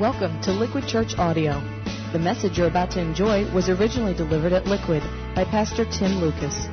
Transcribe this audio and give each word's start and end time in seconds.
Welcome 0.00 0.40
to 0.44 0.52
Liquid 0.52 0.88
Church 0.88 1.18
Audio. 1.18 1.60
The 2.14 2.18
message 2.18 2.56
you're 2.56 2.68
about 2.68 2.90
to 2.92 3.00
enjoy 3.02 3.44
was 3.52 3.68
originally 3.68 4.14
delivered 4.14 4.54
at 4.54 4.64
Liquid 4.64 5.02
by 5.34 5.44
Pastor 5.44 5.84
Tim 5.84 6.22
Lucas. 6.22 6.68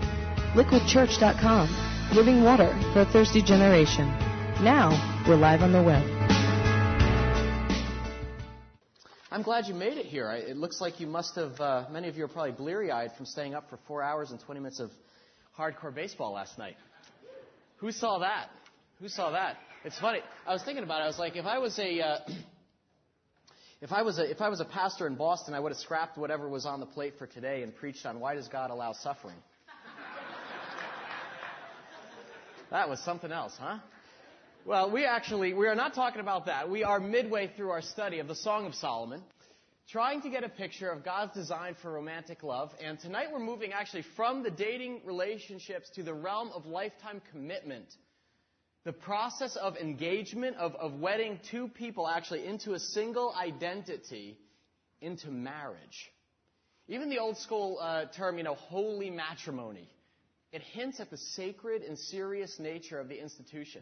LiquidChurch.com, 0.55 2.15
living 2.15 2.41
water 2.41 2.69
for 2.93 3.01
a 3.01 3.05
thirsty 3.05 3.41
generation. 3.41 4.07
Now, 4.63 4.91
we're 5.27 5.35
live 5.35 5.61
on 5.61 5.73
the 5.73 5.83
web. 5.83 6.05
I'm 9.29 9.41
glad 9.41 9.67
you 9.67 9.73
made 9.73 9.97
it 9.97 10.05
here. 10.05 10.31
It 10.31 10.55
looks 10.55 10.79
like 10.79 11.01
you 11.01 11.07
must 11.07 11.35
have, 11.35 11.59
uh, 11.59 11.83
many 11.91 12.07
of 12.07 12.15
you 12.15 12.23
are 12.23 12.29
probably 12.29 12.53
bleary 12.53 12.93
eyed 12.93 13.11
from 13.17 13.25
staying 13.25 13.53
up 13.53 13.69
for 13.69 13.77
four 13.89 14.01
hours 14.01 14.31
and 14.31 14.39
20 14.39 14.61
minutes 14.61 14.79
of 14.79 14.89
hardcore 15.59 15.93
baseball 15.93 16.31
last 16.31 16.57
night. 16.57 16.77
Who 17.79 17.91
saw 17.91 18.19
that? 18.19 18.47
Who 19.01 19.09
saw 19.09 19.31
that? 19.31 19.57
It's 19.83 19.99
funny. 19.99 20.19
I 20.47 20.53
was 20.53 20.63
thinking 20.63 20.85
about 20.85 21.01
it. 21.01 21.03
I 21.03 21.07
was 21.07 21.19
like, 21.19 21.35
if 21.35 21.45
I 21.45 21.57
was 21.57 21.77
a, 21.77 21.99
uh, 21.99 22.19
if 23.81 23.91
I 23.91 24.01
was 24.01 24.17
a, 24.17 24.29
if 24.29 24.41
I 24.41 24.49
was 24.49 24.59
a 24.59 24.65
pastor 24.65 25.05
in 25.05 25.15
Boston, 25.15 25.53
I 25.53 25.59
would 25.59 25.71
have 25.71 25.77
scrapped 25.77 26.17
whatever 26.17 26.49
was 26.49 26.65
on 26.65 26.79
the 26.79 26.85
plate 26.85 27.13
for 27.19 27.27
today 27.27 27.61
and 27.61 27.75
preached 27.75 28.05
on 28.05 28.19
why 28.19 28.33
does 28.33 28.47
God 28.47 28.71
allow 28.71 28.93
suffering. 28.93 29.35
that 32.71 32.89
was 32.89 32.99
something 33.01 33.31
else, 33.31 33.53
huh? 33.59 33.77
Well, 34.65 34.91
we 34.91 35.05
actually, 35.05 35.53
we 35.53 35.67
are 35.67 35.75
not 35.75 35.93
talking 35.93 36.21
about 36.21 36.47
that. 36.47 36.69
We 36.69 36.83
are 36.83 36.99
midway 36.99 37.51
through 37.55 37.69
our 37.69 37.81
study 37.81 38.19
of 38.19 38.27
the 38.27 38.35
Song 38.35 38.65
of 38.65 38.73
Solomon, 38.73 39.21
trying 39.89 40.21
to 40.23 40.29
get 40.29 40.43
a 40.43 40.49
picture 40.49 40.89
of 40.89 41.05
God's 41.05 41.35
design 41.35 41.75
for 41.81 41.91
romantic 41.91 42.43
love. 42.43 42.71
And 42.83 42.99
tonight 42.99 43.27
we're 43.31 43.39
moving 43.39 43.73
actually 43.73 44.03
from 44.15 44.43
the 44.43 44.49
dating 44.49 45.01
relationships 45.05 45.89
to 45.95 46.03
the 46.03 46.13
realm 46.13 46.49
of 46.53 46.65
lifetime 46.65 47.21
commitment 47.31 47.85
the 48.87 48.93
process 48.93 49.57
of 49.57 49.75
engagement, 49.75 50.55
of, 50.55 50.73
of 50.75 50.93
wedding 50.93 51.41
two 51.51 51.67
people 51.67 52.07
actually 52.07 52.45
into 52.45 52.73
a 52.73 52.79
single 52.79 53.35
identity, 53.37 54.37
into 55.01 55.29
marriage. 55.29 56.09
Even 56.87 57.09
the 57.09 57.19
old 57.19 57.37
school 57.37 57.79
uh, 57.81 58.05
term, 58.15 58.37
you 58.37 58.45
know, 58.45 58.55
holy 58.55 59.09
matrimony, 59.09 59.89
it 60.53 60.61
hints 60.61 61.01
at 61.01 61.09
the 61.09 61.17
sacred 61.17 61.81
and 61.81 61.99
serious 61.99 62.61
nature 62.61 62.97
of 62.97 63.09
the 63.09 63.21
institution. 63.21 63.81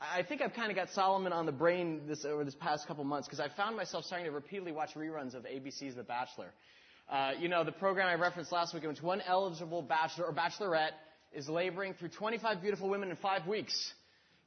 I 0.00 0.24
think 0.24 0.42
I've 0.42 0.52
kind 0.52 0.68
of 0.68 0.74
got 0.74 0.90
Solomon 0.90 1.32
on 1.32 1.46
the 1.46 1.52
brain 1.52 2.00
this, 2.08 2.24
over 2.24 2.42
this 2.42 2.56
past 2.56 2.88
couple 2.88 3.04
months 3.04 3.28
because 3.28 3.38
I 3.38 3.46
found 3.56 3.76
myself 3.76 4.04
starting 4.04 4.26
to 4.26 4.32
repeatedly 4.32 4.72
watch 4.72 4.94
reruns 4.96 5.34
of 5.34 5.44
ABC's 5.44 5.94
The 5.94 6.02
Bachelor. 6.02 6.50
Uh, 7.08 7.34
you 7.38 7.46
know, 7.46 7.62
the 7.62 7.70
program 7.70 8.08
I 8.08 8.20
referenced 8.20 8.50
last 8.50 8.74
week 8.74 8.82
in 8.82 8.88
which 8.88 9.00
one 9.00 9.20
eligible 9.20 9.80
bachelor 9.80 10.24
or 10.24 10.32
bachelorette 10.32 10.90
is 11.32 11.48
laboring 11.48 11.94
through 11.94 12.08
25 12.08 12.60
beautiful 12.60 12.88
women 12.88 13.10
in 13.10 13.16
five 13.16 13.46
weeks 13.46 13.92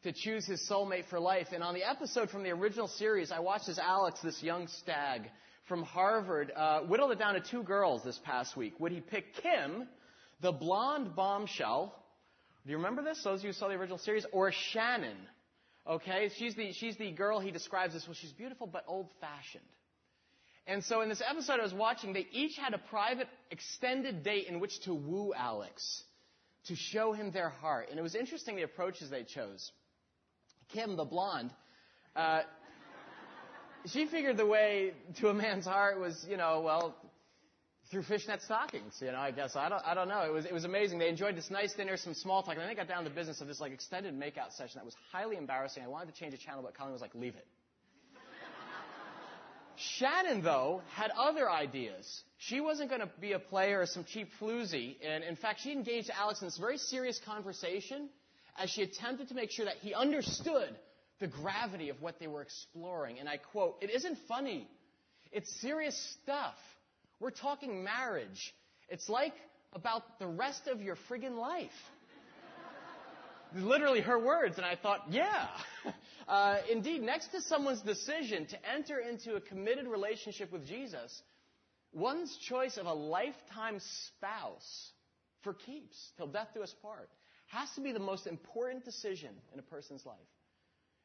to 0.03 0.11
choose 0.11 0.45
his 0.45 0.61
soulmate 0.69 1.05
for 1.09 1.19
life. 1.19 1.47
And 1.53 1.63
on 1.63 1.73
the 1.73 1.87
episode 1.87 2.29
from 2.29 2.43
the 2.43 2.51
original 2.51 2.87
series, 2.87 3.31
I 3.31 3.39
watched 3.39 3.67
as 3.69 3.79
Alex, 3.79 4.19
this 4.21 4.41
young 4.43 4.67
stag 4.67 5.23
from 5.67 5.83
Harvard, 5.83 6.51
uh, 6.55 6.81
whittled 6.81 7.11
it 7.11 7.19
down 7.19 7.33
to 7.33 7.41
two 7.41 7.63
girls 7.63 8.03
this 8.03 8.19
past 8.23 8.55
week. 8.55 8.79
Would 8.79 8.91
he 8.91 9.01
pick 9.01 9.33
Kim, 9.41 9.87
the 10.41 10.51
blonde 10.51 11.15
bombshell? 11.15 11.93
Do 12.65 12.71
you 12.71 12.77
remember 12.77 13.03
this? 13.03 13.21
Those 13.23 13.39
of 13.39 13.45
you 13.45 13.49
who 13.49 13.53
saw 13.53 13.67
the 13.67 13.75
original 13.75 13.97
series, 13.97 14.25
or 14.31 14.51
Shannon? 14.51 15.17
Okay, 15.87 16.29
she's 16.37 16.53
the 16.55 16.73
she's 16.73 16.97
the 16.97 17.11
girl 17.11 17.39
he 17.39 17.51
describes 17.51 17.95
as 17.95 18.05
well. 18.05 18.13
She's 18.13 18.33
beautiful 18.33 18.67
but 18.67 18.83
old-fashioned. 18.87 19.63
And 20.67 20.83
so 20.83 20.99
in 20.99 21.07
this 21.07 21.21
episode 21.25 21.59
I 21.61 21.63
was 21.63 21.73
watching, 21.73 22.11
they 22.11 22.27
each 22.31 22.57
had 22.57 22.73
a 22.73 22.77
private, 22.77 23.27
extended 23.51 24.21
date 24.23 24.47
in 24.47 24.59
which 24.59 24.81
to 24.81 24.93
woo 24.93 25.33
Alex, 25.33 26.03
to 26.67 26.75
show 26.75 27.13
him 27.13 27.31
their 27.31 27.49
heart. 27.49 27.87
And 27.89 27.97
it 27.97 28.01
was 28.01 28.15
interesting 28.15 28.57
the 28.57 28.63
approaches 28.63 29.09
they 29.09 29.23
chose. 29.23 29.71
Kim, 30.73 30.95
the 30.95 31.05
blonde, 31.05 31.51
uh, 32.15 32.41
she 33.85 34.05
figured 34.05 34.37
the 34.37 34.45
way 34.45 34.93
to 35.19 35.29
a 35.29 35.33
man's 35.33 35.65
heart 35.65 35.99
was, 35.99 36.25
you 36.29 36.37
know, 36.37 36.61
well, 36.61 36.95
through 37.89 38.03
fishnet 38.03 38.41
stockings. 38.41 38.95
You 38.99 39.11
know, 39.11 39.19
I 39.19 39.31
guess 39.31 39.55
I 39.55 39.69
don't, 39.69 39.81
I 39.85 39.93
don't 39.93 40.09
know. 40.09 40.23
It 40.23 40.33
was, 40.33 40.45
it 40.45 40.53
was 40.53 40.65
amazing. 40.65 40.99
They 40.99 41.07
enjoyed 41.09 41.37
this 41.37 41.49
nice 41.49 41.73
dinner, 41.73 41.95
some 41.95 42.13
small 42.13 42.43
talk, 42.43 42.53
and 42.53 42.61
then 42.61 42.67
they 42.67 42.75
got 42.75 42.87
down 42.87 43.03
to 43.03 43.09
the 43.09 43.15
business 43.15 43.39
of 43.39 43.47
this 43.47 43.61
like 43.61 43.71
extended 43.71 44.13
makeout 44.13 44.51
session 44.51 44.73
that 44.75 44.85
was 44.85 44.95
highly 45.11 45.37
embarrassing. 45.37 45.83
I 45.83 45.87
wanted 45.87 46.13
to 46.13 46.19
change 46.19 46.33
the 46.33 46.37
channel, 46.37 46.61
but 46.63 46.77
Colin 46.77 46.91
was 46.91 47.01
like, 47.01 47.15
"Leave 47.15 47.35
it." 47.35 47.47
Shannon, 49.77 50.41
though, 50.41 50.81
had 50.93 51.11
other 51.11 51.49
ideas. 51.49 52.23
She 52.39 52.59
wasn't 52.61 52.89
going 52.89 53.01
to 53.01 53.09
be 53.21 53.33
a 53.33 53.39
player 53.39 53.81
or 53.81 53.85
some 53.85 54.03
cheap 54.03 54.29
floozy, 54.41 54.95
and 55.05 55.23
in 55.23 55.35
fact, 55.35 55.61
she 55.61 55.71
engaged 55.71 56.09
Alex 56.09 56.41
in 56.41 56.47
this 56.47 56.57
very 56.57 56.79
serious 56.79 57.19
conversation 57.23 58.09
as 58.57 58.69
she 58.69 58.81
attempted 58.81 59.29
to 59.29 59.35
make 59.35 59.51
sure 59.51 59.65
that 59.65 59.77
he 59.81 59.93
understood 59.93 60.75
the 61.19 61.27
gravity 61.27 61.89
of 61.89 62.01
what 62.01 62.19
they 62.19 62.27
were 62.27 62.41
exploring. 62.41 63.19
And 63.19 63.27
I 63.27 63.37
quote, 63.37 63.77
It 63.81 63.89
isn't 63.89 64.17
funny. 64.27 64.67
It's 65.31 65.49
serious 65.61 66.17
stuff. 66.23 66.55
We're 67.19 67.31
talking 67.31 67.83
marriage. 67.83 68.53
It's 68.89 69.09
like 69.09 69.33
about 69.73 70.19
the 70.19 70.27
rest 70.27 70.67
of 70.67 70.81
your 70.81 70.97
friggin' 71.09 71.37
life. 71.37 71.69
Literally 73.55 74.01
her 74.01 74.19
words, 74.19 74.57
and 74.57 74.65
I 74.65 74.75
thought, 74.75 75.05
yeah. 75.09 75.47
Uh, 76.27 76.57
indeed, 76.69 77.01
next 77.01 77.29
to 77.29 77.39
someone's 77.39 77.81
decision 77.83 78.45
to 78.47 78.57
enter 78.69 78.99
into 78.99 79.35
a 79.35 79.39
committed 79.39 79.87
relationship 79.87 80.51
with 80.51 80.67
Jesus, 80.67 81.21
one's 81.93 82.37
choice 82.49 82.75
of 82.75 82.85
a 82.85 82.93
lifetime 82.93 83.79
spouse 84.09 84.91
for 85.41 85.53
keeps, 85.53 85.95
till 86.17 86.27
death 86.27 86.49
do 86.53 86.61
us 86.61 86.75
part, 86.81 87.07
has 87.47 87.69
to 87.75 87.81
be 87.81 87.91
the 87.91 87.99
most 87.99 88.27
important 88.27 88.83
decision 88.85 89.29
in 89.53 89.59
a 89.59 89.63
person's 89.63 90.05
life. 90.05 90.17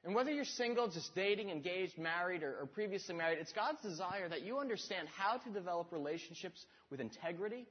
And 0.04 0.14
whether 0.14 0.32
you're 0.32 0.44
single, 0.44 0.88
just 0.88 1.14
dating, 1.14 1.50
engaged, 1.50 1.96
married, 1.96 2.42
or, 2.42 2.56
or, 2.60 2.66
previously 2.66 3.14
married, 3.14 3.38
it's 3.40 3.52
God's 3.52 3.80
desire 3.82 4.28
that 4.28 4.42
you 4.42 4.58
understand 4.58 5.06
how 5.16 5.36
to 5.36 5.50
develop 5.50 5.92
relationships 5.92 6.66
with 6.90 7.00
integrity 7.00 7.66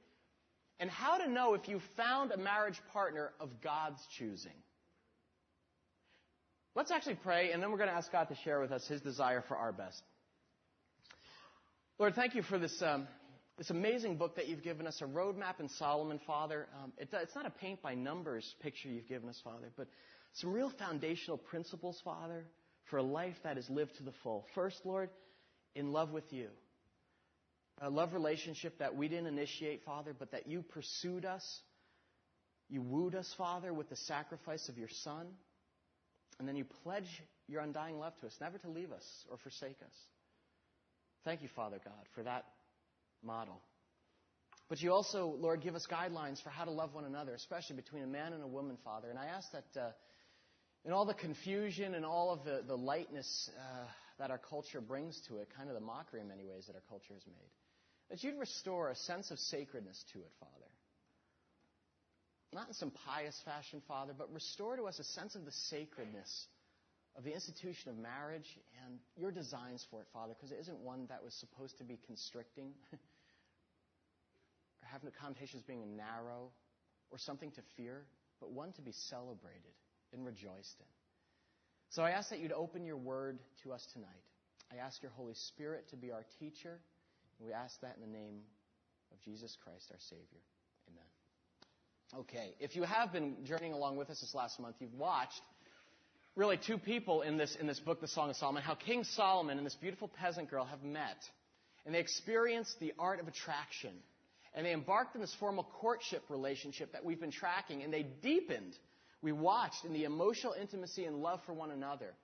and 0.80 0.90
how 0.90 1.18
to 1.18 1.30
know 1.30 1.52
if 1.52 1.68
you've 1.68 1.82
found 1.96 2.32
a 2.32 2.38
marriage 2.38 2.80
partner 2.90 3.32
of 3.38 3.50
God's 3.62 4.00
choosing. 4.16 4.52
Let's 6.74 6.90
actually 6.90 7.16
pray, 7.16 7.52
and 7.52 7.62
then 7.62 7.70
we're 7.70 7.76
going 7.76 7.90
to 7.90 7.94
ask 7.94 8.10
God 8.10 8.28
to 8.30 8.36
share 8.44 8.60
with 8.60 8.72
us 8.72 8.86
His 8.88 9.02
desire 9.02 9.44
for 9.46 9.58
our 9.58 9.72
best. 9.72 10.02
Lord, 11.98 12.14
thank 12.14 12.34
you 12.34 12.42
for 12.42 12.58
this 12.58 12.80
um, 12.80 13.06
this 13.58 13.70
amazing 13.70 14.16
book 14.16 14.36
that 14.36 14.48
you've 14.48 14.62
given 14.62 14.86
us, 14.86 15.00
a 15.02 15.06
roadmap 15.06 15.60
in 15.60 15.68
Solomon, 15.68 16.20
Father. 16.26 16.68
Um, 16.82 16.92
it, 16.98 17.08
it's 17.12 17.34
not 17.34 17.46
a 17.46 17.50
paint 17.50 17.82
by 17.82 17.94
numbers 17.94 18.54
picture 18.60 18.88
you've 18.88 19.08
given 19.08 19.28
us, 19.28 19.40
Father, 19.44 19.70
but 19.76 19.88
some 20.34 20.52
real 20.52 20.70
foundational 20.78 21.36
principles, 21.36 22.00
Father, 22.04 22.46
for 22.90 22.96
a 22.98 23.02
life 23.02 23.36
that 23.44 23.58
is 23.58 23.68
lived 23.68 23.96
to 23.96 24.02
the 24.02 24.12
full. 24.22 24.46
First, 24.54 24.80
Lord, 24.84 25.10
in 25.74 25.92
love 25.92 26.10
with 26.10 26.32
you. 26.32 26.48
A 27.80 27.90
love 27.90 28.12
relationship 28.12 28.78
that 28.78 28.96
we 28.96 29.08
didn't 29.08 29.26
initiate, 29.26 29.82
Father, 29.84 30.14
but 30.18 30.32
that 30.32 30.46
you 30.46 30.62
pursued 30.62 31.24
us. 31.24 31.44
You 32.68 32.80
wooed 32.80 33.14
us, 33.14 33.34
Father, 33.36 33.72
with 33.72 33.90
the 33.90 33.96
sacrifice 33.96 34.68
of 34.68 34.78
your 34.78 34.88
Son. 34.88 35.26
And 36.38 36.48
then 36.48 36.56
you 36.56 36.64
pledge 36.82 37.22
your 37.48 37.60
undying 37.60 37.98
love 37.98 38.18
to 38.20 38.26
us, 38.26 38.36
never 38.40 38.58
to 38.58 38.68
leave 38.68 38.92
us 38.92 39.04
or 39.30 39.36
forsake 39.36 39.76
us. 39.82 39.94
Thank 41.24 41.42
you, 41.42 41.48
Father 41.54 41.78
God, 41.84 42.06
for 42.14 42.22
that 42.22 42.44
model. 43.22 43.60
But 44.68 44.80
you 44.80 44.92
also, 44.92 45.26
Lord, 45.38 45.60
give 45.60 45.74
us 45.74 45.86
guidelines 45.90 46.42
for 46.42 46.50
how 46.50 46.64
to 46.64 46.70
love 46.70 46.94
one 46.94 47.04
another, 47.04 47.34
especially 47.34 47.76
between 47.76 48.02
a 48.04 48.06
man 48.06 48.32
and 48.32 48.42
a 48.42 48.46
woman, 48.46 48.78
Father. 48.84 49.10
And 49.10 49.18
I 49.18 49.26
ask 49.26 49.50
that 49.52 49.80
uh, 49.80 49.90
in 50.84 50.92
all 50.92 51.04
the 51.04 51.14
confusion 51.14 51.94
and 51.94 52.04
all 52.04 52.32
of 52.32 52.44
the, 52.44 52.62
the 52.66 52.76
lightness 52.76 53.50
uh, 53.58 53.84
that 54.18 54.30
our 54.30 54.38
culture 54.38 54.80
brings 54.80 55.20
to 55.28 55.38
it, 55.38 55.48
kind 55.56 55.68
of 55.68 55.74
the 55.74 55.80
mockery 55.80 56.20
in 56.20 56.28
many 56.28 56.44
ways 56.44 56.64
that 56.66 56.74
our 56.74 56.82
culture 56.88 57.14
has 57.14 57.26
made, 57.26 57.50
that 58.10 58.22
you'd 58.22 58.38
restore 58.38 58.88
a 58.88 58.96
sense 58.96 59.30
of 59.30 59.38
sacredness 59.38 60.04
to 60.12 60.20
it, 60.20 60.30
Father. 60.40 60.70
Not 62.54 62.68
in 62.68 62.74
some 62.74 62.92
pious 63.06 63.38
fashion, 63.44 63.82
Father, 63.88 64.12
but 64.16 64.32
restore 64.32 64.76
to 64.76 64.84
us 64.84 64.98
a 64.98 65.04
sense 65.04 65.34
of 65.34 65.44
the 65.44 65.52
sacredness 65.52 66.46
of 67.16 67.24
the 67.24 67.32
institution 67.32 67.90
of 67.90 67.98
marriage 67.98 68.58
and 68.84 68.98
your 69.16 69.30
designs 69.30 69.86
for 69.90 70.00
it, 70.00 70.06
Father, 70.12 70.34
because 70.34 70.52
it 70.52 70.58
isn't 70.60 70.78
one 70.78 71.06
that 71.08 71.22
was 71.22 71.34
supposed 71.34 71.78
to 71.78 71.84
be 71.84 71.98
constricting 72.06 72.72
have 74.92 75.02
the 75.02 75.10
connotations 75.10 75.62
being 75.66 75.96
narrow 75.96 76.50
or 77.10 77.18
something 77.18 77.50
to 77.52 77.62
fear, 77.76 78.04
but 78.40 78.52
one 78.52 78.72
to 78.72 78.82
be 78.82 78.92
celebrated 78.92 79.74
and 80.12 80.24
rejoiced 80.24 80.76
in. 80.78 80.86
So 81.90 82.02
I 82.02 82.10
ask 82.10 82.30
that 82.30 82.38
you'd 82.38 82.52
open 82.52 82.84
your 82.84 82.96
word 82.96 83.38
to 83.64 83.72
us 83.72 83.86
tonight. 83.92 84.08
I 84.72 84.76
ask 84.76 85.02
your 85.02 85.12
Holy 85.12 85.34
Spirit 85.34 85.88
to 85.90 85.96
be 85.96 86.10
our 86.10 86.24
teacher, 86.38 86.78
and 87.38 87.46
we 87.46 87.52
ask 87.52 87.80
that 87.80 87.96
in 87.96 88.00
the 88.00 88.18
name 88.18 88.40
of 89.12 89.20
Jesus 89.20 89.56
Christ, 89.62 89.88
our 89.90 89.98
Savior. 89.98 90.40
Amen. 90.88 92.22
Okay, 92.22 92.54
if 92.60 92.76
you 92.76 92.82
have 92.82 93.12
been 93.12 93.36
journeying 93.44 93.72
along 93.72 93.96
with 93.96 94.10
us 94.10 94.20
this 94.20 94.34
last 94.34 94.60
month, 94.60 94.76
you've 94.80 94.94
watched 94.94 95.40
really 96.34 96.56
two 96.56 96.78
people 96.78 97.22
in 97.22 97.36
this, 97.36 97.56
in 97.56 97.66
this 97.66 97.80
book, 97.80 98.00
The 98.00 98.08
Song 98.08 98.30
of 98.30 98.36
Solomon, 98.36 98.62
how 98.62 98.74
King 98.74 99.04
Solomon 99.04 99.58
and 99.58 99.66
this 99.66 99.74
beautiful 99.74 100.08
peasant 100.08 100.50
girl 100.50 100.64
have 100.64 100.82
met. 100.82 101.18
And 101.84 101.94
they 101.94 102.00
experienced 102.00 102.78
the 102.80 102.92
art 102.98 103.20
of 103.20 103.28
attraction. 103.28 103.92
And 104.54 104.66
they 104.66 104.72
embarked 104.72 105.14
in 105.14 105.20
this 105.20 105.34
formal 105.40 105.64
courtship 105.64 106.24
relationship 106.28 106.92
that 106.92 107.04
we've 107.04 107.20
been 107.20 107.30
tracking. 107.30 107.82
And 107.82 107.92
they 107.92 108.02
deepened, 108.02 108.76
we 109.22 109.32
watched, 109.32 109.84
in 109.84 109.92
the 109.92 110.04
emotional 110.04 110.54
intimacy 110.60 111.04
and 111.04 111.16
love 111.16 111.40
for 111.46 111.52
one 111.54 111.70
another. 111.70 112.14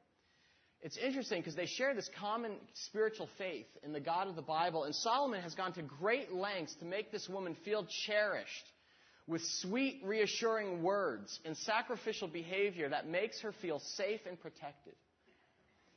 It's 0.80 0.96
interesting 0.96 1.40
because 1.40 1.56
they 1.56 1.66
share 1.66 1.94
this 1.94 2.08
common 2.20 2.52
spiritual 2.74 3.28
faith 3.36 3.66
in 3.82 3.92
the 3.92 4.00
God 4.00 4.28
of 4.28 4.36
the 4.36 4.42
Bible, 4.42 4.84
and 4.84 4.94
Solomon 4.94 5.42
has 5.42 5.54
gone 5.54 5.72
to 5.72 5.82
great 5.82 6.32
lengths 6.32 6.74
to 6.76 6.84
make 6.84 7.10
this 7.10 7.28
woman 7.28 7.56
feel 7.64 7.84
cherished 8.06 8.72
with 9.26 9.42
sweet, 9.60 10.00
reassuring 10.04 10.82
words 10.82 11.40
and 11.44 11.56
sacrificial 11.56 12.28
behavior 12.28 12.88
that 12.88 13.08
makes 13.08 13.40
her 13.40 13.52
feel 13.60 13.80
safe 13.96 14.20
and 14.26 14.40
protected. 14.40 14.94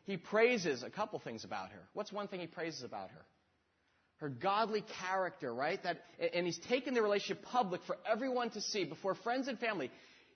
He 0.05 0.17
praises 0.17 0.81
a 0.81 0.89
couple 0.89 1.19
things 1.19 1.45
about 1.45 1.69
her. 1.69 1.81
What's 1.93 2.11
one 2.11 2.27
thing 2.27 2.39
he 2.39 2.47
praises 2.47 2.83
about 2.83 3.11
her? 3.11 3.21
Her 4.21 4.29
godly 4.29 4.85
character, 5.01 5.51
right? 5.51 5.81
That, 5.81 5.97
and 6.33 6.45
he's 6.45 6.59
taken 6.69 6.93
the 6.93 7.01
relationship 7.01 7.43
public 7.43 7.81
for 7.87 7.97
everyone 8.09 8.51
to 8.51 8.61
see 8.61 8.83
before 8.83 9.15
friends 9.15 9.47
and 9.47 9.57
family. 9.57 9.89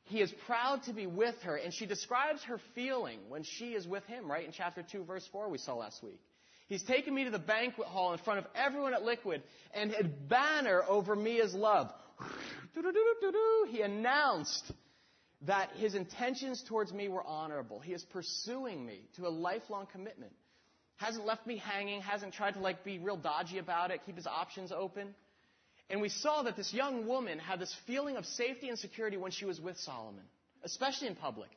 He 0.05 0.21
is 0.21 0.33
proud 0.47 0.81
to 0.83 0.93
be 0.93 1.05
with 1.05 1.35
her, 1.43 1.55
and 1.55 1.71
she 1.71 1.85
describes 1.85 2.43
her 2.45 2.59
feeling 2.73 3.19
when 3.29 3.43
she 3.43 3.73
is 3.73 3.87
with 3.87 4.03
him, 4.05 4.29
right? 4.29 4.43
In 4.43 4.51
chapter 4.51 4.83
2, 4.91 5.03
verse 5.03 5.27
4, 5.31 5.49
we 5.49 5.59
saw 5.59 5.75
last 5.75 6.03
week. 6.03 6.19
He's 6.67 6.81
taken 6.81 7.13
me 7.13 7.25
to 7.25 7.29
the 7.29 7.37
banquet 7.37 7.87
hall 7.87 8.11
in 8.13 8.17
front 8.19 8.39
of 8.39 8.45
everyone 8.55 8.95
at 8.95 9.03
Liquid 9.03 9.43
and 9.71 9.91
had 9.91 10.27
banner 10.27 10.81
over 10.87 11.15
me 11.15 11.39
as 11.39 11.53
love. 11.53 11.91
He 13.71 13.81
announced 13.81 14.71
that 15.43 15.69
his 15.77 15.95
intentions 15.95 16.63
towards 16.67 16.91
me 16.91 17.07
were 17.07 17.23
honorable. 17.23 17.79
He 17.79 17.93
is 17.93 18.03
pursuing 18.03 18.85
me 18.85 19.01
to 19.15 19.27
a 19.27 19.29
lifelong 19.29 19.87
commitment. 19.91 20.33
Hasn't 20.97 21.25
left 21.25 21.45
me 21.45 21.57
hanging, 21.57 22.01
hasn't 22.01 22.33
tried 22.33 22.53
to 22.53 22.59
like 22.59 22.83
be 22.83 22.99
real 22.99 23.17
dodgy 23.17 23.57
about 23.57 23.91
it, 23.91 24.01
keep 24.05 24.15
his 24.15 24.27
options 24.27 24.71
open. 24.71 25.13
And 25.89 26.01
we 26.01 26.09
saw 26.09 26.43
that 26.43 26.55
this 26.55 26.73
young 26.73 27.05
woman 27.05 27.37
had 27.37 27.59
this 27.59 27.75
feeling 27.85 28.17
of 28.17 28.25
safety 28.25 28.69
and 28.69 28.79
security 28.79 29.17
when 29.17 29.31
she 29.31 29.45
was 29.45 29.59
with 29.59 29.77
Solomon, 29.77 30.23
especially 30.63 31.07
in 31.07 31.15
public. 31.15 31.49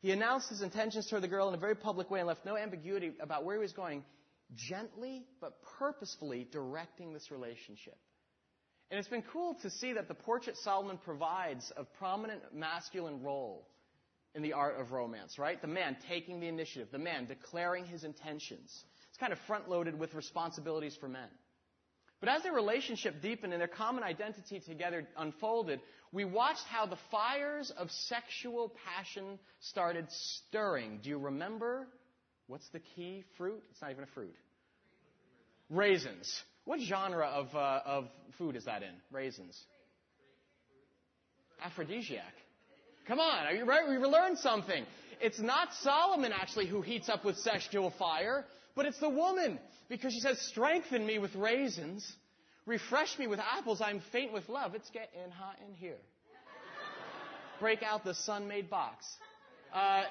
He 0.00 0.10
announced 0.10 0.48
his 0.48 0.62
intentions 0.62 1.06
toward 1.08 1.22
the 1.22 1.28
girl 1.28 1.48
in 1.48 1.54
a 1.54 1.58
very 1.58 1.76
public 1.76 2.10
way 2.10 2.20
and 2.20 2.26
left 2.26 2.44
no 2.44 2.56
ambiguity 2.56 3.12
about 3.20 3.44
where 3.44 3.56
he 3.56 3.62
was 3.62 3.72
going, 3.72 4.04
gently 4.54 5.24
but 5.40 5.62
purposefully 5.78 6.46
directing 6.50 7.12
this 7.12 7.30
relationship. 7.30 7.96
And 8.90 8.98
it's 8.98 9.08
been 9.08 9.24
cool 9.32 9.56
to 9.62 9.70
see 9.70 9.94
that 9.94 10.08
the 10.08 10.14
portrait 10.14 10.56
Solomon 10.58 10.98
provides 10.98 11.70
of 11.76 11.86
prominent 11.94 12.42
masculine 12.54 13.22
role 13.22 13.66
in 14.34 14.42
the 14.42 14.54
art 14.54 14.80
of 14.80 14.92
romance, 14.92 15.38
right? 15.38 15.60
The 15.60 15.68
man 15.68 15.96
taking 16.08 16.40
the 16.40 16.48
initiative, 16.48 16.88
the 16.90 16.98
man 16.98 17.26
declaring 17.26 17.84
his 17.84 18.04
intentions. 18.04 18.84
It's 19.08 19.18
kind 19.18 19.32
of 19.32 19.38
front 19.46 19.68
loaded 19.68 19.98
with 19.98 20.14
responsibilities 20.14 20.96
for 20.98 21.08
men. 21.08 21.28
But 22.20 22.28
as 22.28 22.44
their 22.44 22.52
relationship 22.52 23.20
deepened 23.20 23.52
and 23.52 23.60
their 23.60 23.68
common 23.68 24.04
identity 24.04 24.60
together 24.60 25.06
unfolded, 25.16 25.80
we 26.12 26.24
watched 26.24 26.64
how 26.68 26.86
the 26.86 26.98
fires 27.10 27.72
of 27.76 27.90
sexual 27.90 28.72
passion 28.86 29.38
started 29.60 30.06
stirring. 30.10 31.00
Do 31.02 31.10
you 31.10 31.18
remember? 31.18 31.88
What's 32.46 32.68
the 32.70 32.80
key 32.94 33.24
fruit? 33.36 33.62
It's 33.70 33.82
not 33.82 33.90
even 33.90 34.04
a 34.04 34.08
fruit. 34.14 34.34
Raisins. 35.68 36.42
What 36.64 36.80
genre 36.80 37.26
of, 37.26 37.54
uh, 37.56 37.80
of 37.84 38.08
food 38.38 38.54
is 38.54 38.66
that 38.66 38.82
in? 38.82 38.92
Raisins. 39.10 39.58
Aphrodisiac. 41.64 42.34
Come 43.06 43.18
on, 43.18 43.46
are 43.46 43.52
you 43.52 43.64
right? 43.64 43.88
We 43.88 43.96
learned 43.96 44.38
something. 44.38 44.84
It's 45.20 45.40
not 45.40 45.68
Solomon 45.82 46.32
actually 46.32 46.66
who 46.66 46.82
heats 46.82 47.08
up 47.08 47.24
with 47.24 47.36
sexual 47.38 47.90
fire, 47.98 48.44
but 48.76 48.86
it's 48.86 48.98
the 48.98 49.08
woman. 49.08 49.58
Because 49.88 50.12
she 50.12 50.20
says, 50.20 50.40
strengthen 50.40 51.04
me 51.04 51.18
with 51.18 51.34
raisins, 51.34 52.10
refresh 52.64 53.18
me 53.18 53.26
with 53.26 53.40
apples, 53.40 53.80
I'm 53.80 54.00
faint 54.12 54.32
with 54.32 54.48
love. 54.48 54.74
It's 54.74 54.90
getting 54.90 55.30
hot 55.30 55.56
in 55.66 55.74
here. 55.74 55.98
Break 57.60 57.82
out 57.82 58.04
the 58.04 58.14
Sun-Maid 58.14 58.70
box. 58.70 59.04
Uh, 59.72 60.04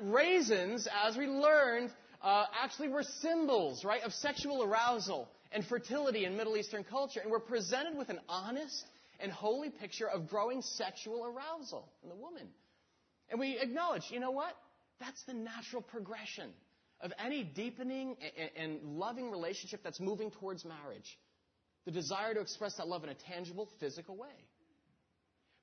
raisins, 0.00 0.88
as 1.04 1.16
we 1.16 1.26
learned, 1.26 1.90
uh, 2.22 2.46
actually 2.60 2.88
were 2.88 3.02
symbols, 3.02 3.84
right, 3.84 4.02
of 4.02 4.12
sexual 4.12 4.62
arousal 4.62 5.28
and 5.52 5.64
fertility 5.64 6.24
in 6.24 6.36
Middle 6.36 6.56
Eastern 6.56 6.84
culture, 6.84 7.20
and 7.20 7.30
were 7.30 7.40
presented 7.40 7.96
with 7.96 8.08
an 8.08 8.20
honest 8.28 8.84
and 9.20 9.30
holy 9.32 9.70
picture 9.70 10.08
of 10.08 10.28
growing 10.28 10.62
sexual 10.62 11.24
arousal 11.24 11.88
in 12.02 12.08
the 12.08 12.14
woman. 12.14 12.48
And 13.30 13.40
we 13.40 13.58
acknowledge, 13.58 14.04
you 14.10 14.20
know 14.20 14.30
what? 14.30 14.54
That's 15.00 15.22
the 15.24 15.34
natural 15.34 15.82
progression 15.82 16.50
of 17.00 17.12
any 17.24 17.44
deepening 17.44 18.16
and 18.56 18.80
loving 18.82 19.30
relationship 19.30 19.80
that's 19.82 20.00
moving 20.00 20.30
towards 20.30 20.64
marriage. 20.64 21.18
The 21.84 21.90
desire 21.90 22.34
to 22.34 22.40
express 22.40 22.76
that 22.76 22.88
love 22.88 23.04
in 23.04 23.10
a 23.10 23.14
tangible, 23.14 23.68
physical 23.78 24.16
way. 24.16 24.28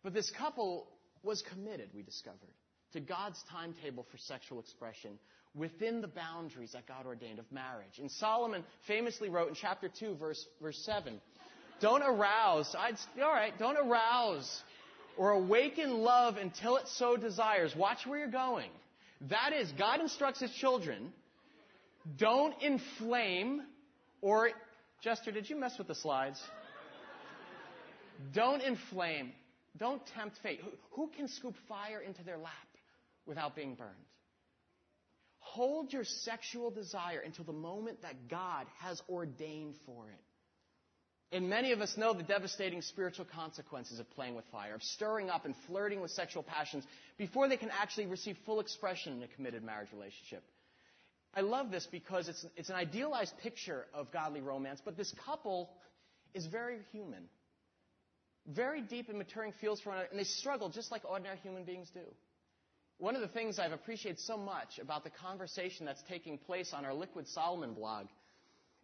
But 0.04 0.14
this 0.14 0.30
couple 0.38 0.88
was 1.24 1.42
committed, 1.42 1.90
we 1.96 2.04
discovered, 2.04 2.54
to 2.94 3.00
God's 3.00 3.42
timetable 3.50 4.06
for 4.12 4.18
sexual 4.18 4.60
expression 4.60 5.18
within 5.56 6.02
the 6.02 6.08
boundaries 6.08 6.72
that 6.74 6.88
God 6.88 7.06
ordained 7.06 7.40
of 7.40 7.52
marriage. 7.52 8.00
And 8.00 8.12
Solomon 8.12 8.64
famously 8.88 9.30
wrote 9.30 9.50
in 9.50 9.56
chapter 9.56 9.90
2, 10.00 10.16
verse, 10.16 10.46
verse 10.62 10.82
7, 10.86 11.20
don't 11.80 12.02
arouse, 12.02 12.74
I'd, 12.78 12.96
all 13.22 13.31
right, 13.31 13.58
don't 13.58 13.78
arouse 13.78 14.64
or 15.18 15.31
awaken 15.31 16.00
love 16.00 16.38
until 16.38 16.78
it 16.78 16.88
so 16.88 17.18
desires. 17.18 17.75
Watch 17.75 18.06
where 18.06 18.20
you're 18.20 18.28
going. 18.28 18.70
That 19.30 19.54
is, 19.54 19.72
God 19.78 20.02
instructs 20.02 20.40
His 20.40 20.52
children, 20.52 21.14
don't 22.18 22.54
inflame 22.62 23.62
or, 24.22 24.50
Jester, 25.04 25.31
did 25.31 25.50
you 25.50 25.56
mess 25.56 25.78
with 25.78 25.88
the 25.88 25.96
slides? 25.96 26.42
Don't 28.34 28.62
inflame. 28.62 29.31
Don't 29.78 30.02
tempt 30.16 30.38
fate. 30.44 30.62
Who 30.92 31.10
can 31.16 31.28
scoop 31.28 31.56
fire 31.68 32.00
into 32.00 32.24
their 32.24 32.38
lap 32.38 32.54
without 33.26 33.56
being 33.56 33.76
burned? 33.76 33.92
Hold 35.40 35.92
your 35.92 36.04
sexual 36.04 36.72
desire 36.72 37.19
until 37.19 37.44
the 37.44 37.54
moment 37.54 38.02
that 38.02 38.30
God 38.30 38.66
has 38.80 39.02
ordained 39.10 39.76
for 39.86 40.10
it. 40.10 40.32
And 41.33 41.50
many 41.50 41.71
of 41.71 41.81
us 41.81 41.97
know 41.97 42.13
the 42.13 42.21
devastating 42.21 42.83
spiritual 42.83 43.25
consequences 43.25 44.00
of 44.00 44.07
playing 44.12 44.35
with 44.35 44.45
fire, 44.51 44.75
of 44.75 44.83
stirring 44.83 45.31
up 45.31 45.45
and 45.45 45.56
flirting 45.65 46.00
with 46.00 46.12
sexual 46.12 46.44
passions 46.44 46.83
before 47.18 47.50
they 47.50 47.57
can 47.57 47.71
actually 47.71 48.06
receive 48.06 48.38
full 48.45 48.59
expression 48.59 49.13
in 49.13 49.24
a 49.24 49.27
committed 49.27 49.63
marriage 49.63 49.89
relationship. 49.91 50.44
I 51.33 51.41
love 51.41 51.71
this 51.71 51.88
because 51.91 52.30
it's, 52.30 52.45
it's 52.56 52.69
an 52.69 52.75
idealized 52.75 53.33
picture 53.41 53.88
of 53.95 54.12
godly 54.12 54.41
romance, 54.41 54.80
but 54.85 54.95
this 54.95 55.12
couple 55.25 55.71
is 56.35 56.45
very 56.45 56.77
human. 56.91 57.24
Very 58.45 58.81
deep 58.81 59.09
and 59.09 59.18
maturing 59.18 59.53
feels 59.59 59.81
for 59.81 59.89
one 59.89 59.97
another, 59.97 60.09
and 60.12 60.19
they 60.19 60.25
struggle 60.25 60.69
just 60.69 60.91
like 60.91 61.01
ordinary 61.03 61.38
human 61.41 61.63
beings 61.63 61.89
do. 61.95 62.01
One 63.00 63.15
of 63.15 63.21
the 63.21 63.27
things 63.27 63.57
I've 63.57 63.71
appreciated 63.71 64.19
so 64.19 64.38
much 64.38 64.77
about 64.80 65.03
the 65.03 65.09
conversation 65.09 65.88
that's 65.88 66.03
taking 66.07 66.38
place 66.38 66.73
on 66.73 66.85
our 66.85 66.94
Liquid 66.94 67.28
Solomon 67.28 67.73
blog 67.73 68.06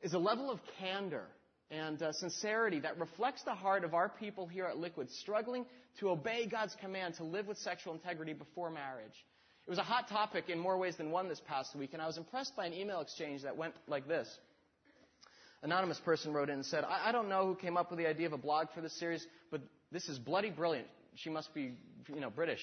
is 0.01 0.13
a 0.13 0.19
level 0.19 0.49
of 0.49 0.59
candor 0.79 1.27
and 1.71 2.01
uh, 2.01 2.11
sincerity 2.13 2.79
that 2.79 2.99
reflects 2.99 3.43
the 3.43 3.53
heart 3.53 3.83
of 3.83 3.93
our 3.93 4.09
people 4.09 4.47
here 4.47 4.65
at 4.65 4.77
Liquid, 4.77 5.09
struggling 5.11 5.65
to 5.99 6.09
obey 6.09 6.47
God's 6.47 6.75
command 6.81 7.15
to 7.15 7.23
live 7.23 7.47
with 7.47 7.57
sexual 7.57 7.93
integrity 7.93 8.33
before 8.33 8.69
marriage. 8.69 9.13
It 9.67 9.69
was 9.69 9.79
a 9.79 9.83
hot 9.83 10.07
topic 10.09 10.49
in 10.49 10.57
more 10.57 10.77
ways 10.77 10.95
than 10.97 11.11
one 11.11 11.29
this 11.29 11.41
past 11.47 11.75
week, 11.75 11.91
and 11.93 12.01
I 12.01 12.07
was 12.07 12.17
impressed 12.17 12.55
by 12.55 12.65
an 12.65 12.73
email 12.73 13.01
exchange 13.01 13.43
that 13.43 13.55
went 13.55 13.75
like 13.87 14.07
this. 14.07 14.27
Anonymous 15.61 15.99
person 15.99 16.33
wrote 16.33 16.49
in 16.49 16.55
and 16.55 16.65
said, 16.65 16.83
I, 16.83 17.09
I 17.09 17.11
don't 17.11 17.29
know 17.29 17.45
who 17.45 17.55
came 17.55 17.77
up 17.77 17.91
with 17.91 17.99
the 17.99 18.07
idea 18.07 18.25
of 18.25 18.33
a 18.33 18.37
blog 18.37 18.67
for 18.73 18.81
this 18.81 18.97
series, 18.97 19.25
but 19.51 19.61
this 19.91 20.09
is 20.09 20.17
bloody 20.17 20.49
brilliant. 20.49 20.87
She 21.15 21.29
must 21.29 21.53
be, 21.53 21.73
you 22.07 22.19
know, 22.19 22.29
British. 22.29 22.61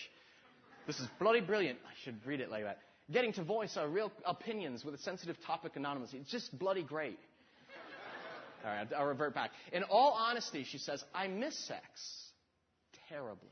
This 0.86 0.98
is 0.98 1.06
bloody 1.20 1.40
brilliant. 1.40 1.78
I 1.84 1.92
should 2.04 2.16
read 2.26 2.40
it 2.40 2.50
like 2.50 2.64
that. 2.64 2.78
Getting 3.12 3.32
to 3.34 3.44
voice 3.44 3.76
our 3.76 3.88
real 3.88 4.10
opinions 4.24 4.84
with 4.84 4.94
a 4.94 4.98
sensitive 4.98 5.36
topic 5.46 5.76
anonymously. 5.76 6.20
It's 6.20 6.30
just 6.30 6.58
bloody 6.58 6.82
great. 6.82 7.18
All 8.66 8.72
right, 8.72 8.88
I'll 8.98 9.06
revert 9.06 9.34
back. 9.34 9.52
In 9.72 9.84
all 9.84 10.12
honesty, 10.12 10.64
she 10.64 10.78
says, 10.78 11.04
I 11.14 11.28
miss 11.28 11.56
sex 11.56 11.82
terribly. 13.08 13.48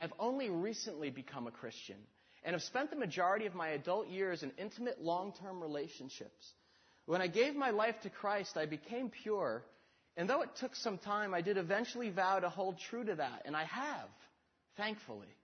I've 0.00 0.12
only 0.20 0.48
recently 0.48 1.10
become 1.10 1.48
a 1.48 1.50
Christian 1.50 1.96
and 2.44 2.52
have 2.54 2.62
spent 2.62 2.90
the 2.90 2.96
majority 2.96 3.46
of 3.46 3.54
my 3.54 3.70
adult 3.70 4.08
years 4.08 4.44
in 4.44 4.52
intimate 4.58 5.02
long 5.02 5.32
term 5.40 5.60
relationships. 5.60 6.52
When 7.06 7.20
I 7.20 7.26
gave 7.26 7.56
my 7.56 7.70
life 7.70 7.96
to 8.02 8.10
Christ, 8.10 8.56
I 8.56 8.66
became 8.66 9.10
pure, 9.10 9.64
and 10.16 10.30
though 10.30 10.42
it 10.42 10.50
took 10.60 10.76
some 10.76 10.98
time, 10.98 11.34
I 11.34 11.40
did 11.40 11.56
eventually 11.56 12.10
vow 12.10 12.38
to 12.38 12.48
hold 12.48 12.78
true 12.78 13.04
to 13.04 13.14
that, 13.16 13.42
and 13.44 13.56
I 13.56 13.64
have, 13.64 14.08
thankfully. 14.76 15.34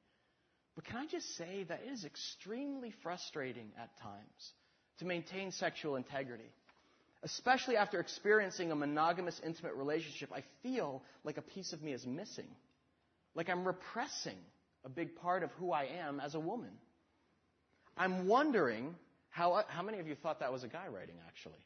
But 0.76 0.84
can 0.84 0.98
I 0.98 1.06
just 1.06 1.36
say 1.36 1.64
that 1.68 1.82
it 1.84 1.90
is 1.90 2.04
extremely 2.04 2.92
frustrating 3.02 3.72
at 3.76 3.90
times 4.00 4.52
to 4.98 5.04
maintain 5.04 5.50
sexual 5.50 5.96
integrity? 5.96 6.50
Especially 7.22 7.76
after 7.76 8.00
experiencing 8.00 8.72
a 8.72 8.74
monogamous, 8.74 9.40
intimate 9.44 9.74
relationship, 9.74 10.30
I 10.34 10.42
feel 10.62 11.02
like 11.24 11.36
a 11.36 11.42
piece 11.42 11.72
of 11.72 11.82
me 11.82 11.92
is 11.92 12.04
missing. 12.06 12.48
Like 13.34 13.48
I'm 13.48 13.64
repressing 13.64 14.36
a 14.84 14.88
big 14.88 15.14
part 15.16 15.42
of 15.42 15.50
who 15.52 15.72
I 15.72 15.84
am 15.84 16.18
as 16.18 16.34
a 16.34 16.40
woman. 16.40 16.72
I'm 17.96 18.26
wondering 18.26 18.94
how, 19.30 19.64
how 19.68 19.82
many 19.82 19.98
of 19.98 20.08
you 20.08 20.14
thought 20.16 20.40
that 20.40 20.52
was 20.52 20.64
a 20.64 20.68
guy 20.68 20.88
writing, 20.88 21.14
actually? 21.28 21.58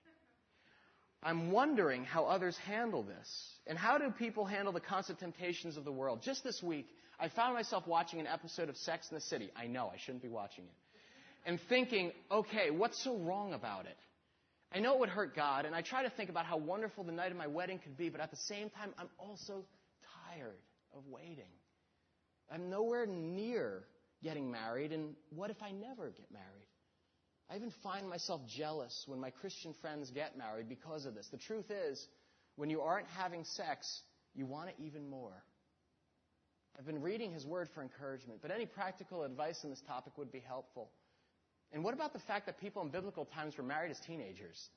I'm 1.22 1.50
wondering 1.50 2.04
how 2.04 2.26
others 2.26 2.56
handle 2.58 3.02
this. 3.02 3.50
And 3.66 3.78
how 3.78 3.98
do 3.98 4.10
people 4.10 4.44
handle 4.44 4.72
the 4.72 4.80
constant 4.80 5.18
temptations 5.18 5.76
of 5.76 5.84
the 5.84 5.90
world? 5.92 6.20
Just 6.22 6.44
this 6.44 6.62
week, 6.62 6.86
I 7.18 7.28
found 7.28 7.54
myself 7.54 7.86
watching 7.86 8.20
an 8.20 8.26
episode 8.26 8.68
of 8.68 8.76
Sex 8.76 9.08
and 9.10 9.16
the 9.16 9.24
City. 9.24 9.50
I 9.56 9.66
know, 9.66 9.90
I 9.92 9.96
shouldn't 9.98 10.22
be 10.22 10.28
watching 10.28 10.64
it. 10.64 10.70
and 11.46 11.58
thinking, 11.68 12.12
okay, 12.30 12.70
what's 12.70 13.02
so 13.02 13.16
wrong 13.18 13.54
about 13.54 13.86
it? 13.86 13.96
I 14.76 14.78
know 14.78 14.92
it 14.92 15.00
would 15.00 15.08
hurt 15.08 15.34
God, 15.34 15.64
and 15.64 15.74
I 15.74 15.80
try 15.80 16.02
to 16.02 16.10
think 16.10 16.28
about 16.28 16.44
how 16.44 16.58
wonderful 16.58 17.02
the 17.02 17.12
night 17.12 17.30
of 17.30 17.38
my 17.38 17.46
wedding 17.46 17.78
could 17.78 17.96
be, 17.96 18.10
but 18.10 18.20
at 18.20 18.30
the 18.30 18.36
same 18.36 18.68
time, 18.68 18.92
I'm 18.98 19.08
also 19.18 19.64
tired 20.28 20.60
of 20.94 21.02
waiting. 21.08 21.48
I'm 22.52 22.68
nowhere 22.68 23.06
near 23.06 23.84
getting 24.22 24.50
married, 24.50 24.92
and 24.92 25.14
what 25.30 25.48
if 25.48 25.62
I 25.62 25.70
never 25.70 26.10
get 26.10 26.30
married? 26.30 26.68
I 27.48 27.56
even 27.56 27.72
find 27.82 28.06
myself 28.06 28.42
jealous 28.54 29.04
when 29.06 29.18
my 29.18 29.30
Christian 29.30 29.74
friends 29.80 30.10
get 30.10 30.36
married 30.36 30.68
because 30.68 31.06
of 31.06 31.14
this. 31.14 31.26
The 31.32 31.38
truth 31.38 31.70
is, 31.70 32.06
when 32.56 32.68
you 32.68 32.82
aren't 32.82 33.08
having 33.16 33.44
sex, 33.44 34.02
you 34.34 34.44
want 34.44 34.68
it 34.68 34.74
even 34.78 35.08
more. 35.08 35.42
I've 36.78 36.84
been 36.84 37.00
reading 37.00 37.32
his 37.32 37.46
word 37.46 37.70
for 37.74 37.80
encouragement, 37.80 38.40
but 38.42 38.50
any 38.50 38.66
practical 38.66 39.22
advice 39.22 39.58
on 39.64 39.70
this 39.70 39.80
topic 39.88 40.18
would 40.18 40.30
be 40.30 40.42
helpful. 40.46 40.90
And 41.72 41.82
what 41.84 41.94
about 41.94 42.12
the 42.12 42.20
fact 42.20 42.46
that 42.46 42.60
people 42.60 42.82
in 42.82 42.90
biblical 42.90 43.24
times 43.24 43.56
were 43.56 43.64
married 43.64 43.90
as 43.90 43.98
teenagers? 44.06 44.68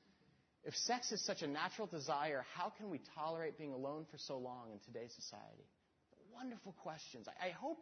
If 0.64 0.76
sex 0.76 1.12
is 1.12 1.24
such 1.26 1.42
a 1.42 1.48
natural 1.48 1.88
desire, 1.88 2.46
how 2.56 2.72
can 2.78 2.90
we 2.90 3.00
tolerate 3.16 3.58
being 3.58 3.74
alone 3.74 4.06
for 4.12 4.18
so 4.18 4.38
long 4.38 4.72
in 4.72 4.80
today's 4.80 5.14
society? 5.16 5.66
Wonderful 6.34 6.74
questions. 6.84 7.28
I, 7.42 7.50
hope, 7.50 7.80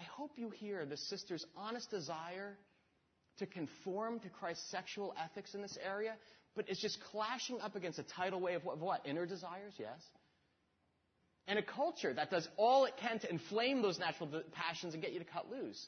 I 0.00 0.04
hope 0.04 0.32
you 0.36 0.50
hear 0.50 0.84
the 0.84 0.96
sister's 0.96 1.44
honest 1.56 1.90
desire 1.90 2.56
to 3.38 3.46
conform 3.46 4.18
to 4.20 4.28
Christ's 4.28 4.68
sexual 4.70 5.14
ethics 5.22 5.54
in 5.54 5.62
this 5.62 5.78
area, 5.84 6.14
but 6.56 6.68
it's 6.68 6.80
just 6.80 6.98
clashing 7.12 7.60
up 7.60 7.76
against 7.76 7.98
a 7.98 8.02
tidal 8.02 8.40
wave 8.40 8.56
of 8.56 8.64
what? 8.64 8.78
what? 8.78 9.06
Inner 9.06 9.26
desires, 9.26 9.72
yes. 9.78 10.00
And 11.46 11.58
a 11.58 11.62
culture 11.62 12.12
that 12.12 12.30
does 12.30 12.46
all 12.56 12.84
it 12.84 12.94
can 13.00 13.20
to 13.20 13.30
inflame 13.30 13.80
those 13.80 13.98
natural 13.98 14.28
passions 14.52 14.92
and 14.94 15.02
get 15.02 15.12
you 15.12 15.18
to 15.20 15.24
cut 15.24 15.50
loose. 15.50 15.86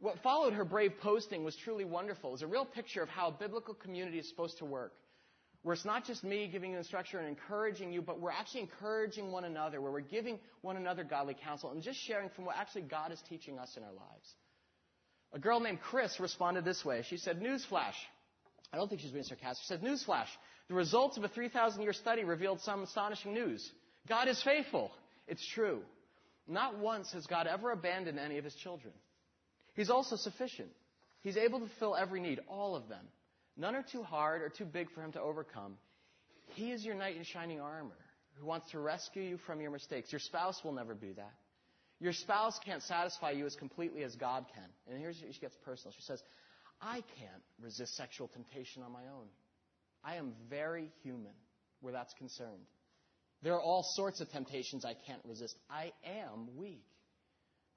What 0.00 0.22
followed 0.22 0.52
her 0.52 0.64
brave 0.64 0.92
posting 1.00 1.44
was 1.44 1.56
truly 1.56 1.84
wonderful. 1.84 2.32
It's 2.32 2.42
a 2.42 2.46
real 2.46 2.64
picture 2.64 3.02
of 3.02 3.08
how 3.08 3.28
a 3.28 3.32
biblical 3.32 3.74
community 3.74 4.18
is 4.18 4.28
supposed 4.28 4.58
to 4.58 4.64
work. 4.64 4.92
Where 5.62 5.74
it's 5.74 5.84
not 5.84 6.06
just 6.06 6.22
me 6.22 6.48
giving 6.50 6.70
you 6.70 6.78
instruction 6.78 7.18
and 7.18 7.28
encouraging 7.28 7.92
you, 7.92 8.00
but 8.00 8.20
we're 8.20 8.30
actually 8.30 8.60
encouraging 8.60 9.32
one 9.32 9.44
another, 9.44 9.80
where 9.80 9.90
we're 9.90 10.00
giving 10.00 10.38
one 10.60 10.76
another 10.76 11.02
godly 11.02 11.34
counsel 11.34 11.72
and 11.72 11.82
just 11.82 11.98
sharing 11.98 12.30
from 12.30 12.44
what 12.44 12.56
actually 12.56 12.82
God 12.82 13.10
is 13.10 13.20
teaching 13.28 13.58
us 13.58 13.76
in 13.76 13.82
our 13.82 13.92
lives. 13.92 14.34
A 15.32 15.38
girl 15.38 15.58
named 15.58 15.80
Chris 15.82 16.20
responded 16.20 16.64
this 16.64 16.84
way. 16.84 17.02
She 17.08 17.16
said, 17.16 17.40
Newsflash. 17.40 17.94
I 18.72 18.76
don't 18.76 18.88
think 18.88 19.00
she's 19.00 19.10
being 19.10 19.24
sarcastic. 19.24 19.64
She 19.64 19.66
said, 19.66 19.82
Newsflash. 19.82 20.28
The 20.68 20.74
results 20.74 21.16
of 21.16 21.24
a 21.24 21.28
3,000 21.28 21.82
year 21.82 21.92
study 21.92 22.22
revealed 22.22 22.60
some 22.60 22.84
astonishing 22.84 23.34
news. 23.34 23.68
God 24.08 24.28
is 24.28 24.40
faithful. 24.42 24.92
It's 25.26 25.46
true. 25.54 25.80
Not 26.46 26.78
once 26.78 27.12
has 27.12 27.26
God 27.26 27.46
ever 27.46 27.72
abandoned 27.72 28.18
any 28.18 28.38
of 28.38 28.44
his 28.44 28.54
children. 28.54 28.94
He's 29.78 29.90
also 29.90 30.16
sufficient. 30.16 30.70
He's 31.22 31.36
able 31.36 31.60
to 31.60 31.68
fill 31.78 31.94
every 31.94 32.18
need, 32.20 32.40
all 32.48 32.74
of 32.74 32.88
them. 32.88 33.04
None 33.56 33.76
are 33.76 33.84
too 33.84 34.02
hard 34.02 34.42
or 34.42 34.48
too 34.48 34.64
big 34.64 34.90
for 34.90 35.02
him 35.02 35.12
to 35.12 35.20
overcome. 35.20 35.76
He 36.54 36.72
is 36.72 36.84
your 36.84 36.96
knight 36.96 37.16
in 37.16 37.22
shining 37.22 37.60
armor 37.60 37.94
who 38.40 38.46
wants 38.46 38.72
to 38.72 38.80
rescue 38.80 39.22
you 39.22 39.38
from 39.46 39.60
your 39.60 39.70
mistakes. 39.70 40.10
Your 40.10 40.18
spouse 40.18 40.64
will 40.64 40.72
never 40.72 40.96
be 40.96 41.12
that. 41.12 41.32
Your 42.00 42.12
spouse 42.12 42.58
can't 42.64 42.82
satisfy 42.82 43.30
you 43.30 43.46
as 43.46 43.54
completely 43.54 44.02
as 44.02 44.16
God 44.16 44.46
can. 44.52 44.64
And 44.88 45.00
here's 45.00 45.14
she 45.16 45.40
gets 45.40 45.54
personal. 45.64 45.94
She 45.96 46.02
says, 46.02 46.20
I 46.82 47.04
can't 47.16 47.42
resist 47.62 47.94
sexual 47.94 48.26
temptation 48.26 48.82
on 48.82 48.90
my 48.90 49.02
own. 49.14 49.28
I 50.02 50.16
am 50.16 50.32
very 50.50 50.90
human 51.04 51.34
where 51.82 51.92
that's 51.92 52.14
concerned. 52.14 52.66
There 53.44 53.54
are 53.54 53.62
all 53.62 53.84
sorts 53.94 54.20
of 54.20 54.28
temptations 54.32 54.84
I 54.84 54.94
can't 55.06 55.22
resist. 55.24 55.54
I 55.70 55.92
am 56.04 56.56
weak. 56.56 56.82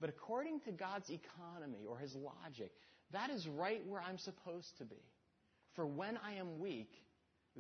But 0.01 0.09
according 0.09 0.61
to 0.61 0.71
God's 0.71 1.09
economy 1.09 1.85
or 1.87 1.97
his 1.97 2.15
logic, 2.15 2.71
that 3.13 3.29
is 3.29 3.47
right 3.47 3.81
where 3.87 4.01
I'm 4.01 4.17
supposed 4.17 4.77
to 4.79 4.85
be. 4.85 5.01
For 5.75 5.85
when 5.85 6.17
I 6.17 6.33
am 6.33 6.59
weak, 6.59 6.89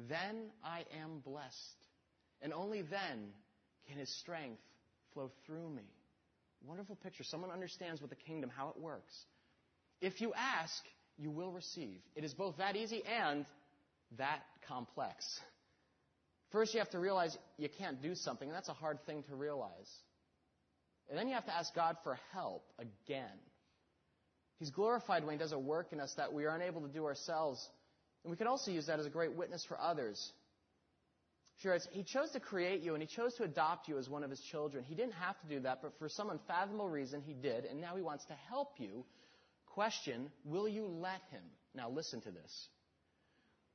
then 0.09 0.49
I 0.63 0.85
am 1.01 1.19
blessed. 1.23 1.55
And 2.41 2.51
only 2.51 2.81
then 2.81 3.29
can 3.87 3.99
his 3.99 4.09
strength 4.19 4.61
flow 5.13 5.31
through 5.45 5.69
me. 5.69 5.83
Wonderful 6.65 6.95
picture. 6.95 7.23
Someone 7.23 7.51
understands 7.51 8.01
what 8.01 8.09
the 8.09 8.15
kingdom, 8.15 8.49
how 8.55 8.69
it 8.69 8.79
works. 8.79 9.13
If 10.01 10.19
you 10.19 10.33
ask, 10.33 10.81
you 11.17 11.29
will 11.29 11.51
receive. 11.51 11.99
It 12.15 12.23
is 12.23 12.33
both 12.33 12.57
that 12.57 12.75
easy 12.75 13.03
and 13.05 13.45
that 14.17 14.41
complex. 14.67 15.39
First, 16.51 16.73
you 16.73 16.79
have 16.79 16.89
to 16.89 16.99
realize 16.99 17.37
you 17.57 17.69
can't 17.77 18.01
do 18.01 18.15
something, 18.15 18.47
and 18.47 18.55
that's 18.55 18.69
a 18.69 18.73
hard 18.73 18.99
thing 19.05 19.23
to 19.29 19.35
realize. 19.35 19.89
And 21.11 21.19
then 21.19 21.27
you 21.27 21.35
have 21.35 21.45
to 21.45 21.53
ask 21.53 21.75
God 21.75 21.97
for 22.05 22.17
help 22.31 22.63
again. 22.79 23.37
He's 24.59 24.69
glorified 24.69 25.25
when 25.25 25.33
He 25.33 25.37
does 25.37 25.51
a 25.51 25.59
work 25.59 25.91
in 25.91 25.99
us 25.99 26.13
that 26.15 26.31
we 26.31 26.45
are 26.45 26.55
unable 26.55 26.79
to 26.81 26.87
do 26.87 27.05
ourselves. 27.05 27.67
And 28.23 28.31
we 28.31 28.37
can 28.37 28.47
also 28.47 28.71
use 28.71 28.87
that 28.87 28.97
as 28.97 29.05
a 29.05 29.09
great 29.09 29.35
witness 29.35 29.65
for 29.65 29.77
others. 29.79 30.31
She 31.57 31.67
writes, 31.67 31.85
He 31.91 32.03
chose 32.03 32.31
to 32.31 32.39
create 32.39 32.81
you 32.81 32.93
and 32.93 33.03
He 33.03 33.13
chose 33.13 33.33
to 33.35 33.43
adopt 33.43 33.89
you 33.89 33.97
as 33.97 34.07
one 34.07 34.23
of 34.23 34.29
His 34.29 34.39
children. 34.39 34.85
He 34.87 34.95
didn't 34.95 35.15
have 35.15 35.37
to 35.41 35.47
do 35.47 35.59
that, 35.61 35.81
but 35.81 35.91
for 35.99 36.07
some 36.07 36.29
unfathomable 36.29 36.87
reason 36.87 37.21
He 37.21 37.33
did, 37.33 37.65
and 37.65 37.81
now 37.81 37.97
He 37.97 38.01
wants 38.01 38.23
to 38.25 38.33
help 38.47 38.75
you. 38.77 39.03
Question, 39.65 40.31
will 40.45 40.67
you 40.69 40.85
let 40.85 41.21
Him? 41.29 41.43
Now 41.75 41.89
listen 41.89 42.21
to 42.21 42.31
this. 42.31 42.69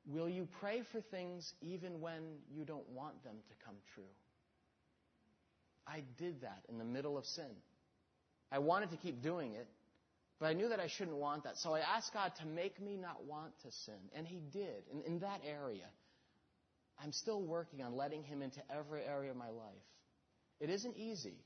Will 0.07 0.29
you 0.29 0.49
pray 0.59 0.83
for 0.91 1.03
things 1.03 1.53
even 1.61 2.01
when 2.01 2.23
you 2.51 2.65
don't 2.65 2.89
want 2.89 3.23
them 3.25 3.37
to 3.49 3.65
come 3.67 3.75
true? 3.95 4.05
I 5.87 6.03
did 6.19 6.43
that 6.43 6.63
in 6.69 6.79
the 6.79 6.85
middle 6.85 7.17
of 7.17 7.25
sin. 7.25 7.51
I 8.51 8.59
wanted 8.59 8.91
to 8.91 8.97
keep 8.97 9.23
doing 9.23 9.55
it, 9.55 9.69
but 10.39 10.47
I 10.47 10.53
knew 10.53 10.69
that 10.69 10.81
I 10.81 10.89
shouldn't 10.89 11.17
want 11.17 11.45
that. 11.45 11.57
So 11.57 11.75
I 11.75 11.81
asked 11.81 12.13
God 12.13 12.33
to 12.41 12.47
make 12.47 12.81
me 12.81 12.97
not 12.97 13.25
want 13.25 13.53
to 13.63 13.73
sin. 13.85 13.95
And 14.15 14.27
He 14.27 14.41
did. 14.53 14.85
And 14.93 15.03
in 15.05 15.21
that 15.21 15.41
area, 15.47 15.87
I'm 17.03 17.13
still 17.13 17.43
working 17.43 17.83
on 17.83 17.97
letting 17.97 18.23
Him 18.23 18.43
into 18.43 18.61
every 18.71 19.03
area 19.03 19.31
of 19.31 19.37
my 19.37 19.49
life. 19.49 19.75
It 20.61 20.71
isn't 20.71 20.97
easy, 20.97 21.37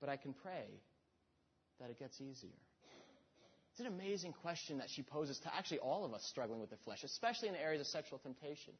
but 0.00 0.08
I 0.08 0.16
can 0.16 0.32
pray 0.32 0.66
that 1.80 1.90
it 1.90 1.98
gets 1.98 2.20
easier. 2.20 2.50
It's 3.72 3.80
an 3.80 3.86
amazing 3.86 4.32
question 4.42 4.78
that 4.78 4.88
she 4.90 5.02
poses 5.02 5.38
to 5.40 5.54
actually 5.54 5.78
all 5.78 6.04
of 6.04 6.12
us 6.12 6.24
struggling 6.24 6.60
with 6.60 6.70
the 6.70 6.76
flesh, 6.84 7.04
especially 7.04 7.48
in 7.48 7.54
the 7.54 7.60
areas 7.60 7.80
of 7.80 7.86
sexual 7.86 8.18
temptation. 8.18 8.74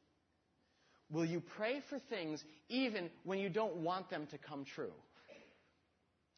Will 1.11 1.25
you 1.25 1.41
pray 1.57 1.81
for 1.89 1.99
things 1.99 2.43
even 2.67 3.09
when 3.23 3.39
you 3.39 3.49
don't 3.49 3.77
want 3.77 4.09
them 4.09 4.27
to 4.27 4.37
come 4.37 4.65
true? 4.65 4.91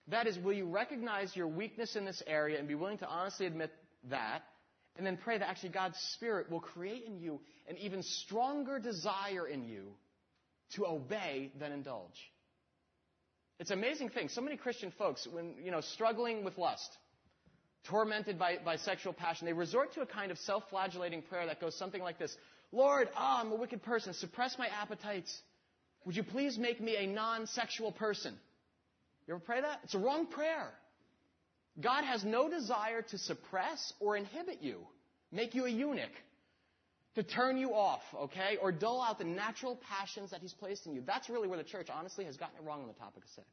That 0.07 0.27
is, 0.27 0.37
will 0.39 0.53
you 0.53 0.65
recognize 0.65 1.35
your 1.35 1.47
weakness 1.47 1.95
in 1.95 2.05
this 2.05 2.21
area 2.25 2.57
and 2.57 2.67
be 2.67 2.75
willing 2.75 2.97
to 2.99 3.07
honestly 3.07 3.45
admit 3.45 3.71
that? 4.09 4.43
And 4.97 5.05
then 5.05 5.17
pray 5.17 5.37
that 5.37 5.47
actually 5.47 5.69
God's 5.69 5.97
Spirit 6.13 6.49
will 6.49 6.59
create 6.59 7.05
in 7.05 7.19
you 7.19 7.39
an 7.69 7.77
even 7.77 8.03
stronger 8.03 8.79
desire 8.79 9.47
in 9.47 9.63
you 9.63 9.93
to 10.75 10.85
obey 10.85 11.51
than 11.59 11.71
indulge. 11.71 12.31
It's 13.59 13.71
an 13.71 13.77
amazing 13.77 14.09
thing. 14.09 14.27
So 14.27 14.41
many 14.41 14.57
Christian 14.57 14.91
folks, 14.97 15.27
when, 15.31 15.53
you 15.63 15.71
know, 15.71 15.81
struggling 15.81 16.43
with 16.43 16.57
lust, 16.57 16.89
tormented 17.87 18.37
by, 18.37 18.57
by 18.63 18.75
sexual 18.77 19.13
passion, 19.13 19.45
they 19.45 19.53
resort 19.53 19.93
to 19.93 20.01
a 20.01 20.05
kind 20.05 20.31
of 20.31 20.37
self-flagellating 20.39 21.21
prayer 21.23 21.45
that 21.45 21.61
goes 21.61 21.77
something 21.77 22.01
like 22.01 22.17
this. 22.19 22.35
Lord, 22.71 23.09
I'm 23.17 23.51
a 23.51 23.55
wicked 23.55 23.83
person. 23.83 24.13
Suppress 24.13 24.57
my 24.57 24.67
appetites. 24.67 25.41
Would 26.05 26.15
you 26.15 26.23
please 26.23 26.57
make 26.57 26.81
me 26.81 26.95
a 26.95 27.07
non-sexual 27.07 27.91
person? 27.91 28.33
You 29.27 29.35
ever 29.35 29.43
pray 29.43 29.61
that? 29.61 29.79
It's 29.83 29.93
a 29.93 29.99
wrong 29.99 30.27
prayer. 30.27 30.69
God 31.79 32.03
has 32.03 32.23
no 32.23 32.49
desire 32.49 33.01
to 33.01 33.17
suppress 33.17 33.93
or 33.99 34.17
inhibit 34.17 34.61
you, 34.61 34.79
make 35.31 35.55
you 35.55 35.65
a 35.65 35.69
eunuch, 35.69 36.11
to 37.15 37.23
turn 37.23 37.57
you 37.57 37.73
off, 37.73 38.01
okay, 38.15 38.57
or 38.61 38.71
dull 38.71 39.01
out 39.01 39.19
the 39.19 39.25
natural 39.25 39.79
passions 39.89 40.31
that 40.31 40.41
He's 40.41 40.53
placed 40.53 40.85
in 40.85 40.93
you. 40.93 41.03
That's 41.05 41.29
really 41.29 41.47
where 41.47 41.57
the 41.57 41.63
church, 41.63 41.87
honestly, 41.93 42.25
has 42.25 42.37
gotten 42.37 42.57
it 42.57 42.67
wrong 42.67 42.81
on 42.81 42.87
the 42.87 42.93
topic 42.93 43.23
of 43.23 43.29
sex. 43.35 43.47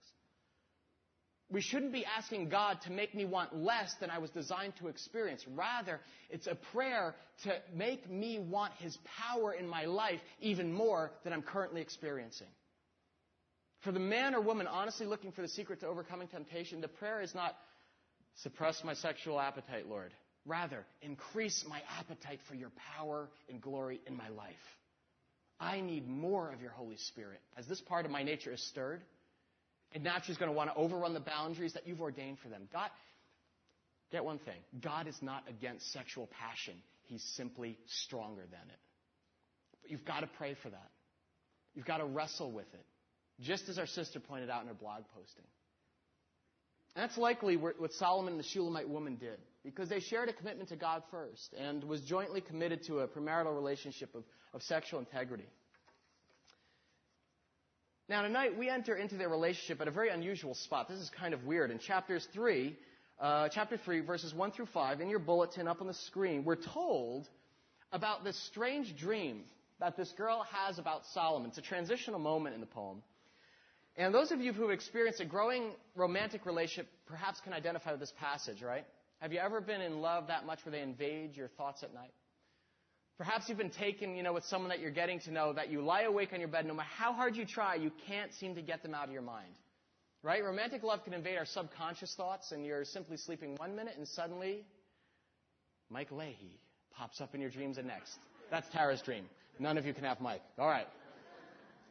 We 1.50 1.62
shouldn't 1.62 1.92
be 1.92 2.04
asking 2.04 2.50
God 2.50 2.78
to 2.82 2.92
make 2.92 3.14
me 3.14 3.24
want 3.24 3.56
less 3.56 3.94
than 4.00 4.10
I 4.10 4.18
was 4.18 4.28
designed 4.30 4.74
to 4.80 4.88
experience. 4.88 5.44
Rather, 5.54 6.00
it's 6.28 6.46
a 6.46 6.54
prayer 6.72 7.14
to 7.44 7.54
make 7.74 8.10
me 8.10 8.38
want 8.38 8.74
His 8.74 8.98
power 9.18 9.54
in 9.54 9.66
my 9.66 9.86
life 9.86 10.20
even 10.40 10.72
more 10.72 11.10
than 11.24 11.32
I'm 11.32 11.40
currently 11.40 11.80
experiencing. 11.80 12.48
For 13.80 13.92
the 13.92 14.00
man 14.00 14.34
or 14.34 14.42
woman 14.42 14.66
honestly 14.66 15.06
looking 15.06 15.32
for 15.32 15.40
the 15.40 15.48
secret 15.48 15.80
to 15.80 15.86
overcoming 15.86 16.28
temptation, 16.28 16.82
the 16.82 16.88
prayer 16.88 17.22
is 17.22 17.34
not, 17.34 17.56
suppress 18.42 18.82
my 18.84 18.92
sexual 18.92 19.40
appetite, 19.40 19.88
Lord. 19.88 20.12
Rather, 20.44 20.84
increase 21.00 21.64
my 21.66 21.80
appetite 21.98 22.40
for 22.48 22.56
your 22.56 22.72
power 22.96 23.30
and 23.48 23.60
glory 23.60 24.00
in 24.06 24.16
my 24.16 24.28
life. 24.28 24.54
I 25.60 25.80
need 25.80 26.08
more 26.08 26.52
of 26.52 26.60
your 26.60 26.70
Holy 26.70 26.96
Spirit. 26.96 27.40
As 27.56 27.66
this 27.66 27.80
part 27.80 28.04
of 28.04 28.10
my 28.10 28.22
nature 28.22 28.52
is 28.52 28.62
stirred, 28.68 29.02
and 29.92 30.04
naturally 30.04 30.32
is 30.32 30.38
going 30.38 30.50
to 30.50 30.56
want 30.56 30.70
to 30.70 30.76
overrun 30.76 31.14
the 31.14 31.20
boundaries 31.20 31.72
that 31.74 31.86
you've 31.86 32.00
ordained 32.00 32.38
for 32.38 32.48
them. 32.48 32.68
God, 32.72 32.90
get 34.12 34.24
one 34.24 34.38
thing 34.38 34.58
God 34.80 35.06
is 35.06 35.16
not 35.22 35.44
against 35.48 35.92
sexual 35.92 36.28
passion, 36.40 36.74
He's 37.04 37.22
simply 37.36 37.78
stronger 37.86 38.42
than 38.42 38.68
it. 38.68 38.80
But 39.82 39.90
you've 39.90 40.04
got 40.04 40.20
to 40.20 40.28
pray 40.38 40.54
for 40.62 40.68
that. 40.68 40.90
You've 41.74 41.86
got 41.86 41.98
to 41.98 42.04
wrestle 42.04 42.52
with 42.52 42.72
it, 42.74 42.84
just 43.40 43.68
as 43.68 43.78
our 43.78 43.86
sister 43.86 44.20
pointed 44.20 44.50
out 44.50 44.62
in 44.62 44.68
her 44.68 44.74
blog 44.74 45.04
posting. 45.14 45.44
And 46.96 47.08
that's 47.08 47.16
likely 47.16 47.56
what 47.56 47.92
Solomon 47.92 48.32
and 48.32 48.40
the 48.40 48.48
Shulamite 48.48 48.88
woman 48.88 49.16
did, 49.16 49.38
because 49.62 49.88
they 49.88 50.00
shared 50.00 50.28
a 50.28 50.32
commitment 50.32 50.70
to 50.70 50.76
God 50.76 51.02
first 51.10 51.54
and 51.56 51.84
was 51.84 52.00
jointly 52.00 52.40
committed 52.40 52.82
to 52.86 53.00
a 53.00 53.06
premarital 53.06 53.54
relationship 53.54 54.14
of, 54.14 54.24
of 54.52 54.62
sexual 54.62 54.98
integrity. 54.98 55.46
Now, 58.08 58.22
tonight 58.22 58.56
we 58.56 58.70
enter 58.70 58.94
into 58.96 59.16
their 59.16 59.28
relationship 59.28 59.82
at 59.82 59.88
a 59.88 59.90
very 59.90 60.08
unusual 60.08 60.54
spot. 60.54 60.88
This 60.88 60.98
is 60.98 61.10
kind 61.10 61.34
of 61.34 61.44
weird. 61.44 61.70
In 61.70 61.78
chapters 61.78 62.26
3, 62.32 62.74
uh, 63.20 63.50
chapter 63.50 63.76
3, 63.76 64.00
verses 64.00 64.32
1 64.32 64.50
through 64.52 64.68
5, 64.72 65.02
in 65.02 65.10
your 65.10 65.18
bulletin 65.18 65.68
up 65.68 65.82
on 65.82 65.86
the 65.86 65.92
screen, 65.92 66.42
we're 66.42 66.56
told 66.56 67.28
about 67.92 68.24
this 68.24 68.42
strange 68.46 68.96
dream 68.96 69.42
that 69.78 69.94
this 69.98 70.10
girl 70.12 70.46
has 70.50 70.78
about 70.78 71.04
Solomon. 71.12 71.50
It's 71.50 71.58
a 71.58 71.62
transitional 71.62 72.18
moment 72.18 72.54
in 72.54 72.62
the 72.62 72.66
poem. 72.66 73.02
And 73.94 74.14
those 74.14 74.32
of 74.32 74.40
you 74.40 74.54
who 74.54 74.62
have 74.62 74.70
experienced 74.70 75.20
a 75.20 75.26
growing 75.26 75.72
romantic 75.94 76.46
relationship 76.46 76.90
perhaps 77.06 77.42
can 77.42 77.52
identify 77.52 77.90
with 77.90 78.00
this 78.00 78.14
passage, 78.18 78.62
right? 78.62 78.86
Have 79.20 79.34
you 79.34 79.38
ever 79.38 79.60
been 79.60 79.82
in 79.82 80.00
love 80.00 80.28
that 80.28 80.46
much 80.46 80.64
where 80.64 80.72
they 80.72 80.80
invade 80.80 81.36
your 81.36 81.48
thoughts 81.48 81.82
at 81.82 81.92
night? 81.92 82.12
Perhaps 83.18 83.48
you've 83.48 83.58
been 83.58 83.70
taken, 83.70 84.14
you 84.14 84.22
know, 84.22 84.32
with 84.32 84.44
someone 84.44 84.68
that 84.68 84.78
you're 84.78 84.92
getting 84.92 85.18
to 85.20 85.32
know 85.32 85.52
that 85.52 85.70
you 85.70 85.82
lie 85.82 86.02
awake 86.02 86.32
on 86.32 86.38
your 86.38 86.48
bed, 86.48 86.64
no 86.64 86.72
matter 86.72 86.88
how 86.96 87.12
hard 87.12 87.36
you 87.36 87.44
try, 87.44 87.74
you 87.74 87.90
can't 88.06 88.32
seem 88.32 88.54
to 88.54 88.62
get 88.62 88.84
them 88.84 88.94
out 88.94 89.08
of 89.08 89.12
your 89.12 89.22
mind. 89.22 89.52
Right? 90.22 90.42
Romantic 90.42 90.84
love 90.84 91.02
can 91.04 91.12
invade 91.12 91.36
our 91.36 91.44
subconscious 91.44 92.14
thoughts, 92.14 92.52
and 92.52 92.64
you're 92.64 92.84
simply 92.84 93.16
sleeping 93.16 93.56
one 93.56 93.74
minute, 93.74 93.94
and 93.96 94.06
suddenly, 94.06 94.64
Mike 95.90 96.12
Leahy 96.12 96.60
pops 96.92 97.20
up 97.20 97.34
in 97.34 97.40
your 97.40 97.50
dreams 97.50 97.76
the 97.76 97.82
next. 97.82 98.18
That's 98.50 98.68
Tara's 98.70 99.02
dream. 99.02 99.24
None 99.58 99.78
of 99.78 99.84
you 99.84 99.94
can 99.94 100.04
have 100.04 100.20
Mike. 100.20 100.42
All 100.56 100.68
right. 100.68 100.86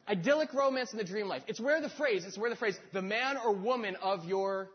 Idyllic 0.08 0.54
romance 0.54 0.92
in 0.92 0.98
the 0.98 1.04
dream 1.04 1.28
life. 1.28 1.42
It's 1.46 1.60
where 1.60 1.80
the 1.82 1.90
phrase, 1.90 2.24
it's 2.24 2.38
where 2.38 2.48
the 2.48 2.56
phrase, 2.56 2.78
the 2.94 3.02
man 3.02 3.36
or 3.36 3.54
woman 3.54 3.96
of 4.00 4.24
your 4.24 4.70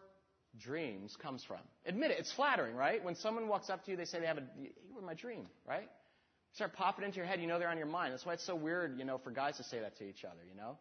dreams 0.59 1.15
comes 1.15 1.43
from. 1.43 1.57
Admit 1.87 2.11
it, 2.11 2.19
it's 2.19 2.31
flattering, 2.31 2.75
right? 2.75 3.03
When 3.03 3.15
someone 3.15 3.47
walks 3.47 3.71
up 3.71 3.83
to 3.85 3.91
you, 3.91 3.97
they 3.97 4.05
say 4.05 4.19
they 4.19 4.27
have 4.27 4.37
a, 4.37 4.43
you 4.61 4.69
were 4.95 5.01
my 5.01 5.15
dream, 5.15 5.47
right? 5.67 5.89
Start 6.53 6.73
popping 6.73 7.05
into 7.05 7.17
your 7.17 7.25
head, 7.25 7.41
you 7.41 7.47
know 7.47 7.59
they're 7.59 7.69
on 7.69 7.77
your 7.77 7.87
mind. 7.87 8.13
That's 8.13 8.25
why 8.25 8.33
it's 8.33 8.45
so 8.45 8.55
weird, 8.55 8.97
you 8.97 9.05
know, 9.05 9.17
for 9.17 9.31
guys 9.31 9.57
to 9.57 9.63
say 9.63 9.79
that 9.79 9.97
to 9.97 10.07
each 10.07 10.23
other, 10.23 10.41
you 10.49 10.55
know? 10.55 10.77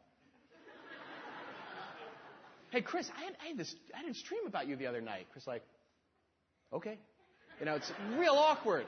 hey, 2.71 2.83
Chris, 2.83 3.09
I 3.17 3.25
had, 3.25 3.37
I 3.43 3.49
had 3.49 3.57
this, 3.57 3.75
I 3.95 3.99
had 3.99 4.09
this 4.09 4.23
dream 4.23 4.47
about 4.47 4.69
you 4.69 4.77
the 4.77 4.87
other 4.87 5.01
night. 5.01 5.27
Chris, 5.33 5.47
like, 5.47 5.63
okay. 6.73 6.99
You 7.59 7.67
know, 7.67 7.77
it's 7.77 7.91
real 8.17 8.35
awkward. 8.35 8.87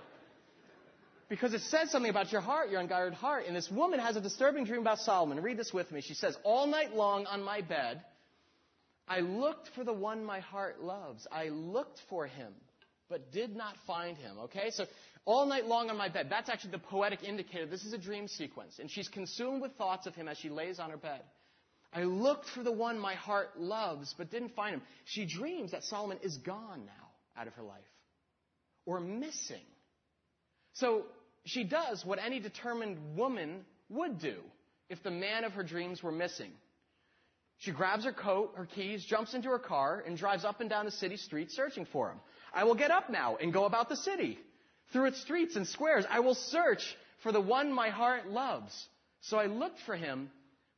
Because 1.29 1.55
it 1.55 1.63
says 1.63 1.91
something 1.91 2.11
about 2.11 2.33
your 2.33 2.43
heart, 2.43 2.71
your 2.71 2.81
unguarded 2.81 3.15
heart. 3.15 3.45
And 3.47 3.57
this 3.57 3.71
woman 3.71 3.99
has 3.99 4.17
a 4.17 4.21
disturbing 4.21 4.65
dream 4.67 4.81
about 4.81 4.99
Solomon. 4.99 5.43
Read 5.43 5.57
this 5.57 5.73
with 5.73 5.91
me. 5.91 6.03
She 6.03 6.15
says, 6.15 6.37
All 6.45 6.67
night 6.67 6.95
long 6.95 7.25
on 7.27 7.43
my 7.43 7.63
bed, 7.63 8.03
I 9.09 9.21
looked 9.21 9.71
for 9.75 9.85
the 9.85 9.93
one 9.93 10.25
my 10.25 10.41
heart 10.41 10.83
loves. 10.83 11.27
I 11.33 11.49
looked 11.49 12.01
for 12.11 12.27
him, 12.27 12.53
but 13.09 13.33
did 13.33 13.57
not 13.57 13.75
find 13.87 14.19
him. 14.19 14.39
Okay? 14.45 14.71
So 14.71 14.85
all 15.27 15.47
night 15.47 15.67
long 15.67 15.91
on 15.91 15.97
my 15.97 16.09
bed. 16.09 16.27
That's 16.29 16.51
actually 16.51 16.73
the 16.73 16.79
poetic 16.79 17.23
indicator. 17.23 17.67
This 17.67 17.85
is 17.85 17.93
a 17.93 17.99
dream 17.99 18.29
sequence. 18.29 18.79
And 18.79 18.91
she's 18.91 19.09
consumed 19.09 19.63
with 19.63 19.73
thoughts 19.77 20.07
of 20.07 20.15
him 20.15 20.29
as 20.29 20.39
she 20.39 20.51
lays 20.51 20.79
on 20.79 20.91
her 20.91 20.97
bed. 20.97 21.21
I 21.93 22.03
looked 22.03 22.49
for 22.49 22.63
the 22.63 22.73
one 22.73 22.99
my 22.99 23.15
heart 23.15 23.59
loves, 23.59 24.15
but 24.19 24.31
didn't 24.31 24.55
find 24.55 24.75
him. 24.75 24.83
She 25.05 25.27
dreams 25.27 25.71
that 25.71 25.85
Solomon 25.85 26.19
is 26.23 26.37
gone 26.39 26.85
now 26.85 27.41
out 27.41 27.47
of 27.47 27.55
her 27.55 27.63
life. 27.63 27.81
Or 28.85 29.01
missing. 29.01 29.65
So 30.75 31.05
she 31.45 31.65
does 31.65 32.05
what 32.05 32.19
any 32.19 32.41
determined 32.41 33.17
woman 33.17 33.65
would 33.89 34.19
do 34.19 34.37
if 34.91 35.03
the 35.03 35.11
man 35.11 35.45
of 35.45 35.53
her 35.53 35.63
dreams 35.63 36.03
were 36.03 36.13
missing. 36.13 36.51
She 37.59 37.71
grabs 37.71 38.05
her 38.05 38.13
coat, 38.13 38.55
her 38.57 38.67
keys, 38.67 39.05
jumps 39.05 39.33
into 39.33 39.49
her 39.49 39.59
car, 39.61 40.03
and 40.05 40.17
drives 40.17 40.45
up 40.45 40.61
and 40.61 40.69
down 40.69 40.85
the 40.85 40.91
city 40.91 41.17
streets 41.17 41.55
searching 41.55 41.87
for 41.87 42.11
him. 42.11 42.19
I 42.53 42.65
will 42.65 42.75
get 42.75 42.91
up 42.91 43.09
now 43.09 43.37
and 43.37 43.53
go 43.53 43.65
about 43.65 43.89
the 43.89 43.97
city. 43.97 44.39
Through 44.93 45.07
its 45.07 45.21
streets 45.21 45.57
and 45.57 45.67
squares, 45.67 46.05
I 46.09 46.21
will 46.21 46.35
search 46.35 46.97
for 47.23 47.33
the 47.33 47.41
one 47.41 47.73
my 47.73 47.91
heart 47.91 48.29
loves. 48.29 48.73
So 49.23 49.39
I 49.39 49.47
looked 49.47 49.81
for 49.87 49.97
him, 49.97 50.31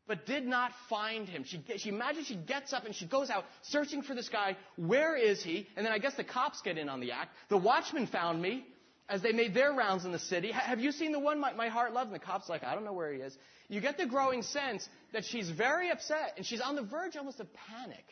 but 0.07 0.27
did 0.27 0.47
not 0.47 0.71
find 0.89 1.29
him. 1.29 1.45
She, 1.45 1.63
she 1.79 1.89
imagines 1.89 2.27
she 2.27 2.37
gets 2.37 2.73
up 2.73 2.85
and 2.87 2.95
she 2.95 3.07
goes 3.07 3.29
out 3.29 3.45
searching 3.63 4.03
for 4.03 4.15
this 4.15 4.29
guy. 4.29 4.57
Where 4.77 5.17
is 5.17 5.43
he? 5.43 5.67
And 5.77 5.85
then 5.85 5.93
I 5.93 5.99
guess 5.99 6.15
the 6.15 6.25
cops 6.25 6.61
get 6.63 6.79
in 6.79 6.89
on 6.89 7.01
the 7.01 7.13
act. 7.13 7.31
The 7.49 7.57
watchman 7.57 8.07
found 8.07 8.41
me 8.41 8.65
as 9.09 9.23
they 9.23 9.33
made 9.33 9.55
their 9.55 9.73
rounds 9.73 10.05
in 10.05 10.13
the 10.13 10.19
city. 10.19 10.53
Have 10.53 10.81
you 10.81 10.93
seen 10.93 11.13
the 11.13 11.19
one 11.19 11.41
my, 11.41 11.53
my 11.53 11.69
heart 11.69 11.93
loves? 11.93 12.07
And 12.07 12.15
the 12.15 12.25
cop's 12.25 12.49
like, 12.49 12.65
I 12.65 12.75
don't 12.75 12.85
know 12.85 12.93
where 12.93 13.13
he 13.13 13.21
is. 13.21 13.37
You 13.69 13.81
get 13.81 13.99
the 13.99 14.07
growing 14.07 14.43
sense 14.43 14.89
that 15.13 15.25
she's 15.25 15.51
very 15.51 15.91
upset 15.91 16.35
and 16.37 16.47
she's 16.47 16.61
on 16.61 16.77
the 16.77 16.83
verge 16.83 17.17
almost 17.17 17.41
of 17.41 17.49
panic. 17.53 18.05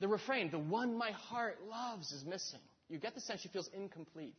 The 0.00 0.08
refrain, 0.08 0.50
the 0.50 0.58
one 0.58 0.96
my 0.96 1.10
heart 1.10 1.58
loves, 1.68 2.12
is 2.12 2.24
missing. 2.24 2.60
You 2.88 2.98
get 2.98 3.14
the 3.14 3.20
sense 3.20 3.40
she 3.40 3.48
feels 3.48 3.68
incomplete. 3.74 4.36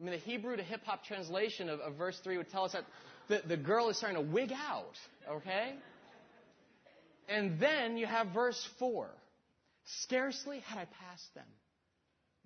I 0.00 0.04
mean, 0.04 0.12
the 0.12 0.18
Hebrew 0.18 0.56
to 0.56 0.62
hip 0.62 0.80
hop 0.84 1.04
translation 1.04 1.68
of, 1.68 1.80
of, 1.80 1.94
verse 1.94 2.18
3 2.24 2.38
would 2.38 2.50
tell 2.50 2.64
us 2.64 2.72
that 2.72 2.84
the, 3.28 3.42
the 3.46 3.56
girl 3.56 3.90
is 3.90 3.98
starting 3.98 4.16
to 4.16 4.32
wig 4.32 4.50
out, 4.52 4.96
okay? 5.30 5.74
And 7.28 7.60
then 7.60 7.98
you 7.98 8.06
have 8.06 8.28
verse 8.28 8.66
4. 8.78 9.08
Scarcely 10.02 10.60
had 10.60 10.78
I 10.78 10.86
passed 11.06 11.34
them 11.34 11.46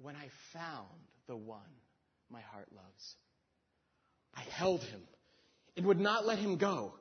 when 0.02 0.16
I 0.16 0.28
found 0.52 0.88
the 1.28 1.36
one 1.36 1.60
my 2.30 2.40
heart 2.40 2.68
loves. 2.74 3.14
I 4.34 4.42
held 4.50 4.82
him 4.82 5.00
and 5.76 5.86
would 5.86 6.00
not 6.00 6.26
let 6.26 6.38
him 6.38 6.56
go 6.56 6.92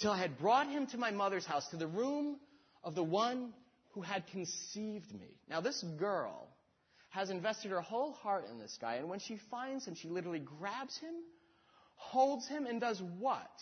till 0.00 0.10
I 0.10 0.18
had 0.18 0.38
brought 0.38 0.68
him 0.68 0.86
to 0.88 0.98
my 0.98 1.12
mother's 1.12 1.46
house, 1.46 1.66
to 1.68 1.76
the 1.76 1.86
room 1.86 2.36
of 2.82 2.94
the 2.94 3.02
one 3.02 3.54
who 3.92 4.02
had 4.02 4.26
conceived 4.28 5.12
me. 5.12 5.38
Now, 5.48 5.60
this 5.60 5.82
girl 5.98 6.48
has 7.14 7.30
invested 7.30 7.70
her 7.70 7.80
whole 7.80 8.12
heart 8.12 8.44
in 8.50 8.58
this 8.58 8.76
guy, 8.80 8.96
and 8.96 9.08
when 9.08 9.20
she 9.20 9.38
finds 9.48 9.86
him, 9.86 9.94
she 9.94 10.08
literally 10.08 10.40
grabs 10.40 10.98
him, 10.98 11.14
holds 11.94 12.48
him, 12.48 12.66
and 12.66 12.80
does 12.80 13.00
what? 13.20 13.52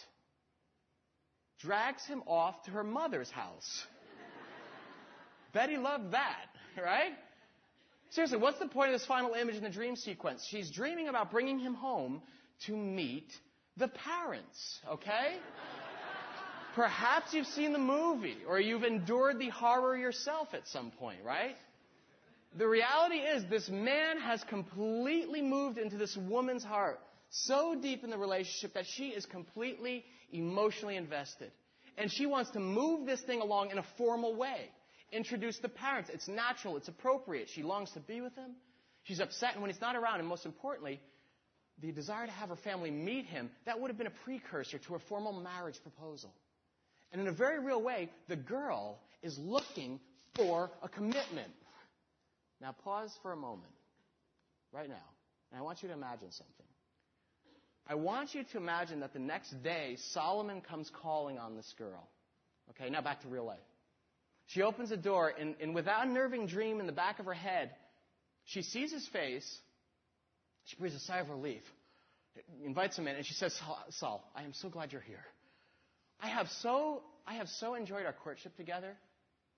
Drags 1.61 2.03
him 2.07 2.23
off 2.27 2.63
to 2.65 2.71
her 2.71 2.83
mother's 2.83 3.31
house. 3.31 3.87
Betty 5.53 5.77
loved 5.77 6.13
that, 6.13 6.47
right? 6.83 7.13
Seriously, 8.09 8.39
what's 8.39 8.59
the 8.59 8.69
point 8.69 8.89
of 8.89 8.99
this 8.99 9.07
final 9.07 9.35
image 9.35 9.57
in 9.57 9.63
the 9.63 9.71
dream 9.71 9.97
sequence? 9.97 10.47
She's 10.49 10.71
dreaming 10.71 11.09
about 11.09 11.31
bringing 11.31 11.59
him 11.59 11.75
home 11.75 12.23
to 12.67 12.75
meet 12.75 13.31
the 13.77 13.89
parents, 13.89 14.81
okay? 14.89 15.37
Perhaps 16.75 17.35
you've 17.35 17.47
seen 17.49 17.75
the 17.75 17.79
movie 17.79 18.39
or 18.49 18.59
you've 18.59 18.85
endured 18.85 19.39
the 19.39 19.51
horror 19.51 19.95
yourself 19.95 20.49
at 20.55 20.67
some 20.69 20.91
point, 20.91 21.19
right? 21.23 21.57
The 22.59 22.69
reality 22.69 23.17
is 23.17 23.45
this 23.49 23.69
man 23.71 24.19
has 24.21 24.45
completely 24.45 25.41
moved 25.41 25.79
into 25.79 25.97
this 25.97 26.17
woman's 26.17 26.65
heart 26.65 27.01
so 27.31 27.75
deep 27.75 28.05
in 28.05 28.11
the 28.11 28.19
relationship 28.19 28.75
that 28.75 28.85
she 28.87 29.09
is 29.09 29.25
completely 29.25 30.05
emotionally 30.33 30.97
invested. 30.97 31.51
And 31.97 32.13
she 32.13 32.27
wants 32.27 32.51
to 32.51 32.61
move 32.61 33.07
this 33.07 33.23
thing 33.23 33.41
along 33.41 33.71
in 33.71 33.79
a 33.79 33.85
formal 33.97 34.35
way. 34.35 34.71
Introduce 35.13 35.59
the 35.59 35.69
parents. 35.69 36.11
It's 36.13 36.29
natural. 36.29 36.77
It's 36.77 36.89
appropriate. 36.89 37.49
She 37.55 37.63
longs 37.63 37.91
to 37.93 38.01
be 38.01 38.21
with 38.21 38.35
him. 38.35 38.53
She's 39.05 39.21
upset. 39.21 39.55
And 39.55 39.63
when 39.63 39.71
he's 39.71 39.81
not 39.81 39.97
around, 39.97 40.21
and 40.21 40.29
most 40.29 40.47
importantly, 40.47 41.01
the 41.81 41.91
desire 41.91 42.27
to 42.27 42.33
have 42.33 42.51
her 42.51 42.57
family 42.57 42.91
meet 42.91 43.27
him, 43.27 43.51
that 43.67 43.81
would 43.81 43.89
have 43.91 43.99
been 43.99 44.07
a 44.07 44.25
precursor 44.25 44.79
to 44.79 44.95
a 44.95 44.99
formal 44.99 45.33
marriage 45.33 45.81
proposal. 45.83 46.33
And 47.13 47.21
in 47.21 47.29
a 47.29 47.33
very 47.33 47.59
real 47.59 47.83
way, 47.83 48.11
the 48.29 48.37
girl 48.37 48.99
is 49.23 49.39
looking 49.39 50.01
for 50.35 50.71
a 50.83 50.89
commitment. 50.89 51.53
Now, 52.63 52.73
pause 52.85 53.13
for 53.23 53.33
a 53.33 53.37
moment, 53.37 53.73
right 54.73 54.89
now, 54.89 54.95
and 55.51 55.59
I 55.59 55.63
want 55.63 55.83
you 55.83 55.89
to 55.89 55.95
imagine 55.95 56.31
something. 56.31 56.67
I 57.89 57.97
want 57.97 58.37
you 58.37 58.45
to 58.53 58.57
imagine 58.57 59.01
that 59.01 59.13
the 59.13 59.19
next 59.19 59.51
day, 59.65 59.97
Solomon 60.13 60.61
comes 60.61 60.89
calling 61.03 61.39
on 61.39 61.57
this 61.57 61.75
girl. 61.77 62.09
Okay, 62.71 62.89
now 62.89 63.01
back 63.03 63.21
to 63.23 63.29
real 63.29 63.45
life. 63.45 63.59
She 64.47 64.63
opens 64.63 64.91
the 64.91 64.97
door, 64.97 65.33
and, 65.37 65.57
and 65.61 65.75
with 65.75 65.87
that 65.87 66.07
unnerving 66.07 66.47
dream 66.47 66.79
in 66.79 66.87
the 66.87 66.93
back 66.93 67.19
of 67.19 67.27
her 67.27 67.35
head, 67.35 67.73
she 68.45 68.63
sees 68.63 68.93
his 68.93 69.09
face. 69.09 69.59
She 70.67 70.77
breathes 70.77 70.95
a 70.95 71.01
sigh 71.01 71.19
of 71.19 71.31
relief, 71.31 71.63
invites 72.65 72.97
him 72.97 73.09
in, 73.09 73.17
and 73.17 73.27
she 73.27 73.35
says, 73.35 73.59
Saul, 73.91 74.25
I 74.37 74.45
am 74.45 74.53
so 74.53 74.69
glad 74.69 74.93
you're 74.93 75.01
here. 75.01 75.25
I 76.21 76.29
have 76.29 76.47
so, 76.61 77.03
I 77.27 77.35
have 77.35 77.49
so 77.49 77.75
enjoyed 77.75 78.07
our 78.07 78.13
courtship 78.13 78.57
together. 78.57 78.97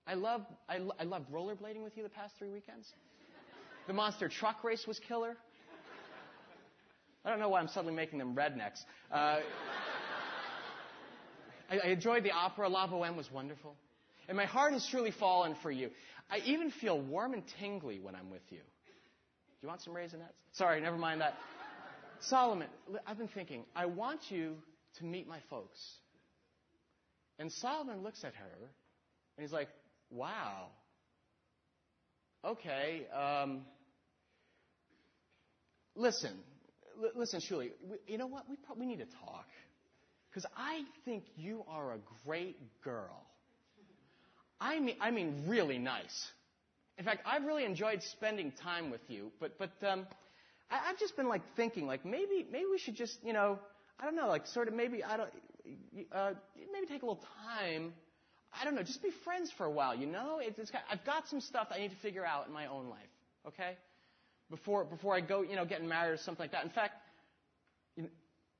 I 0.07 0.13
love 0.13 0.45
I, 0.69 0.79
I 0.99 1.03
loved 1.03 1.31
rollerblading 1.31 1.83
with 1.83 1.97
you 1.97 2.03
the 2.03 2.09
past 2.09 2.35
three 2.37 2.49
weekends. 2.49 2.87
The 3.87 3.93
monster 3.93 4.29
truck 4.29 4.63
race 4.63 4.85
was 4.87 4.99
killer. 4.99 5.35
I 7.23 7.29
don't 7.29 7.39
know 7.39 7.49
why 7.49 7.59
I'm 7.59 7.67
suddenly 7.67 7.95
making 7.95 8.19
them 8.19 8.35
rednecks. 8.35 8.83
Uh, 9.11 9.39
I, 11.69 11.79
I 11.83 11.87
enjoyed 11.87 12.23
the 12.23 12.31
opera. 12.31 12.69
La 12.69 12.87
Boheme 12.87 13.15
was 13.15 13.31
wonderful. 13.31 13.75
And 14.27 14.37
my 14.37 14.45
heart 14.45 14.73
has 14.73 14.87
truly 14.87 15.11
fallen 15.11 15.55
for 15.61 15.71
you. 15.71 15.89
I 16.29 16.39
even 16.45 16.69
feel 16.71 16.99
warm 16.99 17.33
and 17.33 17.43
tingly 17.59 17.99
when 17.99 18.15
I'm 18.15 18.29
with 18.29 18.43
you. 18.49 18.57
Do 18.57 18.63
you 19.61 19.67
want 19.67 19.81
some 19.81 19.93
raisinets? 19.93 20.33
Sorry, 20.51 20.79
never 20.81 20.97
mind 20.97 21.21
that. 21.21 21.35
Solomon, 22.19 22.67
I've 23.05 23.17
been 23.17 23.27
thinking, 23.27 23.65
I 23.75 23.85
want 23.85 24.29
you 24.29 24.55
to 24.99 25.05
meet 25.05 25.27
my 25.27 25.39
folks. 25.49 25.79
And 27.39 27.51
Solomon 27.51 28.03
looks 28.03 28.23
at 28.23 28.33
her 28.35 28.69
and 29.37 29.43
he's 29.43 29.51
like, 29.51 29.67
Wow. 30.09 30.67
okay, 32.43 33.07
um, 33.11 33.65
listen, 35.95 36.31
l- 37.03 37.11
listen, 37.15 37.39
Shuli, 37.41 37.71
we, 37.89 37.97
you 38.07 38.17
know 38.17 38.27
what? 38.27 38.49
We 38.49 38.55
probably 38.57 38.85
need 38.85 38.99
to 38.99 39.05
talk. 39.05 39.47
Because 40.29 40.49
I 40.57 40.83
think 41.05 41.23
you 41.37 41.63
are 41.69 41.93
a 41.93 41.97
great 42.25 42.57
girl. 42.83 43.23
I 44.59 44.79
mean, 44.79 44.95
I 44.99 45.11
mean, 45.11 45.43
really 45.47 45.77
nice. 45.77 46.27
In 46.97 47.05
fact, 47.05 47.21
I've 47.25 47.43
really 47.45 47.65
enjoyed 47.65 48.01
spending 48.03 48.51
time 48.51 48.89
with 48.91 49.01
you, 49.07 49.31
but, 49.39 49.57
but, 49.57 49.71
um, 49.87 50.05
I, 50.69 50.89
I've 50.89 50.99
just 50.99 51.15
been 51.15 51.27
like 51.27 51.41
thinking, 51.55 51.87
like 51.87 52.05
maybe, 52.05 52.45
maybe 52.51 52.65
we 52.71 52.77
should 52.77 52.95
just, 52.95 53.17
you 53.23 53.33
know, 53.33 53.59
I 53.99 54.05
don't 54.05 54.15
know, 54.15 54.27
like 54.27 54.47
sort 54.47 54.67
of 54.67 54.73
maybe, 54.73 55.03
I 55.03 55.17
don't, 55.17 55.29
uh, 56.11 56.31
maybe 56.71 56.85
take 56.87 57.01
a 57.01 57.05
little 57.05 57.23
time. 57.57 57.93
I 58.59 58.63
don't 58.63 58.75
know, 58.75 58.83
just 58.83 59.03
be 59.03 59.11
friends 59.23 59.51
for 59.57 59.65
a 59.65 59.71
while, 59.71 59.95
you 59.95 60.05
know? 60.05 60.39
It's, 60.41 60.57
it's, 60.57 60.71
I've 60.89 61.03
got 61.05 61.27
some 61.27 61.41
stuff 61.41 61.67
I 61.71 61.79
need 61.79 61.91
to 61.91 61.97
figure 61.97 62.25
out 62.25 62.47
in 62.47 62.53
my 62.53 62.67
own 62.67 62.89
life, 62.89 62.99
okay? 63.47 63.75
Before, 64.49 64.85
before 64.85 65.15
I 65.15 65.21
go, 65.21 65.41
you 65.41 65.55
know, 65.55 65.65
getting 65.65 65.87
married 65.87 66.11
or 66.11 66.17
something 66.17 66.43
like 66.43 66.51
that. 66.51 66.63
In 66.63 66.69
fact, 66.69 66.93
you 67.95 68.03
know, 68.03 68.09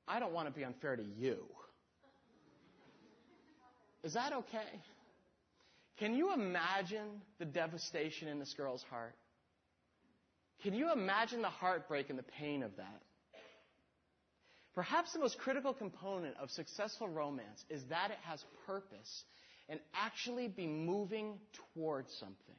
I 0.08 0.18
don't 0.20 0.32
want 0.32 0.48
to 0.48 0.54
be 0.54 0.64
unfair 0.64 0.96
to 0.96 1.02
you. 1.02 1.38
Is 4.04 4.14
that 4.14 4.32
okay? 4.32 4.80
Can 5.98 6.14
you 6.14 6.32
imagine 6.32 7.22
the 7.38 7.44
devastation 7.44 8.28
in 8.28 8.38
this 8.38 8.54
girl's 8.56 8.84
heart? 8.90 9.14
Can 10.62 10.74
you 10.74 10.92
imagine 10.92 11.42
the 11.42 11.48
heartbreak 11.48 12.10
and 12.10 12.18
the 12.18 12.24
pain 12.38 12.62
of 12.62 12.76
that? 12.76 13.02
Perhaps 14.74 15.14
the 15.14 15.18
most 15.18 15.38
critical 15.38 15.72
component 15.72 16.36
of 16.36 16.50
successful 16.50 17.08
romance 17.08 17.64
is 17.70 17.82
that 17.88 18.10
it 18.10 18.18
has 18.24 18.44
purpose 18.66 19.24
and 19.68 19.80
actually 19.94 20.48
be 20.48 20.66
moving 20.66 21.38
towards 21.74 22.12
something. 22.18 22.54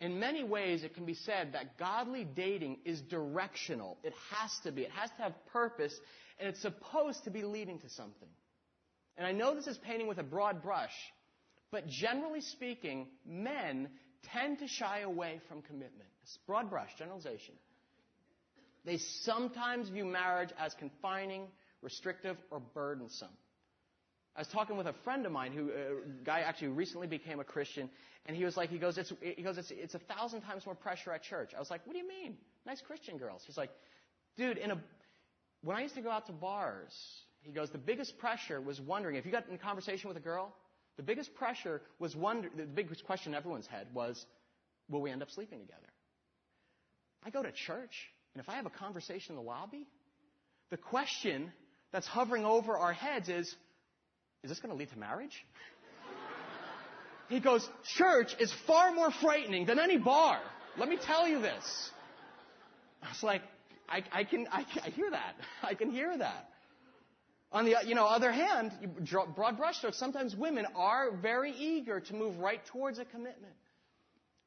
In 0.00 0.20
many 0.20 0.44
ways, 0.44 0.84
it 0.84 0.94
can 0.94 1.04
be 1.04 1.14
said 1.14 1.52
that 1.54 1.76
godly 1.76 2.24
dating 2.24 2.78
is 2.84 3.00
directional. 3.00 3.98
It 4.04 4.14
has 4.30 4.50
to 4.62 4.70
be. 4.70 4.82
It 4.82 4.92
has 4.92 5.10
to 5.10 5.22
have 5.22 5.46
purpose, 5.52 5.98
and 6.38 6.48
it's 6.48 6.62
supposed 6.62 7.24
to 7.24 7.30
be 7.30 7.42
leading 7.42 7.80
to 7.80 7.88
something. 7.88 8.28
And 9.16 9.26
I 9.26 9.32
know 9.32 9.56
this 9.56 9.66
is 9.66 9.76
painting 9.78 10.06
with 10.06 10.18
a 10.18 10.22
broad 10.22 10.62
brush, 10.62 10.94
but 11.72 11.88
generally 11.88 12.40
speaking, 12.40 13.08
men 13.26 13.88
tend 14.32 14.60
to 14.60 14.68
shy 14.68 15.00
away 15.00 15.40
from 15.48 15.62
commitment. 15.62 16.08
It's 16.22 16.38
broad 16.46 16.70
brush, 16.70 16.90
generalization. 16.96 17.54
They 18.84 18.98
sometimes 18.98 19.88
view 19.88 20.04
marriage 20.04 20.50
as 20.58 20.72
confining, 20.74 21.48
restrictive, 21.82 22.36
or 22.52 22.60
burdensome. 22.60 23.28
I 24.38 24.42
was 24.42 24.48
talking 24.48 24.76
with 24.76 24.86
a 24.86 24.94
friend 25.02 25.26
of 25.26 25.32
mine 25.32 25.50
who, 25.50 25.70
a 25.70 25.72
uh, 25.72 25.94
guy 26.24 26.40
actually 26.46 26.68
recently 26.68 27.08
became 27.08 27.40
a 27.40 27.44
Christian, 27.44 27.90
and 28.24 28.36
he 28.36 28.44
was 28.44 28.56
like, 28.56 28.70
he 28.70 28.78
goes, 28.78 28.96
it's, 28.96 29.12
he 29.20 29.42
goes, 29.42 29.58
it's, 29.58 29.72
it's 29.72 29.96
a 29.96 29.98
thousand 29.98 30.42
times 30.42 30.64
more 30.64 30.76
pressure 30.76 31.12
at 31.12 31.24
church. 31.24 31.50
I 31.56 31.58
was 31.58 31.70
like, 31.70 31.84
what 31.84 31.94
do 31.94 31.98
you 31.98 32.06
mean? 32.06 32.36
Nice 32.64 32.80
Christian 32.80 33.18
girls. 33.18 33.42
He's 33.44 33.56
like, 33.56 33.70
dude, 34.36 34.56
in 34.56 34.70
a, 34.70 34.80
when 35.64 35.76
I 35.76 35.82
used 35.82 35.96
to 35.96 36.02
go 36.02 36.10
out 36.10 36.26
to 36.26 36.32
bars, 36.32 36.92
he 37.40 37.50
goes, 37.50 37.70
the 37.70 37.78
biggest 37.78 38.16
pressure 38.18 38.60
was 38.60 38.80
wondering, 38.80 39.16
if 39.16 39.26
you 39.26 39.32
got 39.32 39.48
in 39.48 39.56
a 39.56 39.58
conversation 39.58 40.06
with 40.06 40.16
a 40.16 40.20
girl, 40.20 40.54
the 40.96 41.02
biggest 41.02 41.34
pressure 41.34 41.82
was 41.98 42.14
wonder, 42.14 42.48
the 42.56 42.62
biggest 42.62 43.04
question 43.06 43.32
in 43.32 43.36
everyone's 43.36 43.66
head 43.66 43.88
was, 43.92 44.24
will 44.88 45.00
we 45.00 45.10
end 45.10 45.20
up 45.20 45.32
sleeping 45.32 45.58
together? 45.58 45.80
I 47.26 47.30
go 47.30 47.42
to 47.42 47.50
church, 47.50 48.12
and 48.34 48.40
if 48.40 48.48
I 48.48 48.54
have 48.54 48.66
a 48.66 48.70
conversation 48.70 49.30
in 49.30 49.34
the 49.34 49.42
lobby, 49.42 49.88
the 50.70 50.76
question 50.76 51.52
that's 51.90 52.06
hovering 52.06 52.44
over 52.44 52.78
our 52.78 52.92
heads 52.92 53.28
is, 53.28 53.52
is 54.42 54.50
this 54.50 54.60
going 54.60 54.70
to 54.70 54.78
lead 54.78 54.90
to 54.90 54.98
marriage? 54.98 55.44
he 57.28 57.40
goes, 57.40 57.68
church 57.96 58.34
is 58.38 58.52
far 58.66 58.92
more 58.92 59.10
frightening 59.10 59.66
than 59.66 59.78
any 59.78 59.98
bar. 59.98 60.40
Let 60.76 60.88
me 60.88 60.96
tell 60.96 61.26
you 61.26 61.40
this. 61.40 61.90
I 63.02 63.08
was 63.08 63.22
like, 63.22 63.42
I, 63.88 64.02
I 64.12 64.24
can, 64.24 64.46
I, 64.50 64.64
I 64.84 64.90
hear 64.90 65.10
that. 65.10 65.34
I 65.62 65.74
can 65.74 65.90
hear 65.90 66.16
that. 66.16 66.50
On 67.50 67.64
the 67.64 67.76
you 67.86 67.94
know, 67.94 68.04
other 68.04 68.30
hand, 68.30 68.72
broad 69.34 69.58
brushstrokes, 69.58 69.94
sometimes 69.94 70.36
women 70.36 70.66
are 70.76 71.10
very 71.16 71.52
eager 71.52 71.98
to 71.98 72.14
move 72.14 72.38
right 72.38 72.60
towards 72.66 72.98
a 72.98 73.06
commitment. 73.06 73.54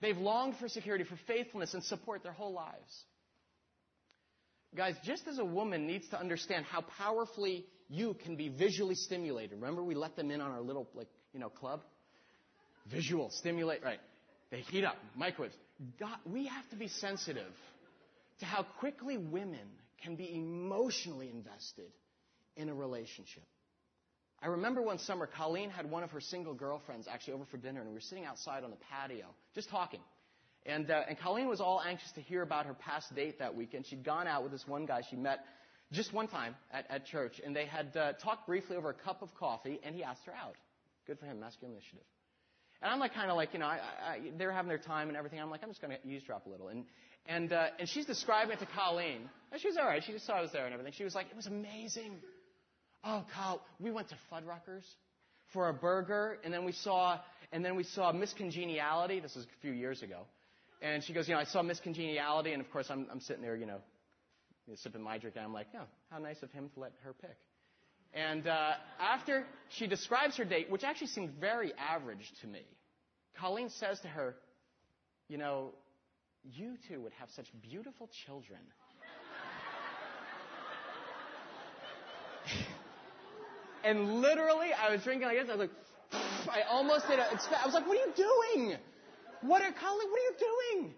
They've 0.02 0.18
longed 0.18 0.56
for 0.58 0.70
security, 0.70 1.04
for 1.04 1.18
faithfulness, 1.26 1.74
and 1.74 1.84
support 1.84 2.22
their 2.22 2.32
whole 2.32 2.54
lives. 2.54 3.06
Guys, 4.76 4.96
just 5.04 5.28
as 5.28 5.40
a 5.40 5.46
woman 5.46 5.88
needs 5.88 6.08
to 6.10 6.20
understand 6.20 6.66
how 6.66 6.82
powerfully 6.82 7.66
you 7.92 8.16
can 8.24 8.38
be 8.38 8.48
visually 8.48 8.96
stimulated. 8.96 9.60
Remember 9.60 9.84
we 9.84 9.96
let 9.96 10.16
them 10.16 10.32
in 10.32 10.40
on 10.40 10.50
our 10.50 10.62
little, 10.62 10.88
like, 10.96 11.10
you 11.34 11.40
know, 11.42 11.50
club? 11.50 11.82
Visual, 12.90 13.30
stimulate, 13.30 13.84
right. 13.84 14.00
They 14.50 14.62
heat 14.62 14.86
up, 14.86 14.96
microwaves. 15.16 15.54
God, 16.00 16.16
we 16.26 16.48
have 16.48 16.68
to 16.70 16.78
be 16.78 16.88
sensitive 16.88 17.52
to 18.40 18.46
how 18.46 18.64
quickly 18.80 19.18
women 19.18 19.68
can 20.02 20.16
be 20.16 20.34
emotionally 20.34 21.30
invested 21.30 21.92
in 22.56 22.70
a 22.70 22.74
relationship. 22.74 23.44
I 24.42 24.48
remember 24.48 24.82
one 24.82 24.98
summer, 24.98 25.28
Colleen 25.28 25.70
had 25.70 25.90
one 25.92 26.04
of 26.04 26.12
her 26.12 26.22
single 26.22 26.54
girlfriends 26.54 27.08
actually 27.12 27.34
over 27.34 27.46
for 27.46 27.58
dinner, 27.58 27.82
and 27.82 27.90
we 27.90 27.94
were 27.94 28.02
sitting 28.02 28.26
outside 28.26 28.64
on 28.64 28.72
the 28.72 28.78
patio, 28.90 29.28
just 29.54 29.70
talking. 29.70 30.00
And, 30.66 30.90
uh, 30.90 31.02
and 31.10 31.20
Colleen 31.20 31.48
was 31.48 31.60
all 31.60 31.82
anxious 31.86 32.12
to 32.14 32.22
hear 32.22 32.42
about 32.42 32.66
her 32.68 32.74
past 32.74 33.14
date 33.16 33.40
that 33.40 33.54
weekend. 33.54 33.86
She'd 33.86 34.04
gone 34.04 34.28
out 34.28 34.44
with 34.44 34.52
this 34.52 34.66
one 34.66 34.86
guy 34.86 35.02
she 35.10 35.16
met 35.16 35.40
just 35.92 36.14
one 36.14 36.28
time 36.28 36.56
at, 36.72 36.90
at 36.90 37.06
church, 37.06 37.42
and 37.44 37.56
they 37.56 37.66
had 37.66 37.96
uh, 37.96 38.14
talked 38.14 38.48
briefly 38.48 38.78
over 38.78 38.90
a 38.90 38.94
cup 38.94 39.22
of 39.22 39.34
coffee, 39.36 39.80
and 39.84 39.96
he 39.96 40.04
asked 40.04 40.26
her 40.26 40.34
out. 40.34 40.56
Good 41.08 41.20
for 41.20 41.26
him, 41.26 41.40
masculine 41.40 41.76
initiative. 41.76 42.06
And 42.82 42.92
I'm 42.92 43.00
like, 43.00 43.14
kind 43.14 43.30
of 43.30 43.38
like, 43.38 43.54
you 43.54 43.60
know, 43.60 43.68
I, 43.68 43.80
I, 44.04 44.20
they're 44.38 44.52
having 44.52 44.70
their 44.70 44.80
time 44.80 45.08
and 45.10 45.18
everything. 45.18 45.40
I'm 45.40 45.52
like, 45.52 45.62
I'm 45.62 45.70
just 45.70 45.82
going 45.82 45.96
to 45.96 46.08
eavesdrop 46.08 46.48
a 46.48 46.50
little. 46.50 46.70
And, 46.70 46.86
and, 47.28 47.54
uh, 47.54 47.68
and 47.80 47.88
she's 47.88 48.06
describing 48.06 48.54
it 48.54 48.60
to 48.60 48.68
Colleen. 48.76 49.30
And 49.52 49.62
she 49.62 49.68
was 49.68 49.78
all 49.78 49.86
right. 49.86 50.02
She 50.04 50.14
just 50.14 50.26
saw 50.26 50.34
I 50.34 50.42
was 50.42 50.52
there 50.52 50.66
and 50.66 50.74
everything. 50.74 50.94
She 50.98 51.04
was 51.04 51.14
like, 51.14 51.28
it 51.30 51.36
was 51.36 51.46
amazing. 51.46 52.16
Oh, 53.04 53.24
Kyle, 53.36 53.62
we 53.80 53.92
went 53.92 54.10
to 54.10 54.16
Fuddruckers 54.32 54.84
for 55.54 55.70
a 55.70 55.74
burger, 55.74 56.40
and 56.44 56.54
then 56.54 56.66
we 56.66 56.72
saw, 56.72 57.20
and 57.52 57.64
then 57.64 57.76
we 57.76 57.84
saw 57.84 58.12
Miss 58.12 58.34
Congeniality. 58.34 59.20
This 59.20 59.36
was 59.36 59.46
a 59.46 59.62
few 59.62 59.74
years 59.74 60.02
ago. 60.02 60.22
And 60.82 61.04
she 61.04 61.14
goes, 61.14 61.28
you 61.28 61.36
know, 61.36 61.42
I 61.42 61.46
saw 61.46 61.62
Miss 61.62 61.80
Congeniality, 61.80 62.54
and 62.54 62.62
of 62.62 62.72
course 62.72 62.88
I'm, 62.90 63.06
I'm 63.12 63.20
sitting 63.20 63.44
there, 63.44 63.56
you 63.56 63.68
know, 63.68 63.80
you 64.66 64.74
know, 64.74 64.78
sipping 64.82 65.02
my 65.02 65.18
drink, 65.18 65.36
and 65.36 65.46
I'm 65.46 65.54
like, 65.54 65.68
oh, 65.76 65.86
how 66.10 66.18
nice 66.20 66.42
of 66.44 66.52
him 66.52 66.70
to 66.74 66.80
let 66.80 66.94
her 67.04 67.14
pick. 67.14 67.38
And 68.14 68.48
uh, 68.48 68.72
after 69.00 69.46
she 69.70 69.88
describes 69.88 70.36
her 70.38 70.46
date, 70.46 70.70
which 70.70 70.84
actually 70.84 71.08
seemed 71.08 71.32
very 71.40 71.72
average 71.78 72.32
to 72.42 72.48
me, 72.48 72.62
Colleen 73.40 73.70
says 73.70 74.00
to 74.02 74.08
her, 74.08 74.36
you 75.30 75.38
know, 75.38 75.72
you 76.44 76.76
two 76.90 77.02
would 77.02 77.14
have 77.14 77.30
such 77.36 77.48
beautiful 77.62 78.10
children. 78.26 78.60
And 83.84 84.22
literally, 84.22 84.70
I 84.74 84.92
was 84.92 85.04
drinking 85.04 85.28
like 85.28 85.38
this. 85.38 85.50
I 85.50 85.56
was 85.56 85.68
like, 85.68 85.72
I 86.56 86.62
almost 86.70 87.08
did 87.08 87.20
a, 87.20 87.24
I 87.24 87.66
was 87.66 87.74
like, 87.74 87.88
what 87.88 87.98
are 87.98 88.06
you 88.06 88.14
doing? 88.16 88.78
What 89.42 89.62
are, 89.64 89.72
Colleen, 89.72 90.10
what 90.10 90.20
are 90.20 90.28
you 90.30 90.36
doing? 90.38 90.94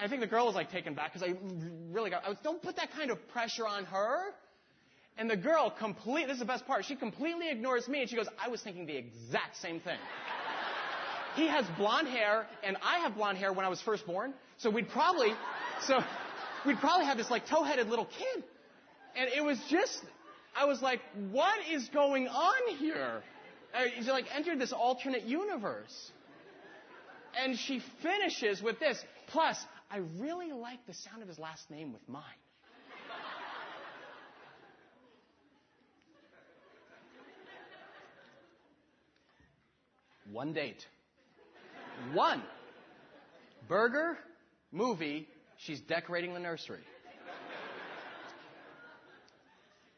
I 0.00 0.08
think 0.08 0.20
the 0.20 0.26
girl 0.26 0.46
was 0.46 0.54
like 0.54 0.70
taken 0.70 0.94
back 0.94 1.12
because 1.12 1.28
I 1.28 1.34
really 1.90 2.10
got, 2.10 2.24
I 2.24 2.30
was, 2.30 2.38
don't 2.42 2.62
put 2.62 2.76
that 2.76 2.92
kind 2.92 3.10
of 3.10 3.28
pressure 3.28 3.66
on 3.66 3.84
her. 3.84 4.34
And 5.18 5.28
the 5.28 5.36
girl 5.36 5.70
complete, 5.70 6.26
this 6.26 6.34
is 6.34 6.40
the 6.40 6.46
best 6.46 6.66
part, 6.66 6.84
she 6.84 6.96
completely 6.96 7.50
ignores 7.50 7.86
me 7.86 8.00
and 8.00 8.08
she 8.08 8.16
goes, 8.16 8.28
I 8.42 8.48
was 8.48 8.62
thinking 8.62 8.86
the 8.86 8.96
exact 8.96 9.56
same 9.58 9.80
thing. 9.80 9.98
he 11.36 11.46
has 11.48 11.66
blonde 11.76 12.08
hair 12.08 12.46
and 12.62 12.76
I 12.82 13.00
have 13.00 13.14
blonde 13.14 13.38
hair 13.38 13.52
when 13.52 13.66
I 13.66 13.68
was 13.68 13.80
first 13.80 14.06
born. 14.06 14.32
So 14.58 14.70
we'd 14.70 14.88
probably, 14.88 15.32
so 15.82 16.00
we'd 16.66 16.78
probably 16.78 17.06
have 17.06 17.18
this 17.18 17.30
like 17.30 17.46
tow-headed 17.46 17.88
little 17.88 18.06
kid. 18.06 18.44
And 19.14 19.28
it 19.36 19.44
was 19.44 19.58
just, 19.68 20.02
I 20.56 20.64
was 20.64 20.80
like, 20.80 21.00
what 21.30 21.58
is 21.70 21.88
going 21.88 22.28
on 22.28 22.76
here? 22.76 23.22
She 23.96 24.10
like 24.10 24.26
entered 24.34 24.58
this 24.58 24.72
alternate 24.72 25.24
universe. 25.24 26.10
And 27.42 27.58
she 27.58 27.82
finishes 28.02 28.62
with 28.62 28.78
this. 28.78 29.02
Plus, 29.28 29.56
I 29.92 29.98
really 30.18 30.52
like 30.52 30.86
the 30.86 30.94
sound 30.94 31.20
of 31.20 31.28
his 31.28 31.38
last 31.38 31.70
name 31.70 31.92
with 31.92 32.08
mine. 32.08 32.22
One 40.30 40.54
date. 40.54 40.86
One. 42.14 42.42
Burger, 43.68 44.16
movie, 44.72 45.28
she's 45.58 45.80
decorating 45.82 46.32
the 46.32 46.40
nursery. 46.40 46.80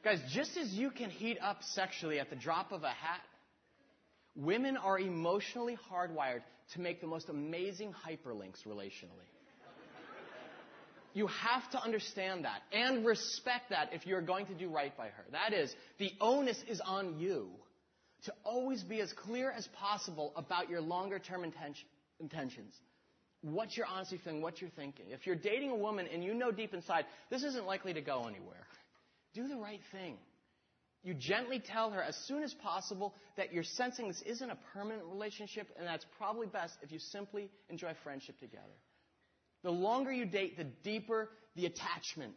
Guys, 0.02 0.18
just 0.32 0.56
as 0.56 0.72
you 0.72 0.90
can 0.90 1.08
heat 1.08 1.38
up 1.40 1.62
sexually 1.62 2.18
at 2.18 2.30
the 2.30 2.36
drop 2.36 2.72
of 2.72 2.82
a 2.82 2.88
hat, 2.88 3.20
women 4.34 4.76
are 4.76 4.98
emotionally 4.98 5.78
hardwired 5.88 6.42
to 6.72 6.80
make 6.80 7.00
the 7.00 7.06
most 7.06 7.28
amazing 7.28 7.94
hyperlinks 8.04 8.66
relationally. 8.66 9.28
You 11.14 11.28
have 11.28 11.70
to 11.70 11.80
understand 11.80 12.44
that 12.44 12.62
and 12.72 13.06
respect 13.06 13.70
that 13.70 13.90
if 13.92 14.06
you're 14.06 14.20
going 14.20 14.46
to 14.46 14.54
do 14.54 14.68
right 14.68 14.94
by 14.96 15.06
her. 15.06 15.24
That 15.30 15.52
is, 15.52 15.74
the 15.98 16.12
onus 16.20 16.60
is 16.68 16.80
on 16.80 17.18
you 17.18 17.48
to 18.24 18.34
always 18.44 18.82
be 18.82 19.00
as 19.00 19.12
clear 19.12 19.50
as 19.50 19.68
possible 19.78 20.32
about 20.34 20.68
your 20.68 20.80
longer 20.80 21.18
term 21.18 21.44
intention, 21.44 21.86
intentions. 22.20 22.74
what 23.42 23.76
you're 23.76 23.86
honestly 23.86 24.18
feeling, 24.24 24.40
what 24.40 24.60
you're 24.60 24.70
thinking. 24.70 25.06
If 25.10 25.26
you're 25.26 25.36
dating 25.36 25.70
a 25.70 25.76
woman 25.76 26.08
and 26.12 26.24
you 26.24 26.34
know 26.34 26.50
deep 26.50 26.72
inside, 26.74 27.04
this 27.30 27.44
isn't 27.44 27.66
likely 27.66 27.92
to 27.92 28.00
go 28.00 28.22
anywhere, 28.26 28.66
do 29.34 29.46
the 29.46 29.56
right 29.56 29.80
thing. 29.92 30.16
You 31.02 31.12
gently 31.12 31.60
tell 31.60 31.90
her 31.90 32.02
as 32.02 32.16
soon 32.26 32.42
as 32.42 32.54
possible 32.54 33.14
that 33.36 33.52
you're 33.52 33.62
sensing 33.62 34.08
this 34.08 34.22
isn't 34.22 34.50
a 34.50 34.56
permanent 34.72 35.04
relationship, 35.06 35.68
and 35.76 35.86
that's 35.86 36.06
probably 36.16 36.46
best 36.46 36.74
if 36.82 36.90
you 36.90 36.98
simply 36.98 37.50
enjoy 37.68 37.92
friendship 38.02 38.38
together. 38.40 38.64
The 39.64 39.72
longer 39.72 40.12
you 40.12 40.26
date, 40.26 40.56
the 40.56 40.64
deeper 40.64 41.30
the 41.56 41.66
attachment. 41.66 42.34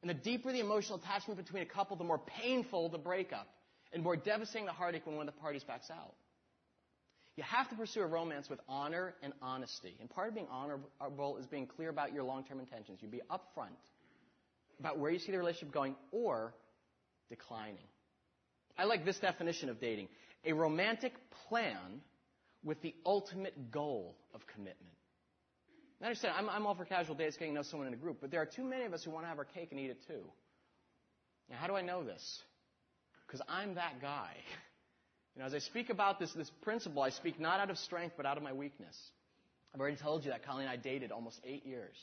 And 0.00 0.10
the 0.10 0.14
deeper 0.14 0.50
the 0.50 0.58
emotional 0.58 0.98
attachment 0.98 1.38
between 1.38 1.62
a 1.62 1.66
couple, 1.66 1.96
the 1.96 2.04
more 2.04 2.18
painful 2.18 2.88
the 2.88 2.98
breakup, 2.98 3.46
and 3.92 4.02
more 4.02 4.16
devastating 4.16 4.66
the 4.66 4.72
heartache 4.72 5.06
when 5.06 5.16
one 5.16 5.28
of 5.28 5.34
the 5.34 5.40
parties 5.40 5.62
backs 5.62 5.90
out. 5.90 6.14
You 7.36 7.44
have 7.44 7.68
to 7.70 7.76
pursue 7.76 8.00
a 8.00 8.06
romance 8.06 8.50
with 8.50 8.60
honor 8.68 9.14
and 9.22 9.32
honesty. 9.40 9.96
And 10.00 10.10
part 10.10 10.28
of 10.28 10.34
being 10.34 10.48
honorable 10.50 11.36
is 11.38 11.46
being 11.46 11.66
clear 11.66 11.88
about 11.88 12.12
your 12.12 12.24
long 12.24 12.44
term 12.44 12.58
intentions. 12.58 12.98
You 13.00 13.08
be 13.08 13.22
upfront 13.30 13.76
about 14.80 14.98
where 14.98 15.10
you 15.10 15.18
see 15.18 15.32
the 15.32 15.38
relationship 15.38 15.72
going 15.72 15.94
or 16.10 16.54
declining. 17.28 17.86
I 18.76 18.84
like 18.84 19.04
this 19.04 19.18
definition 19.18 19.68
of 19.68 19.80
dating 19.80 20.08
a 20.44 20.52
romantic 20.52 21.12
plan 21.48 22.00
with 22.64 22.80
the 22.82 22.94
ultimate 23.06 23.70
goal 23.70 24.16
of 24.34 24.46
commitment. 24.46 24.91
Now, 26.02 26.08
understand, 26.08 26.34
I'm, 26.36 26.50
I'm 26.50 26.66
all 26.66 26.74
for 26.74 26.84
casual 26.84 27.14
dates, 27.14 27.36
getting 27.36 27.54
to 27.54 27.60
know 27.60 27.62
someone 27.62 27.86
in 27.86 27.94
a 27.94 27.96
group, 27.96 28.18
but 28.20 28.32
there 28.32 28.42
are 28.42 28.46
too 28.46 28.64
many 28.64 28.84
of 28.84 28.92
us 28.92 29.04
who 29.04 29.12
want 29.12 29.24
to 29.24 29.28
have 29.28 29.38
our 29.38 29.44
cake 29.44 29.68
and 29.70 29.78
eat 29.78 29.88
it 29.90 29.98
too. 30.08 30.24
Now, 31.48 31.56
how 31.60 31.68
do 31.68 31.76
I 31.76 31.82
know 31.82 32.02
this? 32.02 32.40
Because 33.24 33.40
I'm 33.48 33.76
that 33.76 34.02
guy. 34.02 34.32
You 35.36 35.40
know, 35.40 35.46
as 35.46 35.54
I 35.54 35.60
speak 35.60 35.90
about 35.90 36.18
this, 36.18 36.32
this 36.32 36.50
principle, 36.62 37.02
I 37.02 37.10
speak 37.10 37.38
not 37.38 37.60
out 37.60 37.70
of 37.70 37.78
strength, 37.78 38.14
but 38.16 38.26
out 38.26 38.36
of 38.36 38.42
my 38.42 38.52
weakness. 38.52 38.96
I've 39.72 39.80
already 39.80 39.96
told 39.96 40.24
you 40.24 40.32
that 40.32 40.44
Colleen 40.44 40.66
and 40.66 40.70
I 40.70 40.76
dated 40.76 41.12
almost 41.12 41.40
eight 41.44 41.64
years. 41.64 41.94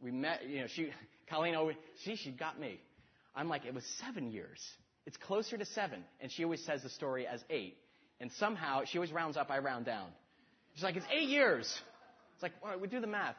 We 0.00 0.10
met, 0.10 0.46
you 0.48 0.60
know, 0.60 0.66
she, 0.66 0.90
Colleen 1.30 1.54
always, 1.54 1.76
she, 2.02 2.16
she 2.16 2.32
got 2.32 2.58
me. 2.58 2.80
I'm 3.36 3.48
like, 3.48 3.64
it 3.64 3.72
was 3.72 3.84
seven 4.04 4.32
years. 4.32 4.58
It's 5.06 5.16
closer 5.16 5.56
to 5.56 5.64
seven. 5.64 6.02
And 6.20 6.30
she 6.32 6.42
always 6.42 6.64
says 6.64 6.82
the 6.82 6.90
story 6.90 7.24
as 7.24 7.40
eight. 7.50 7.76
And 8.20 8.32
somehow, 8.32 8.82
she 8.84 8.98
always 8.98 9.12
rounds 9.12 9.36
up, 9.36 9.48
I 9.48 9.58
round 9.58 9.86
down. 9.86 10.08
She's 10.74 10.82
like, 10.82 10.96
it's 10.96 11.06
eight 11.10 11.28
years. 11.28 11.72
It's 12.36 12.42
like, 12.42 12.52
we 12.80 12.86
do 12.86 13.00
the 13.00 13.06
math. 13.06 13.36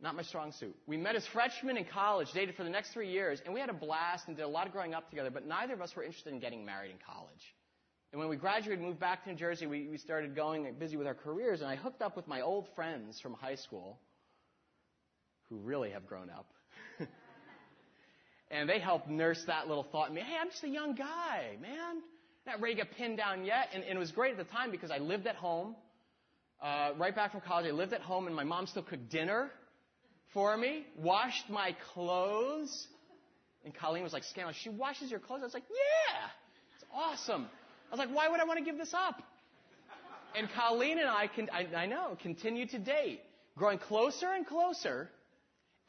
Not 0.00 0.16
my 0.16 0.22
strong 0.22 0.52
suit. 0.52 0.76
We 0.86 0.96
met 0.96 1.16
as 1.16 1.26
freshmen 1.26 1.76
in 1.76 1.84
college, 1.84 2.28
dated 2.32 2.56
for 2.56 2.64
the 2.64 2.70
next 2.70 2.92
three 2.92 3.10
years, 3.10 3.40
and 3.44 3.54
we 3.54 3.60
had 3.60 3.70
a 3.70 3.74
blast 3.74 4.28
and 4.28 4.36
did 4.36 4.42
a 4.42 4.48
lot 4.48 4.66
of 4.66 4.72
growing 4.72 4.92
up 4.92 5.08
together, 5.08 5.30
but 5.30 5.46
neither 5.46 5.72
of 5.72 5.80
us 5.80 5.96
were 5.96 6.02
interested 6.02 6.32
in 6.32 6.40
getting 6.40 6.64
married 6.64 6.90
in 6.90 6.98
college. 7.06 7.54
And 8.12 8.20
when 8.20 8.28
we 8.28 8.36
graduated, 8.36 8.80
and 8.80 8.86
moved 8.86 9.00
back 9.00 9.24
to 9.24 9.30
New 9.30 9.36
Jersey, 9.36 9.66
we, 9.66 9.88
we 9.88 9.96
started 9.96 10.36
going 10.36 10.72
busy 10.78 10.96
with 10.96 11.06
our 11.06 11.14
careers, 11.14 11.62
and 11.62 11.70
I 11.70 11.76
hooked 11.76 12.02
up 12.02 12.16
with 12.16 12.28
my 12.28 12.42
old 12.42 12.68
friends 12.76 13.18
from 13.20 13.32
high 13.34 13.54
school, 13.54 13.98
who 15.48 15.56
really 15.56 15.90
have 15.90 16.06
grown 16.06 16.28
up. 16.28 16.46
And 18.50 18.68
they 18.68 18.78
helped 18.78 19.08
nurse 19.08 19.42
that 19.48 19.66
little 19.66 19.82
thought 19.82 20.10
in 20.10 20.14
me. 20.14 20.20
Hey, 20.20 20.36
I'm 20.40 20.48
just 20.48 20.62
a 20.62 20.68
young 20.68 20.94
guy, 20.94 21.56
man. 21.60 22.02
Not 22.46 22.60
ready 22.60 22.74
to 22.74 22.82
get 22.82 22.96
pinned 22.96 23.16
down 23.16 23.44
yet. 23.44 23.70
And, 23.74 23.82
and 23.82 23.96
it 23.96 23.98
was 23.98 24.12
great 24.12 24.32
at 24.32 24.38
the 24.38 24.44
time 24.44 24.70
because 24.70 24.92
I 24.92 24.98
lived 24.98 25.26
at 25.26 25.34
home. 25.34 25.74
Uh, 26.62 26.92
right 26.96 27.14
back 27.14 27.32
from 27.32 27.40
college, 27.40 27.66
I 27.66 27.70
lived 27.72 27.92
at 27.92 28.00
home 28.00 28.26
and 28.26 28.34
my 28.34 28.44
mom 28.44 28.66
still 28.66 28.82
cooked 28.82 29.10
dinner 29.10 29.50
for 30.32 30.56
me, 30.56 30.84
washed 30.96 31.50
my 31.50 31.76
clothes. 31.92 32.88
And 33.64 33.74
Colleen 33.74 34.02
was 34.02 34.12
like, 34.12 34.24
scandalous. 34.24 34.56
She 34.56 34.70
washes 34.70 35.10
your 35.10 35.20
clothes? 35.20 35.40
I 35.42 35.44
was 35.44 35.54
like, 35.54 35.64
yeah, 35.68 36.26
it's 36.76 36.84
awesome. 36.92 37.46
I 37.90 37.90
was 37.90 37.98
like, 37.98 38.14
why 38.14 38.28
would 38.28 38.40
I 38.40 38.44
want 38.44 38.58
to 38.58 38.64
give 38.64 38.78
this 38.78 38.94
up? 38.94 39.22
And 40.36 40.48
Colleen 40.56 40.98
and 40.98 41.08
I, 41.08 41.28
can, 41.28 41.48
I, 41.52 41.66
I 41.76 41.86
know, 41.86 42.16
continued 42.20 42.70
to 42.70 42.78
date, 42.78 43.20
growing 43.56 43.78
closer 43.78 44.32
and 44.32 44.46
closer 44.46 45.10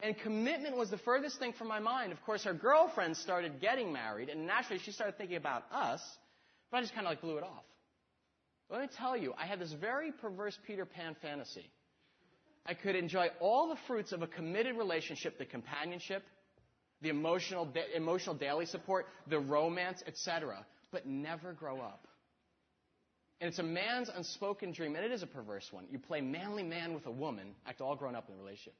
and 0.00 0.16
commitment 0.18 0.76
was 0.76 0.90
the 0.90 0.98
furthest 0.98 1.38
thing 1.38 1.52
from 1.52 1.68
my 1.68 1.78
mind. 1.78 2.12
Of 2.12 2.22
course, 2.22 2.44
her 2.44 2.52
girlfriend 2.52 3.16
started 3.16 3.60
getting 3.60 3.92
married, 3.92 4.28
and 4.28 4.46
naturally 4.46 4.80
she 4.82 4.92
started 4.92 5.16
thinking 5.16 5.36
about 5.36 5.64
us, 5.72 6.02
but 6.70 6.78
I 6.78 6.80
just 6.82 6.94
kind 6.94 7.06
of 7.06 7.10
like 7.10 7.22
blew 7.22 7.38
it 7.38 7.44
off. 7.44 7.64
Let 8.70 8.80
me 8.80 8.88
tell 8.96 9.16
you, 9.16 9.32
I 9.38 9.46
had 9.46 9.60
this 9.60 9.72
very 9.72 10.12
perverse 10.12 10.58
Peter 10.66 10.84
Pan 10.84 11.16
fantasy. 11.22 11.70
I 12.64 12.74
could 12.74 12.96
enjoy 12.96 13.28
all 13.40 13.68
the 13.68 13.76
fruits 13.86 14.12
of 14.12 14.22
a 14.22 14.26
committed 14.26 14.76
relationship, 14.76 15.38
the 15.38 15.44
companionship, 15.44 16.24
the 17.00 17.10
emotional, 17.10 17.72
emotional 17.94 18.34
daily 18.34 18.66
support, 18.66 19.06
the 19.28 19.38
romance, 19.38 20.02
etc., 20.06 20.66
but 20.90 21.06
never 21.06 21.52
grow 21.52 21.80
up. 21.80 22.08
And 23.40 23.48
it's 23.48 23.58
a 23.58 23.62
man's 23.62 24.08
unspoken 24.08 24.72
dream, 24.72 24.96
and 24.96 25.04
it 25.04 25.12
is 25.12 25.22
a 25.22 25.26
perverse 25.26 25.68
one. 25.70 25.84
You 25.90 25.98
play 25.98 26.20
manly 26.20 26.62
man 26.62 26.94
with 26.94 27.06
a 27.06 27.10
woman, 27.10 27.54
act 27.66 27.80
all 27.80 27.94
grown 27.94 28.16
up 28.16 28.28
in 28.28 28.34
the 28.34 28.42
relationship 28.42 28.74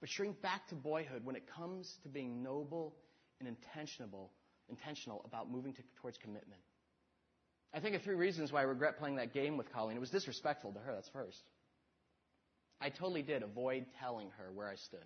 but 0.00 0.08
shrink 0.08 0.40
back 0.42 0.66
to 0.68 0.74
boyhood 0.74 1.24
when 1.24 1.36
it 1.36 1.44
comes 1.46 1.96
to 2.02 2.08
being 2.08 2.42
noble 2.42 2.94
and 3.40 3.48
intentional, 3.48 4.30
intentional 4.68 5.22
about 5.24 5.50
moving 5.50 5.72
to, 5.72 5.82
towards 6.00 6.18
commitment. 6.18 6.60
I 7.74 7.80
think 7.80 7.94
of 7.94 8.02
three 8.02 8.14
reasons 8.14 8.52
why 8.52 8.60
I 8.60 8.64
regret 8.64 8.98
playing 8.98 9.16
that 9.16 9.34
game 9.34 9.56
with 9.56 9.72
Colleen. 9.72 9.96
It 9.96 10.00
was 10.00 10.10
disrespectful 10.10 10.72
to 10.72 10.78
her, 10.78 10.94
that's 10.94 11.08
first. 11.10 11.42
I 12.80 12.90
totally 12.90 13.22
did 13.22 13.42
avoid 13.42 13.86
telling 14.00 14.30
her 14.38 14.50
where 14.52 14.68
I 14.68 14.76
stood, 14.76 15.04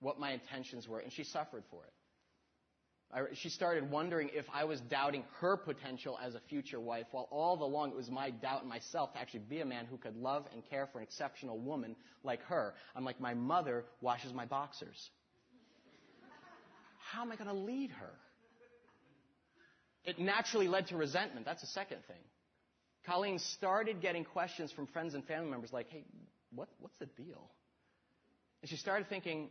what 0.00 0.18
my 0.18 0.32
intentions 0.32 0.88
were, 0.88 1.00
and 1.00 1.12
she 1.12 1.24
suffered 1.24 1.64
for 1.70 1.84
it. 1.84 1.92
I, 3.12 3.20
she 3.34 3.48
started 3.48 3.90
wondering 3.90 4.30
if 4.32 4.44
I 4.52 4.64
was 4.64 4.80
doubting 4.80 5.24
her 5.40 5.56
potential 5.56 6.18
as 6.24 6.34
a 6.34 6.40
future 6.48 6.80
wife, 6.80 7.06
while 7.12 7.28
all 7.30 7.56
the 7.56 7.64
along 7.64 7.90
it 7.90 7.96
was 7.96 8.10
my 8.10 8.30
doubt 8.30 8.62
in 8.62 8.68
myself 8.68 9.12
to 9.12 9.20
actually 9.20 9.40
be 9.48 9.60
a 9.60 9.64
man 9.64 9.86
who 9.86 9.96
could 9.96 10.16
love 10.16 10.46
and 10.52 10.62
care 10.68 10.88
for 10.90 10.98
an 10.98 11.04
exceptional 11.04 11.58
woman 11.58 11.94
like 12.24 12.42
her. 12.44 12.74
I'm 12.96 13.04
like, 13.04 13.20
my 13.20 13.34
mother 13.34 13.84
washes 14.00 14.32
my 14.32 14.46
boxers. 14.46 15.10
How 17.12 17.22
am 17.22 17.30
I 17.30 17.36
going 17.36 17.50
to 17.50 17.54
lead 17.54 17.90
her? 17.90 18.14
It 20.04 20.18
naturally 20.18 20.68
led 20.68 20.88
to 20.88 20.96
resentment. 20.96 21.46
That's 21.46 21.62
the 21.62 21.68
second 21.68 21.98
thing. 22.06 22.20
Colleen 23.06 23.38
started 23.38 24.00
getting 24.00 24.24
questions 24.24 24.72
from 24.72 24.86
friends 24.86 25.14
and 25.14 25.24
family 25.24 25.50
members 25.50 25.72
like, 25.72 25.88
hey, 25.90 26.04
what, 26.54 26.68
what's 26.80 26.96
the 26.98 27.06
deal? 27.06 27.50
And 28.62 28.70
she 28.70 28.76
started 28.76 29.08
thinking, 29.08 29.50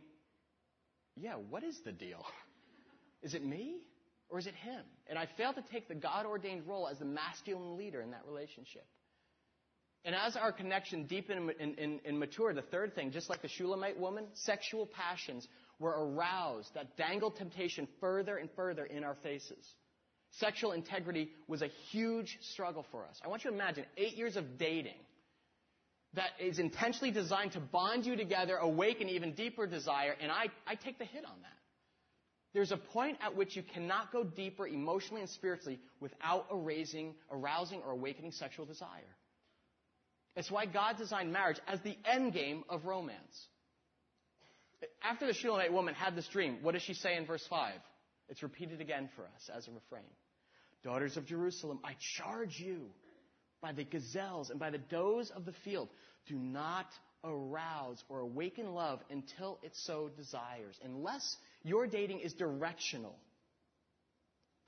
yeah, 1.16 1.34
what 1.34 1.62
is 1.62 1.78
the 1.84 1.92
deal? 1.92 2.24
Is 3.22 3.34
it 3.34 3.44
me 3.44 3.76
or 4.28 4.38
is 4.38 4.46
it 4.46 4.54
him? 4.54 4.82
And 5.06 5.18
I 5.18 5.28
failed 5.36 5.54
to 5.54 5.64
take 5.72 5.88
the 5.88 5.94
God 5.94 6.26
ordained 6.26 6.66
role 6.66 6.88
as 6.88 6.98
the 6.98 7.04
masculine 7.04 7.76
leader 7.76 8.00
in 8.00 8.10
that 8.10 8.22
relationship. 8.26 8.84
And 10.04 10.14
as 10.14 10.36
our 10.36 10.52
connection 10.52 11.06
deepened 11.06 11.52
and, 11.58 11.78
and, 11.78 12.00
and 12.04 12.18
matured, 12.18 12.56
the 12.56 12.62
third 12.62 12.94
thing, 12.94 13.10
just 13.10 13.30
like 13.30 13.40
the 13.40 13.48
Shulamite 13.48 13.98
woman, 13.98 14.26
sexual 14.34 14.86
passions 14.86 15.48
were 15.78 15.94
aroused 15.96 16.74
that 16.74 16.96
dangled 16.96 17.36
temptation 17.36 17.88
further 18.00 18.36
and 18.36 18.50
further 18.54 18.84
in 18.84 19.02
our 19.02 19.16
faces. 19.22 19.64
Sexual 20.40 20.72
integrity 20.72 21.30
was 21.46 21.62
a 21.62 21.68
huge 21.90 22.38
struggle 22.52 22.84
for 22.90 23.04
us. 23.04 23.20
I 23.24 23.28
want 23.28 23.44
you 23.44 23.50
to 23.50 23.56
imagine 23.56 23.84
eight 23.96 24.16
years 24.16 24.36
of 24.36 24.58
dating 24.58 24.98
that 26.14 26.30
is 26.40 26.58
intentionally 26.58 27.12
designed 27.12 27.52
to 27.52 27.60
bond 27.60 28.06
you 28.06 28.16
together, 28.16 28.56
awaken 28.56 29.08
even 29.08 29.34
deeper 29.34 29.66
desire, 29.66 30.14
and 30.20 30.30
I, 30.30 30.46
I 30.66 30.74
take 30.74 30.98
the 30.98 31.04
hit 31.04 31.24
on 31.24 31.36
that. 31.42 31.50
There's 32.52 32.70
a 32.70 32.76
point 32.76 33.18
at 33.20 33.36
which 33.36 33.56
you 33.56 33.62
cannot 33.62 34.12
go 34.12 34.22
deeper 34.22 34.66
emotionally 34.66 35.20
and 35.20 35.30
spiritually 35.30 35.80
without 36.00 36.46
arousing, 36.52 37.14
arousing 37.30 37.82
or 37.82 37.90
awakening 37.90 38.30
sexual 38.30 38.64
desire. 38.64 39.16
It's 40.36 40.50
why 40.50 40.66
God 40.66 40.96
designed 40.96 41.32
marriage 41.32 41.58
as 41.66 41.80
the 41.80 41.96
end 42.04 42.32
game 42.32 42.64
of 42.68 42.84
romance. 42.86 43.46
After 45.02 45.26
the 45.26 45.34
Shulamite 45.34 45.72
woman 45.72 45.94
had 45.94 46.14
this 46.14 46.28
dream, 46.28 46.58
what 46.62 46.72
does 46.72 46.82
she 46.82 46.94
say 46.94 47.16
in 47.16 47.26
verse 47.26 47.44
5? 47.48 47.74
It's 48.28 48.42
repeated 48.42 48.80
again 48.80 49.08
for 49.16 49.22
us 49.22 49.50
as 49.54 49.66
a 49.66 49.70
refrain. 49.70 50.04
Daughters 50.84 51.16
of 51.16 51.26
Jerusalem, 51.26 51.80
I 51.82 51.96
charge 52.16 52.60
you 52.60 52.90
by 53.62 53.72
the 53.72 53.84
gazelles 53.84 54.50
and 54.50 54.60
by 54.60 54.70
the 54.70 54.78
does 54.78 55.30
of 55.30 55.46
the 55.46 55.54
field, 55.64 55.88
do 56.28 56.36
not 56.36 56.86
arouse 57.24 58.04
or 58.10 58.20
awaken 58.20 58.74
love 58.74 59.00
until 59.10 59.58
it 59.62 59.72
so 59.74 60.10
desires. 60.14 60.78
Unless 60.84 61.36
your 61.62 61.86
dating 61.86 62.20
is 62.20 62.34
directional, 62.34 63.16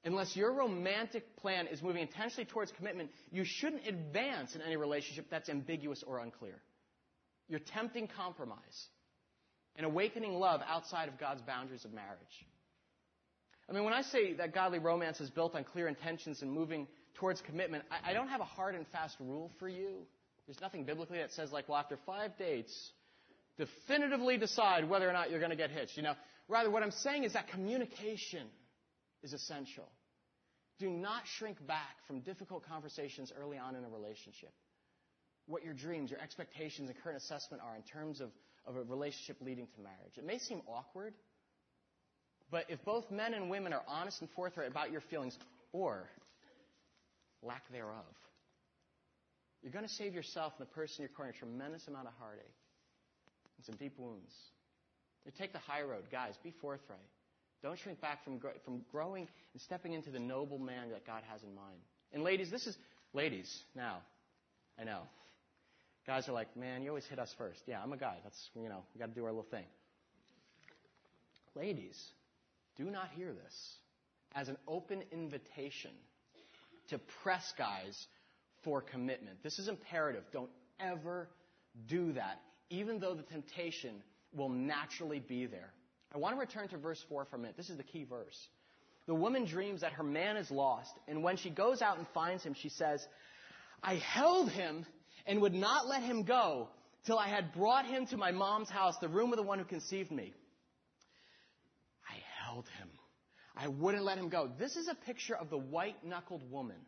unless 0.05 0.35
your 0.35 0.55
romantic 0.55 1.37
plan 1.37 1.67
is 1.67 1.83
moving 1.83 2.01
intentionally 2.01 2.47
towards 2.47 2.73
commitment, 2.73 3.11
you 3.31 3.45
shouldn't 3.45 3.87
advance 3.87 4.55
in 4.55 4.63
any 4.63 4.77
relationship 4.77 5.27
that's 5.31 5.51
ambiguous 5.51 6.03
or 6.03 6.21
unclear. 6.21 6.59
You're 7.49 7.61
tempting 7.61 8.09
compromise 8.09 8.87
and 9.77 9.85
awakening 9.85 10.33
love 10.33 10.63
outside 10.67 11.09
of 11.09 11.19
God's 11.19 11.43
boundaries 11.43 11.85
of 11.85 11.93
marriage. 11.93 12.47
I 13.69 13.73
mean, 13.73 13.85
when 13.85 13.95
I 13.95 14.03
say 14.03 14.35
that 14.35 14.55
godly 14.55 14.79
romance 14.79 15.21
is 15.21 15.31
built 15.31 15.55
on 15.55 15.65
clear 15.65 15.89
intentions 15.89 16.43
and 16.43 16.53
moving 16.53 16.87
towards 17.15 17.41
commitment, 17.41 17.85
I, 17.91 18.11
I 18.11 18.13
don't 18.15 18.29
have 18.29 18.41
a 18.41 18.45
hard 18.45 18.75
and 18.75 18.87
fast 18.89 19.17
rule 19.19 19.51
for 19.59 19.69
you. 19.69 20.07
There's 20.47 20.61
nothing 20.61 20.85
biblically 20.85 21.19
that 21.19 21.33
says, 21.33 21.51
like, 21.51 21.69
well, 21.69 21.79
after 21.79 21.99
five 22.07 22.37
dates, 22.39 22.93
definitively 23.59 24.37
decide 24.37 24.89
whether 24.89 25.09
or 25.09 25.13
not 25.13 25.31
you're 25.31 25.41
going 25.41 25.51
to 25.51 25.57
get 25.57 25.71
hitched. 25.71 25.97
You 25.97 26.05
know, 26.05 26.15
rather, 26.49 26.71
what 26.71 26.85
I'm 26.85 26.93
saying 26.93 27.25
is 27.25 27.33
that 27.33 27.49
communication 27.49 28.47
is 29.25 29.33
essential. 29.33 29.89
Do 30.79 30.91
not 30.91 31.23
shrink 31.39 31.67
back 31.67 31.97
from 32.07 32.21
difficult 32.21 32.65
conversations 32.69 33.33
early 33.37 33.59
on 33.59 33.75
in 33.75 33.83
a 33.83 33.89
relationship. 33.89 34.53
what 35.47 35.65
your 35.65 35.75
dreams, 35.75 36.11
your 36.11 36.21
expectations, 36.21 36.91
and 36.91 36.99
current 37.03 37.17
assessment 37.17 37.63
are 37.65 37.77
in 37.77 37.83
terms 37.83 38.21
of, 38.21 38.31
of 38.67 38.77
a 38.77 38.83
relationship 38.83 39.37
leading 39.41 39.67
to 39.77 39.81
marriage. 39.81 40.19
It 40.19 40.27
may 40.27 40.39
seem 40.39 40.61
awkward, 40.67 41.15
but 42.51 42.65
if 42.69 42.85
both 42.85 43.11
men 43.11 43.35
and 43.35 43.51
women 43.51 43.73
are 43.73 43.83
honest 43.89 44.21
and 44.21 44.31
forthright 44.31 44.71
about 44.71 44.93
your 44.93 45.01
feelings 45.01 45.37
or 45.73 46.09
lack 47.43 47.63
thereof, 47.73 48.05
you're 49.63 49.73
going 49.73 49.85
to 49.85 49.93
save 49.93 50.15
yourself 50.15 50.53
and 50.59 50.67
the 50.67 50.73
person 50.73 50.97
you're 51.01 51.09
courting 51.09 51.35
a 51.35 51.39
tremendous 51.39 51.89
amount 51.89 52.07
of 52.07 52.13
heartache 52.19 52.45
and 53.57 53.65
some 53.65 53.75
deep 53.77 53.99
wounds. 53.99 54.33
You 55.25 55.33
take 55.37 55.53
the 55.53 55.59
high 55.59 55.83
road. 55.83 56.05
Guys, 56.13 56.35
be 56.45 56.53
forthright. 56.61 57.01
Don't 57.63 57.79
shrink 57.79 58.01
back 58.01 58.23
from, 58.23 58.39
from 58.65 58.83
growing 58.93 59.27
and 59.53 59.63
stepping 59.63 59.93
into 59.93 60.11
the 60.11 60.21
noble 60.21 60.59
man 60.59 60.91
that 60.91 61.05
God 61.05 61.23
has 61.29 61.43
in 61.43 61.53
mind. 61.55 61.79
And 62.13 62.23
ladies, 62.23 62.51
this 62.51 62.67
is, 62.67 62.77
ladies, 63.13 63.65
now, 63.75 63.99
I 64.81 64.85
know. 64.85 65.01
Guys 66.07 66.29
are 66.29 66.33
like, 66.33 66.57
man, 66.57 66.83
you 66.83 66.91
always 66.91 67.07
hit 67.07 67.19
us 67.19 67.35
first. 67.37 67.61
Yeah, 67.67 67.83
I'm 67.83 67.93
a 67.93 67.97
guy. 67.97 68.19
That's, 68.23 68.39
you 68.55 68.69
know, 68.69 68.85
we 68.95 69.01
got 69.01 69.07
to 69.07 69.15
do 69.15 69.25
our 69.25 69.33
little 69.33 69.51
thing. 69.51 69.65
Ladies, 71.57 72.01
do 72.77 72.85
not 72.85 73.11
hear 73.17 73.33
this 73.33 73.77
as 74.35 74.49
an 74.49 74.57
open 74.69 75.03
invitation 75.13 75.91
to 76.89 76.99
press 77.23 77.53
guys 77.57 78.07
for 78.63 78.81
commitment. 78.81 79.43
This 79.43 79.59
is 79.59 79.69
imperative. 79.69 80.25
Don't 80.33 80.51
ever 80.79 81.29
do 81.89 82.13
that, 82.13 82.41
even 82.71 83.01
though 83.01 83.15
the 83.15 83.23
temptation 83.23 84.03
will 84.35 84.49
naturally 84.49 85.21
be 85.21 85.47
there. 85.47 85.73
I 86.15 86.19
want 86.19 86.35
to 86.35 86.41
return 86.41 86.69
to 86.69 86.77
verse 86.77 87.03
4 87.09 87.27
for 87.27 87.37
a 87.37 87.39
minute. 87.39 87.57
This 87.57 87.71
is 87.71 87.77
the 87.77 87.83
key 87.83 88.05
verse. 88.05 88.49
The 89.07 89.15
woman 89.15 89.45
dreams 89.45 89.83
that 89.83 89.93
her 89.93 90.03
man 90.03 90.37
is 90.37 90.51
lost, 90.51 90.93
and 91.07 91.23
when 91.23 91.37
she 91.37 91.51
goes 91.51 91.81
out 91.81 91.99
and 91.99 92.07
finds 92.13 92.43
him, 92.43 92.55
she 92.55 92.69
says, 92.69 93.07
I 93.83 93.97
held 93.97 94.51
him 94.51 94.85
and 95.27 95.41
would 95.41 95.55
not 95.55 95.87
let 95.87 96.03
him 96.03 96.25
go 96.25 96.69
till 97.07 97.19
I 97.19 97.29
had 97.29 97.53
brought 97.53 97.87
him 97.87 98.07
to 98.07 98.17
my 98.17 98.33
mom's 98.33 98.69
house, 98.69 98.97
the 99.01 99.09
room 99.09 99.33
of 99.33 99.37
the 99.37 99.45
one 99.45 99.59
who 99.59 99.65
conceived 99.65 100.11
me. 100.11 100.35
Held 102.57 102.69
him. 102.79 102.89
I 103.55 103.69
wouldn't 103.69 104.03
let 104.03 104.17
him 104.17 104.31
go. 104.31 104.49
This 104.59 104.77
is 104.77 104.89
a 104.89 104.95
picture 104.95 105.35
of 105.35 105.51
the 105.51 105.59
white 105.59 106.03
knuckled 106.03 106.41
woman. 106.51 106.79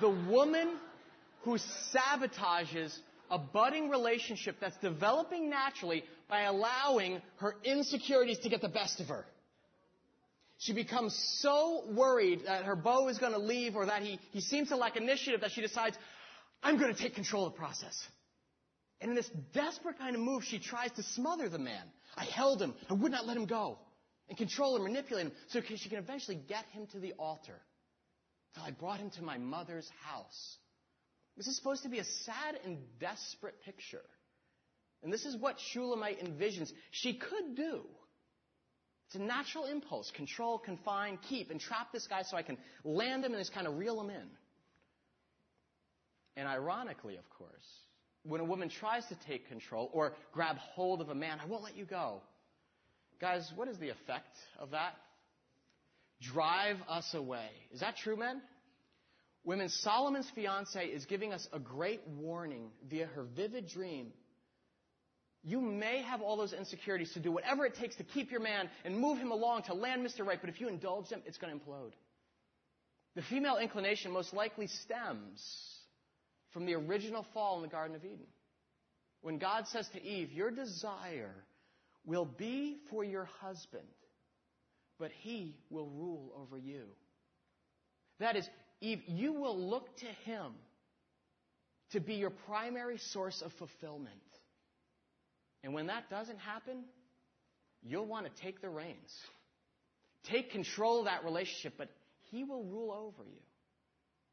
The 0.00 0.10
woman 0.10 0.76
who 1.42 1.58
sabotages 1.92 2.96
a 3.32 3.38
budding 3.38 3.90
relationship 3.90 4.58
that's 4.60 4.76
developing 4.76 5.50
naturally 5.50 6.04
by 6.28 6.42
allowing 6.42 7.20
her 7.38 7.56
insecurities 7.64 8.38
to 8.40 8.48
get 8.48 8.60
the 8.60 8.68
best 8.68 9.00
of 9.00 9.08
her. 9.08 9.24
She 10.58 10.72
becomes 10.72 11.12
so 11.40 11.82
worried 11.90 12.42
that 12.46 12.62
her 12.62 12.76
beau 12.76 13.08
is 13.08 13.18
going 13.18 13.32
to 13.32 13.40
leave 13.40 13.74
or 13.74 13.86
that 13.86 14.02
he, 14.02 14.20
he 14.30 14.40
seems 14.40 14.68
to 14.68 14.76
lack 14.76 14.96
initiative 14.96 15.40
that 15.40 15.50
she 15.50 15.62
decides, 15.62 15.96
I'm 16.62 16.78
going 16.78 16.94
to 16.94 17.02
take 17.02 17.16
control 17.16 17.48
of 17.48 17.54
the 17.54 17.58
process. 17.58 18.00
And 19.00 19.10
in 19.10 19.16
this 19.16 19.30
desperate 19.52 19.98
kind 19.98 20.14
of 20.14 20.22
move, 20.22 20.44
she 20.44 20.60
tries 20.60 20.92
to 20.92 21.02
smother 21.02 21.48
the 21.48 21.58
man. 21.58 21.82
I 22.16 22.24
held 22.24 22.60
him. 22.60 22.74
I 22.88 22.94
would 22.94 23.12
not 23.12 23.26
let 23.26 23.36
him 23.36 23.46
go. 23.46 23.78
And 24.28 24.38
control 24.38 24.76
and 24.76 24.84
manipulate 24.84 25.26
him 25.26 25.32
so 25.48 25.60
she 25.60 25.88
can 25.88 25.98
eventually 25.98 26.36
get 26.48 26.64
him 26.72 26.86
to 26.92 27.00
the 27.00 27.12
altar. 27.18 27.60
Till 28.54 28.62
I 28.62 28.70
brought 28.70 28.98
him 28.98 29.10
to 29.10 29.22
my 29.22 29.38
mother's 29.38 29.88
house. 30.04 30.56
This 31.36 31.46
is 31.46 31.56
supposed 31.56 31.82
to 31.84 31.88
be 31.88 31.98
a 31.98 32.04
sad 32.04 32.58
and 32.64 32.78
desperate 32.98 33.62
picture. 33.64 34.02
And 35.02 35.12
this 35.12 35.24
is 35.24 35.36
what 35.36 35.56
Shulamite 35.58 36.22
envisions 36.22 36.70
she 36.90 37.14
could 37.14 37.56
do. 37.56 37.82
It's 39.06 39.16
a 39.16 39.22
natural 39.22 39.64
impulse. 39.66 40.10
Control, 40.12 40.58
confine, 40.58 41.18
keep, 41.28 41.50
and 41.50 41.60
trap 41.60 41.92
this 41.92 42.06
guy 42.06 42.22
so 42.22 42.36
I 42.36 42.42
can 42.42 42.58
land 42.84 43.24
him 43.24 43.32
and 43.32 43.40
just 43.40 43.52
kind 43.52 43.66
of 43.66 43.76
reel 43.76 44.00
him 44.00 44.10
in. 44.10 44.28
And 46.36 46.46
ironically, 46.46 47.16
of 47.16 47.28
course, 47.30 47.50
when 48.24 48.40
a 48.40 48.44
woman 48.44 48.68
tries 48.68 49.06
to 49.06 49.16
take 49.26 49.48
control 49.48 49.90
or 49.92 50.12
grab 50.32 50.56
hold 50.56 51.00
of 51.00 51.08
a 51.08 51.14
man, 51.14 51.38
I 51.40 51.46
won't 51.46 51.62
let 51.62 51.76
you 51.76 51.84
go. 51.84 52.20
Guys, 53.20 53.50
what 53.54 53.68
is 53.68 53.78
the 53.78 53.90
effect 53.90 54.36
of 54.58 54.70
that? 54.70 54.94
Drive 56.20 56.76
us 56.88 57.14
away. 57.14 57.48
Is 57.72 57.80
that 57.80 57.96
true, 57.96 58.16
men? 58.16 58.42
Women, 59.44 59.68
Solomon's 59.68 60.30
fiance 60.34 60.84
is 60.84 61.06
giving 61.06 61.32
us 61.32 61.46
a 61.52 61.58
great 61.58 62.02
warning 62.18 62.70
via 62.88 63.06
her 63.06 63.24
vivid 63.34 63.68
dream 63.68 64.12
you 65.42 65.60
may 65.60 66.02
have 66.02 66.20
all 66.20 66.36
those 66.36 66.52
insecurities 66.52 67.12
to 67.14 67.20
do 67.20 67.32
whatever 67.32 67.64
it 67.64 67.74
takes 67.74 67.96
to 67.96 68.04
keep 68.04 68.30
your 68.30 68.40
man 68.40 68.68
and 68.84 68.96
move 68.96 69.18
him 69.18 69.30
along 69.30 69.62
to 69.64 69.74
land 69.74 70.06
Mr. 70.06 70.26
Right, 70.26 70.38
but 70.40 70.50
if 70.50 70.60
you 70.60 70.68
indulge 70.68 71.08
him, 71.08 71.22
it's 71.24 71.38
going 71.38 71.58
to 71.58 71.64
implode. 71.64 71.92
The 73.16 73.22
female 73.22 73.56
inclination 73.56 74.12
most 74.12 74.34
likely 74.34 74.66
stems 74.66 75.42
from 76.52 76.66
the 76.66 76.74
original 76.74 77.26
fall 77.32 77.56
in 77.56 77.62
the 77.62 77.68
Garden 77.68 77.96
of 77.96 78.04
Eden. 78.04 78.26
When 79.22 79.38
God 79.38 79.66
says 79.68 79.88
to 79.92 80.02
Eve, 80.02 80.32
Your 80.32 80.50
desire 80.50 81.34
will 82.04 82.24
be 82.24 82.78
for 82.90 83.04
your 83.04 83.28
husband, 83.40 83.84
but 84.98 85.10
he 85.20 85.56
will 85.68 85.88
rule 85.88 86.32
over 86.36 86.56
you. 86.56 86.84
That 88.18 88.36
is, 88.36 88.48
Eve, 88.80 89.02
you 89.06 89.32
will 89.32 89.58
look 89.58 89.96
to 89.98 90.06
him 90.30 90.52
to 91.92 92.00
be 92.00 92.14
your 92.14 92.30
primary 92.30 92.98
source 92.98 93.42
of 93.42 93.52
fulfillment. 93.54 94.14
And 95.62 95.74
when 95.74 95.88
that 95.88 96.08
doesn't 96.08 96.38
happen, 96.38 96.84
you'll 97.82 98.06
want 98.06 98.26
to 98.26 98.42
take 98.42 98.60
the 98.60 98.68
reins. 98.68 99.12
Take 100.24 100.50
control 100.52 101.00
of 101.00 101.04
that 101.06 101.24
relationship, 101.24 101.74
but 101.76 101.88
He 102.30 102.44
will 102.44 102.64
rule 102.64 102.92
over 102.92 103.28
you. 103.28 103.40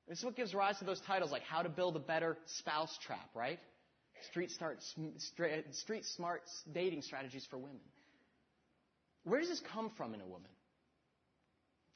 This 0.08 0.20
is 0.20 0.24
what 0.24 0.36
gives 0.36 0.54
rise 0.54 0.78
to 0.80 0.86
those 0.86 1.02
titles 1.02 1.32
like 1.32 1.44
How 1.44 1.62
to 1.62 1.70
Build 1.70 1.96
a 1.96 2.00
Better 2.00 2.38
Spouse 2.60 2.98
Trap, 3.06 3.30
right? 3.36 3.60
Street, 4.30 4.52
start, 4.52 4.80
street 5.72 6.06
smart 6.06 6.44
dating 6.74 7.02
strategies 7.02 7.46
for 7.50 7.58
women. 7.58 7.82
Where 9.26 9.40
does 9.40 9.50
this 9.50 9.62
come 9.74 9.92
from 9.98 10.14
in 10.14 10.22
a 10.22 10.26
woman? 10.26 10.50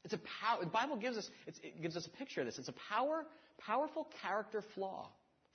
It's 0.04 0.14
a 0.14 0.20
power, 0.40 0.60
the 0.64 0.70
Bible 0.70 0.96
gives 0.96 1.16
us, 1.16 1.28
it 1.46 1.80
gives 1.80 1.96
us 1.96 2.06
a 2.06 2.10
picture 2.10 2.40
of 2.40 2.46
this. 2.46 2.58
It's 2.58 2.68
a 2.68 2.74
power, 2.90 3.24
powerful 3.58 4.08
character 4.20 4.62
flaw, 4.74 5.08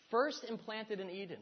first 0.09 0.43
implanted 0.47 0.99
in 0.99 1.09
Eden. 1.09 1.39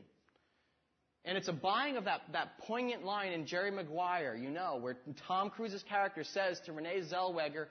And 1.24 1.38
it's 1.38 1.48
a 1.48 1.54
buying 1.54 1.98
of 1.98 2.06
that, 2.06 2.22
that 2.34 2.60
poignant 2.60 3.04
line 3.04 3.32
in 3.32 3.48
Jerry 3.48 3.72
Maguire, 3.72 4.36
you 4.36 4.50
know, 4.50 4.78
where 4.80 4.98
Tom 5.28 5.50
Cruise's 5.50 5.84
character 5.84 6.24
says 6.24 6.60
to 6.66 6.74
Renee 6.74 7.02
Zellweger, 7.12 7.68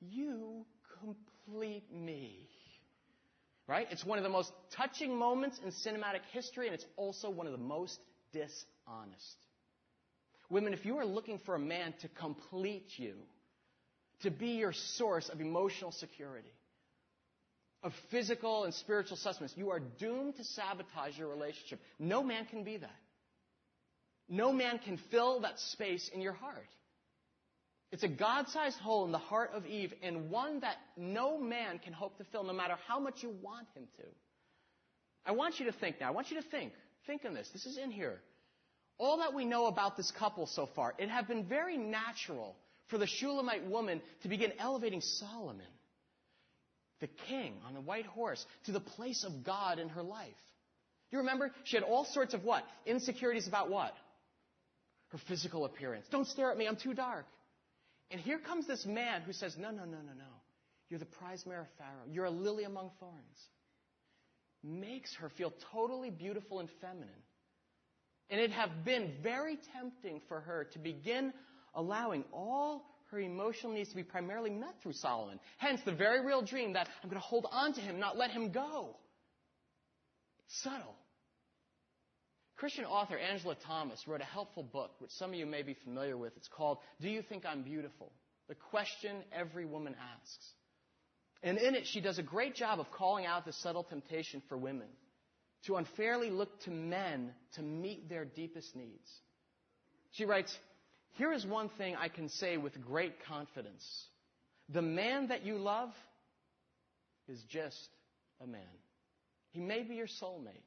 You 0.00 0.64
complete 1.00 1.92
me. 1.92 2.48
Right? 3.68 3.88
It's 3.90 4.04
one 4.04 4.18
of 4.18 4.24
the 4.24 4.30
most 4.30 4.52
touching 4.76 5.16
moments 5.18 5.58
in 5.64 5.70
cinematic 5.70 6.20
history, 6.32 6.66
and 6.66 6.74
it's 6.74 6.86
also 6.96 7.30
one 7.30 7.46
of 7.46 7.52
the 7.52 7.58
most 7.58 7.98
dishonest. 8.32 9.36
Women, 10.48 10.72
if 10.72 10.84
you 10.86 10.98
are 10.98 11.04
looking 11.04 11.40
for 11.44 11.56
a 11.56 11.58
man 11.58 11.92
to 12.02 12.08
complete 12.08 12.86
you, 12.96 13.14
to 14.20 14.30
be 14.30 14.50
your 14.50 14.72
source 14.72 15.28
of 15.28 15.40
emotional 15.40 15.90
security, 15.90 16.52
of 17.82 17.92
physical 18.10 18.64
and 18.64 18.72
spiritual 18.74 19.16
sustenance, 19.16 19.52
you 19.56 19.70
are 19.70 19.80
doomed 19.80 20.36
to 20.36 20.44
sabotage 20.44 21.18
your 21.18 21.28
relationship. 21.28 21.80
No 21.98 22.22
man 22.22 22.46
can 22.46 22.64
be 22.64 22.76
that. 22.76 22.90
No 24.28 24.52
man 24.52 24.78
can 24.78 24.98
fill 25.10 25.40
that 25.40 25.58
space 25.58 26.08
in 26.12 26.20
your 26.20 26.32
heart. 26.32 26.68
It's 27.92 28.02
a 28.02 28.08
God 28.08 28.48
sized 28.48 28.78
hole 28.78 29.04
in 29.04 29.12
the 29.12 29.18
heart 29.18 29.50
of 29.54 29.66
Eve, 29.66 29.92
and 30.02 30.30
one 30.30 30.60
that 30.60 30.76
no 30.96 31.38
man 31.38 31.78
can 31.78 31.92
hope 31.92 32.18
to 32.18 32.24
fill, 32.24 32.44
no 32.44 32.52
matter 32.52 32.74
how 32.86 32.98
much 32.98 33.22
you 33.22 33.32
want 33.42 33.66
him 33.74 33.84
to. 33.98 34.04
I 35.24 35.32
want 35.32 35.58
you 35.58 35.66
to 35.66 35.72
think 35.72 36.00
now. 36.00 36.08
I 36.08 36.10
want 36.10 36.30
you 36.30 36.40
to 36.40 36.48
think. 36.48 36.72
Think 37.06 37.24
on 37.24 37.34
this. 37.34 37.48
This 37.52 37.66
is 37.66 37.78
in 37.78 37.90
here. 37.90 38.20
All 38.98 39.18
that 39.18 39.34
we 39.34 39.44
know 39.44 39.66
about 39.66 39.96
this 39.96 40.10
couple 40.10 40.46
so 40.46 40.68
far, 40.74 40.94
it 40.98 41.08
had 41.08 41.28
been 41.28 41.44
very 41.44 41.76
natural 41.76 42.56
for 42.88 42.98
the 42.98 43.06
Shulamite 43.06 43.66
woman 43.66 44.00
to 44.22 44.28
begin 44.28 44.52
elevating 44.58 45.00
Solomon 45.00 45.66
the 47.00 47.08
king 47.28 47.54
on 47.66 47.74
the 47.74 47.80
white 47.80 48.06
horse, 48.06 48.44
to 48.64 48.72
the 48.72 48.80
place 48.80 49.24
of 49.24 49.44
God 49.44 49.78
in 49.78 49.88
her 49.90 50.02
life. 50.02 50.32
You 51.10 51.18
remember? 51.18 51.52
She 51.64 51.76
had 51.76 51.82
all 51.82 52.04
sorts 52.04 52.34
of 52.34 52.44
what? 52.44 52.64
Insecurities 52.84 53.46
about 53.46 53.70
what? 53.70 53.92
Her 55.08 55.18
physical 55.28 55.64
appearance. 55.64 56.06
Don't 56.10 56.26
stare 56.26 56.50
at 56.50 56.58
me, 56.58 56.66
I'm 56.66 56.76
too 56.76 56.94
dark. 56.94 57.26
And 58.10 58.20
here 58.20 58.38
comes 58.38 58.66
this 58.66 58.86
man 58.86 59.22
who 59.22 59.32
says, 59.32 59.56
No, 59.58 59.70
no, 59.70 59.84
no, 59.84 59.98
no, 59.98 60.12
no. 60.16 60.24
You're 60.88 61.00
the 61.00 61.06
prize 61.06 61.44
mare 61.46 61.62
of 61.62 61.66
Pharaoh. 61.78 62.06
You're 62.08 62.26
a 62.26 62.30
lily 62.30 62.64
among 62.64 62.90
thorns. 63.00 63.38
Makes 64.62 65.14
her 65.16 65.28
feel 65.30 65.52
totally 65.72 66.10
beautiful 66.10 66.60
and 66.60 66.68
feminine. 66.80 67.08
And 68.30 68.40
it 68.40 68.50
have 68.52 68.84
been 68.84 69.12
very 69.22 69.58
tempting 69.72 70.20
for 70.28 70.40
her 70.40 70.64
to 70.72 70.78
begin 70.78 71.32
allowing 71.74 72.24
all 72.32 72.86
her 73.10 73.20
emotional 73.20 73.72
needs 73.72 73.90
to 73.90 73.96
be 73.96 74.02
primarily 74.02 74.50
met 74.50 74.74
through 74.82 74.94
Solomon. 74.94 75.38
Hence, 75.58 75.80
the 75.84 75.92
very 75.92 76.24
real 76.24 76.42
dream 76.42 76.72
that 76.72 76.88
I'm 77.02 77.08
going 77.08 77.20
to 77.20 77.26
hold 77.26 77.46
on 77.50 77.72
to 77.74 77.80
him, 77.80 78.00
not 78.00 78.16
let 78.16 78.30
him 78.30 78.50
go. 78.50 78.96
Subtle. 80.48 80.94
Christian 82.56 82.86
author 82.86 83.18
Angela 83.18 83.54
Thomas 83.66 84.02
wrote 84.08 84.22
a 84.22 84.24
helpful 84.24 84.62
book, 84.62 84.92
which 84.98 85.10
some 85.12 85.30
of 85.30 85.36
you 85.36 85.44
may 85.46 85.62
be 85.62 85.76
familiar 85.84 86.16
with. 86.16 86.32
It's 86.36 86.48
called 86.48 86.78
Do 87.00 87.08
You 87.08 87.22
Think 87.22 87.44
I'm 87.44 87.62
Beautiful? 87.62 88.12
The 88.48 88.54
question 88.54 89.22
every 89.32 89.66
woman 89.66 89.94
asks. 90.22 90.46
And 91.42 91.58
in 91.58 91.74
it, 91.74 91.86
she 91.86 92.00
does 92.00 92.18
a 92.18 92.22
great 92.22 92.54
job 92.54 92.80
of 92.80 92.90
calling 92.90 93.26
out 93.26 93.44
the 93.44 93.52
subtle 93.52 93.84
temptation 93.84 94.42
for 94.48 94.56
women. 94.56 94.88
to 95.66 95.76
unfairly 95.76 96.30
look 96.30 96.60
to 96.60 96.70
men 96.70 97.32
to 97.54 97.62
meet 97.62 98.08
their 98.08 98.24
deepest 98.24 98.76
needs. 98.76 99.08
She 100.12 100.24
writes, 100.24 100.56
Here 101.14 101.32
is 101.32 101.44
one 101.44 101.70
thing 101.76 101.96
I 101.96 102.08
can 102.08 102.28
say 102.28 102.56
with 102.56 102.80
great 102.80 103.14
confidence. 103.26 103.84
The 104.68 104.82
man 104.82 105.28
that 105.28 105.44
you 105.44 105.58
love 105.58 105.90
is 107.28 107.42
just 107.48 107.88
a 108.40 108.46
man. 108.46 108.62
He 109.50 109.60
may 109.60 109.82
be 109.82 109.96
your 109.96 110.06
soulmate. 110.06 110.62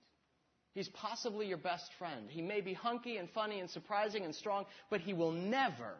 He's 0.79 0.87
possibly 0.87 1.45
your 1.45 1.57
best 1.57 1.91
friend. 1.99 2.29
He 2.29 2.41
may 2.41 2.61
be 2.61 2.73
hunky 2.73 3.17
and 3.17 3.29
funny 3.31 3.59
and 3.59 3.69
surprising 3.69 4.23
and 4.23 4.33
strong, 4.33 4.63
but 4.89 5.01
he 5.01 5.11
will 5.11 5.33
never, 5.33 5.95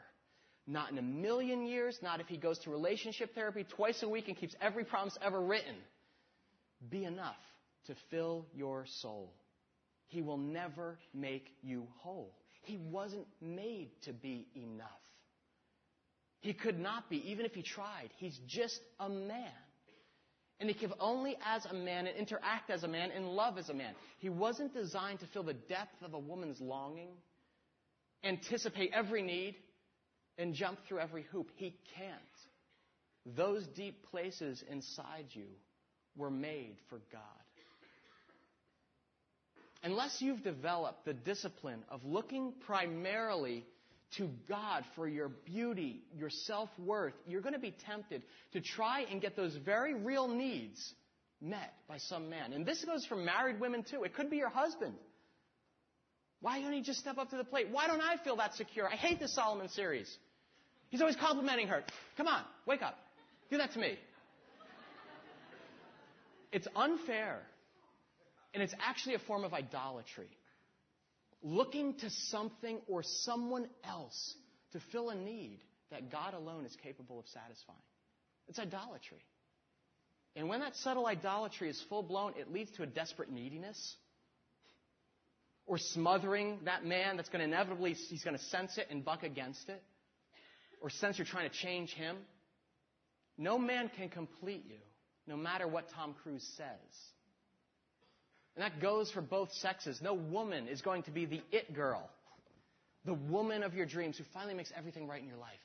not 0.68 0.90
in 0.90 0.98
a 0.98 1.02
million 1.02 1.68
years, 1.68 2.00
not 2.02 2.22
if 2.22 2.28
he 2.28 2.38
goes 2.38 2.58
to 2.60 2.70
relationship 2.70 3.36
therapy 3.36 3.66
twice 3.76 4.04
a 4.04 4.08
week 4.08 4.30
and 4.30 4.38
keeps 4.38 4.56
every 4.62 4.86
promise 4.86 5.18
ever 5.22 5.42
written, 5.42 5.76
be 6.90 7.04
enough 7.04 7.36
to 7.88 7.96
fill 8.10 8.46
your 8.56 8.86
soul. 9.02 9.34
He 10.08 10.22
will 10.22 10.38
never 10.38 10.98
make 11.14 11.50
you 11.62 11.86
whole. 11.98 12.34
He 12.62 12.78
wasn't 12.78 13.28
made 13.42 13.90
to 14.04 14.14
be 14.14 14.48
enough. 14.56 14.88
He 16.40 16.54
could 16.54 16.80
not 16.80 17.10
be, 17.10 17.18
even 17.32 17.46
if 17.46 17.54
he 17.54 17.64
tried. 17.64 18.12
He's 18.16 18.40
just 18.48 18.80
a 18.98 19.10
man. 19.10 19.52
And 20.60 20.70
he 20.70 20.76
can 20.76 20.94
only 21.00 21.38
as 21.46 21.66
a 21.66 21.74
man 21.74 22.06
and 22.06 22.18
interact 22.18 22.70
as 22.70 22.84
a 22.84 22.88
man 22.88 23.12
and 23.12 23.30
love 23.30 23.58
as 23.58 23.70
a 23.70 23.74
man. 23.74 23.94
He 24.20 24.30
wasn't 24.30 24.74
designed 24.74 25.20
to 25.22 25.28
fill 25.28 25.44
the 25.44 25.54
depth 25.54 26.04
of 26.04 26.14
a 26.14 26.20
woman's 26.20 26.60
longing, 26.60 27.12
anticipate 28.24 28.92
every 28.94 29.22
need, 29.22 29.56
and 30.38 30.54
jump 30.54 30.80
through 30.88 31.00
every 31.00 31.24
hoop. 31.32 31.50
He 31.56 31.76
can't. 31.96 33.36
Those 33.38 33.66
deep 33.68 34.06
places 34.12 34.64
inside 34.70 35.26
you 35.32 35.48
were 36.18 36.32
made 36.32 36.76
for 36.90 37.00
God. 37.12 37.22
Unless 39.82 40.22
you've 40.22 40.44
developed 40.44 41.06
the 41.06 41.14
discipline 41.14 41.84
of 41.90 42.04
looking 42.04 42.54
primarily 42.66 43.66
to 44.18 44.30
God 44.48 44.84
for 44.96 45.08
your 45.08 45.30
beauty, 45.30 46.02
your 46.18 46.30
self 46.30 46.70
worth, 46.80 47.14
you're 47.28 47.42
going 47.42 47.54
to 47.54 47.60
be 47.60 47.76
tempted 47.86 48.24
to 48.54 48.62
try 48.62 49.02
and 49.02 49.22
get 49.22 49.36
those 49.36 49.56
very 49.56 49.94
real 49.94 50.28
needs 50.28 50.94
met 51.42 51.74
by 51.88 51.98
some 51.98 52.30
man. 52.30 52.54
And 52.54 52.66
this 52.66 52.84
goes 52.84 53.06
for 53.06 53.16
married 53.16 53.60
women 53.60 53.84
too. 53.84 54.04
It 54.04 54.16
could 54.16 54.30
be 54.30 54.38
your 54.38 54.50
husband. 54.50 54.96
Why 56.42 56.62
don't 56.62 56.74
he 56.74 56.82
just 56.82 57.00
step 57.00 57.18
up 57.18 57.30
to 57.32 57.38
the 57.38 57.44
plate? 57.44 57.68
Why 57.72 57.88
don't 57.88 58.02
I 58.02 58.18
feel 58.24 58.38
that 58.38 58.56
secure? 58.56 58.88
I 58.88 58.96
hate 58.96 59.20
the 59.20 59.28
Solomon 59.28 59.70
series. 59.70 60.10
He's 60.90 61.02
always 61.02 61.18
complimenting 61.18 61.68
her. 61.68 61.84
Come 62.18 62.28
on, 62.28 62.44
wake 62.66 62.82
up. 62.82 62.96
Do 63.52 63.58
that 63.58 63.74
to 63.74 63.80
me. 63.80 63.98
It's 66.52 66.68
unfair. 66.76 67.42
And 68.54 68.64
it's 68.64 68.74
actually 68.80 69.16
a 69.16 69.20
form 69.20 69.44
of 69.44 69.54
idolatry 69.54 70.30
looking 71.42 71.96
to 71.96 72.10
something 72.10 72.80
or 72.88 73.04
someone 73.04 73.68
else 73.84 74.36
to 74.74 74.80
fill 74.92 75.10
a 75.10 75.16
need 75.16 75.60
that 75.92 76.12
God 76.12 76.34
alone 76.34 76.66
is 76.66 76.76
capable 76.84 77.20
of 77.20 77.28
satisfying. 77.28 77.80
It's 78.48 78.60
idolatry. 78.60 79.24
And 80.36 80.48
when 80.48 80.60
that 80.60 80.76
subtle 80.76 81.08
idolatry 81.08 81.70
is 81.70 81.84
full 81.90 82.04
blown, 82.04 82.34
it 82.38 82.52
leads 82.52 82.72
to 82.72 82.84
a 82.84 82.86
desperate 82.86 83.32
neediness 83.32 83.96
or 85.66 85.78
smothering 85.78 86.60
that 86.66 86.86
man 86.86 87.18
that's 87.18 87.30
going 87.30 87.40
to 87.40 87.46
inevitably, 87.46 87.94
he's 87.94 88.24
going 88.24 88.38
to 88.38 88.44
sense 88.46 88.78
it 88.78 88.88
and 88.90 89.04
buck 89.04 89.24
against 89.24 89.70
it 89.70 89.82
or 90.82 90.90
sense 90.90 91.18
you're 91.18 91.28
trying 91.28 91.50
to 91.50 91.56
change 91.56 91.94
him. 91.94 92.18
No 93.38 93.58
man 93.58 93.90
can 93.96 94.10
complete 94.10 94.66
you, 94.68 94.80
no 95.28 95.38
matter 95.38 95.68
what 95.68 95.86
Tom 95.96 96.16
Cruise 96.24 96.48
says. 96.58 96.66
And 98.60 98.70
that 98.70 98.82
goes 98.82 99.10
for 99.10 99.22
both 99.22 99.54
sexes. 99.54 100.02
No 100.02 100.14
woman 100.14 100.68
is 100.68 100.82
going 100.82 101.04
to 101.04 101.12
be 101.12 101.26
the 101.26 101.42
it 101.50 101.74
girl, 101.74 102.10
the 103.06 103.14
woman 103.14 103.64
of 103.64 103.74
your 103.74 103.86
dreams 103.86 104.18
who 104.18 104.26
finally 104.34 104.54
makes 104.54 104.74
everything 104.76 105.08
right 105.08 105.22
in 105.22 105.30
your 105.30 105.38
life. 105.38 105.62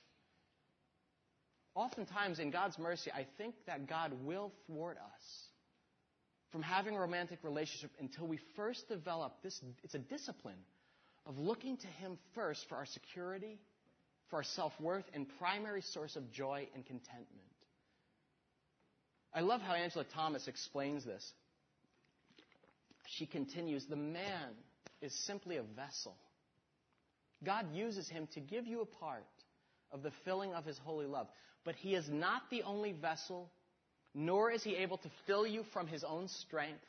Oftentimes, 1.75 2.39
in 2.39 2.53
God's 2.53 2.79
mercy, 2.79 3.11
I 3.11 3.27
think 3.37 3.57
that 3.67 3.89
God 3.89 4.13
will 4.23 4.53
thwart 4.69 4.97
us 4.99 5.23
from 6.53 6.63
having 6.63 6.95
a 6.95 7.01
romantic 7.01 7.41
relationship 7.43 7.91
until 7.99 8.29
we 8.29 8.39
first 8.55 8.89
develop 8.89 9.43
this. 9.43 9.61
It's 9.83 9.97
a 9.97 9.99
discipline 9.99 10.63
of 11.27 11.37
looking 11.37 11.77
to 11.77 11.89
Him 11.89 12.17
first 12.37 12.65
for 12.69 12.77
our 12.77 12.87
security, 12.87 13.59
for 14.31 14.37
our 14.37 14.45
self 14.45 14.73
worth, 14.79 15.07
and 15.13 15.27
primary 15.41 15.83
source 15.83 16.15
of 16.15 16.31
joy 16.31 16.69
and 16.77 16.87
contentment. 16.87 17.29
I 19.35 19.41
love 19.41 19.63
how 19.63 19.75
Angela 19.75 20.05
Thomas 20.15 20.47
explains 20.47 21.05
this 21.05 21.33
she 23.07 23.27
continues, 23.27 23.87
the 23.87 23.97
man 23.97 24.51
is 25.01 25.13
simply 25.27 25.57
a 25.57 25.63
vessel. 25.63 26.17
God 27.45 27.67
uses 27.75 28.09
him 28.09 28.29
to 28.35 28.41
give 28.41 28.67
you 28.67 28.81
a 28.81 28.87
part 28.87 29.25
of 29.93 30.03
the 30.03 30.13
filling 30.25 30.55
of 30.55 30.65
his 30.65 30.79
holy 30.79 31.07
love. 31.07 31.29
But 31.65 31.75
he 31.77 31.95
is 31.95 32.09
not 32.09 32.43
the 32.51 32.63
only 32.63 32.93
vessel, 32.93 33.51
nor 34.15 34.51
is 34.51 34.63
he 34.63 34.77
able 34.77 34.99
to 34.99 35.11
fill 35.27 35.47
you 35.47 35.65
from 35.73 35.87
his 35.87 36.05
own 36.05 36.29
strength, 36.29 36.85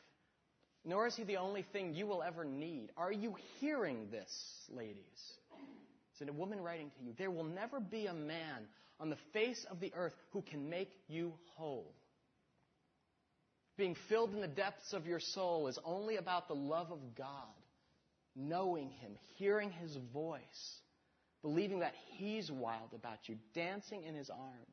nor 0.84 1.06
is 1.06 1.16
he 1.16 1.24
the 1.24 1.36
only 1.38 1.64
thing 1.72 1.94
you 1.94 2.06
will 2.06 2.22
ever 2.22 2.44
need. 2.44 2.90
Are 2.96 3.12
you 3.12 3.34
hearing 3.60 4.08
this, 4.10 4.30
ladies? 4.70 5.02
It's 6.12 6.28
a 6.28 6.32
woman 6.32 6.60
writing 6.60 6.90
to 6.98 7.04
you. 7.04 7.12
There 7.18 7.30
will 7.30 7.44
never 7.44 7.80
be 7.80 8.06
a 8.06 8.14
man 8.14 8.66
on 8.98 9.10
the 9.10 9.18
face 9.32 9.66
of 9.70 9.80
the 9.80 9.92
earth 9.94 10.14
who 10.32 10.42
can 10.42 10.70
make 10.70 10.90
you 11.08 11.34
whole. 11.56 11.94
Being 13.76 13.96
filled 14.08 14.32
in 14.32 14.40
the 14.40 14.46
depths 14.46 14.92
of 14.92 15.06
your 15.06 15.20
soul 15.20 15.68
is 15.68 15.78
only 15.84 16.16
about 16.16 16.48
the 16.48 16.54
love 16.54 16.90
of 16.90 17.14
God, 17.16 17.26
knowing 18.34 18.90
Him, 18.90 19.12
hearing 19.36 19.70
His 19.70 19.96
voice, 20.12 20.80
believing 21.42 21.80
that 21.80 21.92
He's 22.16 22.50
wild 22.50 22.94
about 22.94 23.18
you, 23.26 23.36
dancing 23.54 24.04
in 24.04 24.14
His 24.14 24.30
arms. 24.30 24.66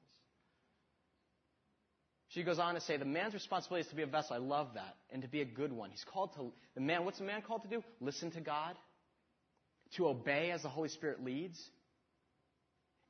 She 2.30 2.42
goes 2.42 2.58
on 2.58 2.74
to 2.74 2.82
say, 2.82 2.98
the 2.98 3.06
man's 3.06 3.36
responsibility 3.36 3.86
is 3.86 3.90
to 3.92 3.96
be 3.96 4.02
a 4.02 4.08
vessel. 4.08 4.36
I 4.36 4.40
love 4.40 4.70
that. 4.74 4.96
And 5.12 5.22
to 5.22 5.28
be 5.28 5.42
a 5.42 5.46
good 5.46 5.72
one. 5.72 5.92
He's 5.92 6.06
called 6.12 6.34
to, 6.36 6.52
the 6.74 6.82
man, 6.82 7.06
what's 7.06 7.20
the 7.20 7.26
man 7.26 7.44
called 7.44 7.62
to 7.62 7.70
do? 7.70 7.84
Listen 8.02 8.32
to 8.32 8.42
God. 8.42 8.76
To 9.98 10.08
obey 10.08 10.50
as 10.50 10.64
the 10.64 10.70
Holy 10.70 10.90
Spirit 10.90 11.24
leads. 11.24 11.60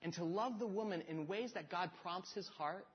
And 0.02 0.12
to 0.16 0.26
love 0.26 0.60
the 0.60 0.68
woman 0.68 1.04
in 1.08 1.28
ways 1.28 1.52
that 1.54 1.70
God 1.70 1.89
prompts 2.02 2.34
his 2.34 2.50
heart. 2.58 2.86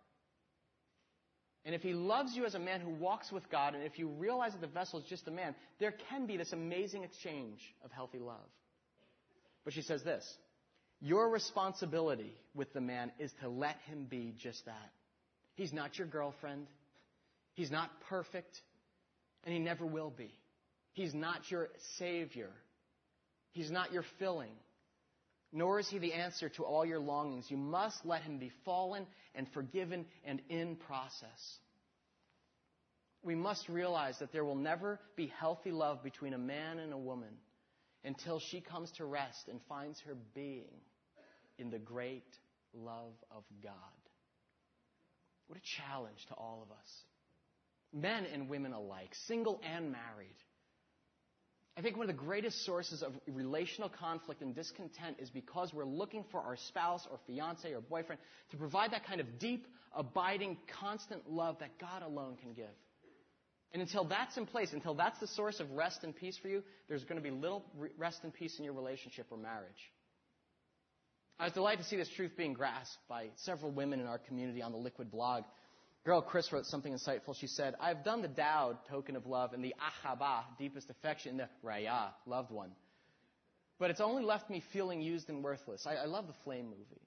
And 1.69 1.75
if 1.75 1.83
he 1.83 1.93
loves 1.93 2.35
you 2.35 2.47
as 2.47 2.55
a 2.55 2.59
man 2.59 2.81
who 2.81 2.89
walks 2.89 3.31
with 3.31 3.51
God, 3.51 3.75
and 3.75 3.85
if 3.85 3.99
you 3.99 4.09
realize 4.09 4.53
that 4.53 4.62
the 4.62 4.66
vessel 4.66 5.01
is 5.01 5.05
just 5.05 5.29
a 5.29 5.31
man, 5.31 5.55
there 5.79 5.93
can 6.09 6.25
be 6.25 6.39
this 6.39 6.55
amazing 6.55 7.05
exchange 7.05 7.61
of 7.85 7.93
healthy 7.93 8.19
love. 8.19 8.49
But 9.66 9.75
she 9.75 9.83
says 9.83 10.03
this 10.03 10.25
Your 11.03 11.29
responsibility 11.29 12.33
with 12.55 12.73
the 12.73 12.81
man 12.81 13.12
is 13.19 13.31
to 13.43 13.51
let 13.51 13.77
him 13.85 14.07
be 14.09 14.33
just 14.39 14.64
that. 14.64 14.93
He's 15.57 15.75
not 15.75 15.99
your 15.99 16.07
girlfriend. 16.07 16.69
He's 17.53 17.71
not 17.71 17.91
perfect. 18.09 18.62
And 19.45 19.53
he 19.53 19.61
never 19.61 19.85
will 19.85 20.09
be. 20.09 20.33
He's 20.95 21.12
not 21.12 21.51
your 21.51 21.69
savior. 21.99 22.49
He's 23.53 23.71
not 23.71 23.93
your 23.93 24.07
filling. 24.19 24.57
Nor 25.53 25.81
is 25.81 25.89
he 25.89 25.99
the 25.99 26.13
answer 26.13 26.49
to 26.51 26.65
all 26.65 26.85
your 26.85 26.99
longings. 26.99 27.51
You 27.51 27.57
must 27.57 28.05
let 28.05 28.23
him 28.23 28.39
be 28.39 28.53
fallen 28.65 29.07
and 29.35 29.49
forgiven 29.53 30.05
and 30.25 30.43
in 30.49 30.77
process. 30.77 31.59
We 33.23 33.35
must 33.35 33.69
realize 33.69 34.19
that 34.19 34.33
there 34.33 34.45
will 34.45 34.55
never 34.55 35.01
be 35.17 35.33
healthy 35.39 35.73
love 35.73 36.03
between 36.03 36.35
a 36.35 36.39
man 36.39 36.79
and 36.79 36.93
a 36.93 36.99
woman 36.99 37.35
until 38.05 38.41
she 38.41 38.61
comes 38.61 38.91
to 38.93 39.05
rest 39.05 39.49
and 39.49 39.61
finds 39.69 40.01
her 40.01 40.17
being 40.35 40.81
in 41.59 41.71
the 41.71 41.79
great 41.79 42.29
love 42.73 43.15
of 43.31 43.43
God. 43.63 43.73
What 45.49 45.59
a 45.59 45.83
challenge 45.83 46.25
to 46.29 46.35
all 46.35 46.63
of 46.63 46.71
us. 46.71 46.89
Men 47.93 48.27
and 48.33 48.49
women 48.49 48.73
alike, 48.73 49.15
single 49.27 49.61
and 49.65 49.91
married. 49.91 50.37
I 51.79 51.81
think 51.81 51.97
one 51.97 52.11
of 52.11 52.16
the 52.16 52.24
greatest 52.24 52.66
sources 52.66 53.05
of 53.05 53.12
relational 53.29 53.89
conflict 53.89 54.43
and 54.43 54.53
discontent 54.53 55.18
is 55.20 55.31
because 55.31 55.72
we're 55.72 55.85
looking 55.85 56.24
for 56.33 56.41
our 56.41 56.57
spouse 56.57 57.07
or 57.09 57.20
fiance 57.24 57.72
or 57.72 57.81
boyfriend 57.81 58.20
to 58.51 58.57
provide 58.57 58.91
that 58.91 59.07
kind 59.07 59.20
of 59.20 59.39
deep, 59.39 59.64
abiding, 59.95 60.57
constant 60.81 61.31
love 61.31 61.57
that 61.61 61.79
God 61.79 62.03
alone 62.03 62.37
can 62.43 62.53
give. 62.53 62.74
And 63.72 63.81
until 63.81 64.03
that's 64.03 64.37
in 64.37 64.45
place, 64.45 64.72
until 64.72 64.95
that's 64.95 65.20
the 65.20 65.29
source 65.29 65.61
of 65.61 65.70
rest 65.70 66.03
and 66.03 66.16
peace 66.16 66.37
for 66.37 66.49
you, 66.49 66.64
there's 66.89 67.05
going 67.05 67.14
to 67.14 67.22
be 67.22 67.31
little 67.31 67.64
rest 67.97 68.24
and 68.24 68.35
peace 68.35 68.59
in 68.59 68.64
your 68.64 68.74
relationship 68.74 69.26
or 69.31 69.39
marriage. 69.39 69.93
I 71.39 71.45
was 71.45 71.53
delighted 71.53 71.85
to 71.85 71.89
see 71.89 71.97
this 71.97 72.11
truth 72.16 72.33
being 72.37 72.55
grasped 72.55 72.99
by 73.09 73.26
several 73.37 73.70
women 73.70 74.01
in 74.01 74.09
our 74.09 74.18
community 74.18 74.62
on 74.62 74.72
the 74.72 74.79
Liquid 74.79 75.12
blog 75.12 75.45
girl 76.09 76.23
Chris 76.23 76.51
wrote 76.55 76.65
something 76.65 76.95
insightful. 76.95 77.39
She 77.39 77.47
said, 77.47 77.75
I've 77.79 78.03
done 78.03 78.23
the 78.23 78.29
Dowd, 78.29 78.79
token 78.89 79.15
of 79.15 79.27
love, 79.27 79.53
and 79.53 79.63
the 79.63 79.75
Ahaba, 79.79 80.41
deepest 80.59 80.89
affection, 80.89 81.37
the 81.37 81.49
Raya, 81.63 82.13
loved 82.25 82.51
one. 82.51 82.71
But 83.79 83.91
it's 83.91 84.01
only 84.01 84.25
left 84.25 84.49
me 84.49 84.63
feeling 84.73 85.03
used 85.03 85.29
and 85.29 85.45
worthless. 85.45 85.87
I, 85.87 85.97
I 85.97 86.07
love 86.07 86.27
the 86.27 86.33
Flame 86.45 86.65
movie. 86.65 87.03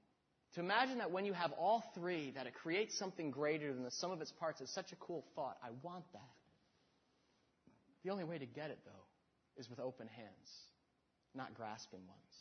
To 0.54 0.60
imagine 0.60 1.00
that 1.00 1.10
when 1.10 1.26
you 1.26 1.34
have 1.34 1.52
all 1.54 1.84
three, 1.96 2.32
that 2.36 2.46
it 2.46 2.54
creates 2.54 2.96
something 2.96 3.32
greater 3.32 3.74
than 3.74 3.84
the 3.84 3.90
sum 3.90 4.12
of 4.12 4.22
its 4.22 4.32
parts 4.34 4.62
is 4.62 4.70
such 4.70 4.92
a 4.92 4.96
cool 4.98 5.26
thought. 5.34 5.58
I 5.64 5.70
want 5.82 6.04
that. 6.14 6.22
The 8.04 8.12
only 8.12 8.24
way 8.24 8.38
to 8.38 8.46
get 8.46 8.70
it, 8.70 8.78
though, 8.86 9.60
is 9.60 9.68
with 9.68 9.80
open 9.80 10.10
hands, 10.16 10.52
not 11.34 11.56
grasping 11.56 12.02
ones. 12.08 12.36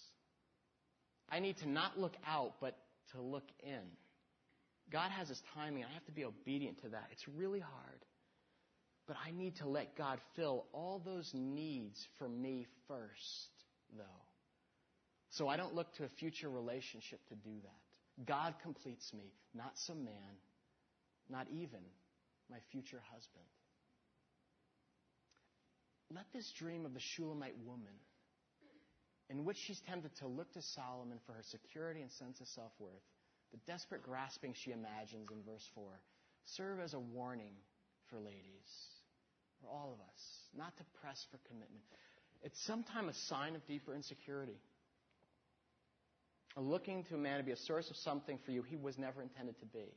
I 1.31 1.41
need 1.41 1.57
to 1.59 1.69
not 1.69 1.99
look 1.99 2.17
out, 2.27 2.57
but 2.61 2.77
to 3.13 3.23
look 3.23 3.49
in. 3.63 3.81
God 4.91 5.11
has 5.11 5.29
His 5.29 5.43
timing, 5.55 5.85
I 5.85 5.93
have 5.95 6.05
to 6.07 6.13
be 6.13 6.25
obedient 6.25 6.83
to 6.83 6.89
that. 6.91 7.09
It's 7.13 7.27
really 7.29 7.61
hard. 7.61 8.05
But 9.07 9.17
I 9.27 9.31
need 9.31 9.57
to 9.57 9.69
let 9.69 9.97
God 9.97 10.21
fill 10.37 10.67
all 10.73 11.01
those 11.05 11.31
needs 11.35 12.07
for 12.19 12.29
me 12.29 12.67
first, 12.87 13.51
though. 13.97 14.05
So 15.31 15.49
I 15.49 15.57
don't 15.57 15.75
look 15.75 15.93
to 15.95 16.05
a 16.05 16.09
future 16.09 16.49
relationship 16.49 17.21
to 17.29 17.35
do 17.35 17.55
that. 17.63 18.27
God 18.27 18.55
completes 18.63 19.13
me, 19.15 19.33
not 19.55 19.73
some 19.79 20.05
man, 20.05 20.37
not 21.29 21.47
even 21.51 21.81
my 22.51 22.59
future 22.71 23.01
husband. 23.13 23.45
Let 26.13 26.27
this 26.33 26.51
dream 26.59 26.85
of 26.85 26.93
the 26.93 27.01
Shulamite 27.01 27.57
woman, 27.65 27.95
in 29.29 29.45
which 29.45 29.57
she's 29.57 29.81
tempted 29.89 30.15
to 30.17 30.27
look 30.27 30.53
to 30.55 30.63
Solomon 30.63 31.19
for 31.25 31.33
her 31.33 31.43
security 31.43 32.01
and 32.01 32.11
sense 32.11 32.41
of 32.41 32.49
self 32.49 32.73
worth, 32.81 33.03
the 33.53 33.59
desperate 33.67 34.03
grasping 34.03 34.55
she 34.55 34.73
imagines 34.73 35.29
in 35.31 35.43
verse 35.43 35.67
4, 35.75 35.85
serve 36.57 36.81
as 36.81 36.95
a 36.95 37.01
warning 37.01 37.55
for 38.09 38.19
ladies, 38.19 38.71
for 39.61 39.69
all 39.69 39.93
of 39.93 40.01
us, 40.01 40.21
not 40.57 40.77
to 40.77 40.85
press 41.01 41.25
for 41.31 41.39
commitment. 41.49 41.85
It's 42.43 42.59
sometimes 42.67 43.17
a 43.17 43.19
sign 43.29 43.55
of 43.55 43.67
deeper 43.67 43.95
insecurity. 43.95 44.59
Looking 46.57 47.05
to 47.05 47.15
a 47.15 47.19
man 47.19 47.39
to 47.39 47.45
be 47.45 47.53
a 47.53 47.57
source 47.57 47.89
of 47.91 47.97
something 47.97 48.39
for 48.45 48.51
you 48.51 48.63
he 48.63 48.77
was 48.77 48.99
never 48.99 49.23
intended 49.23 49.59
to 49.61 49.67
be. 49.67 49.95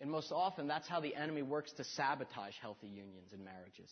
And 0.00 0.10
most 0.10 0.32
often, 0.32 0.66
that's 0.66 0.88
how 0.88 1.00
the 1.00 1.14
enemy 1.14 1.42
works 1.42 1.72
to 1.72 1.84
sabotage 1.84 2.54
healthy 2.60 2.88
unions 2.88 3.32
and 3.32 3.44
marriages. 3.44 3.90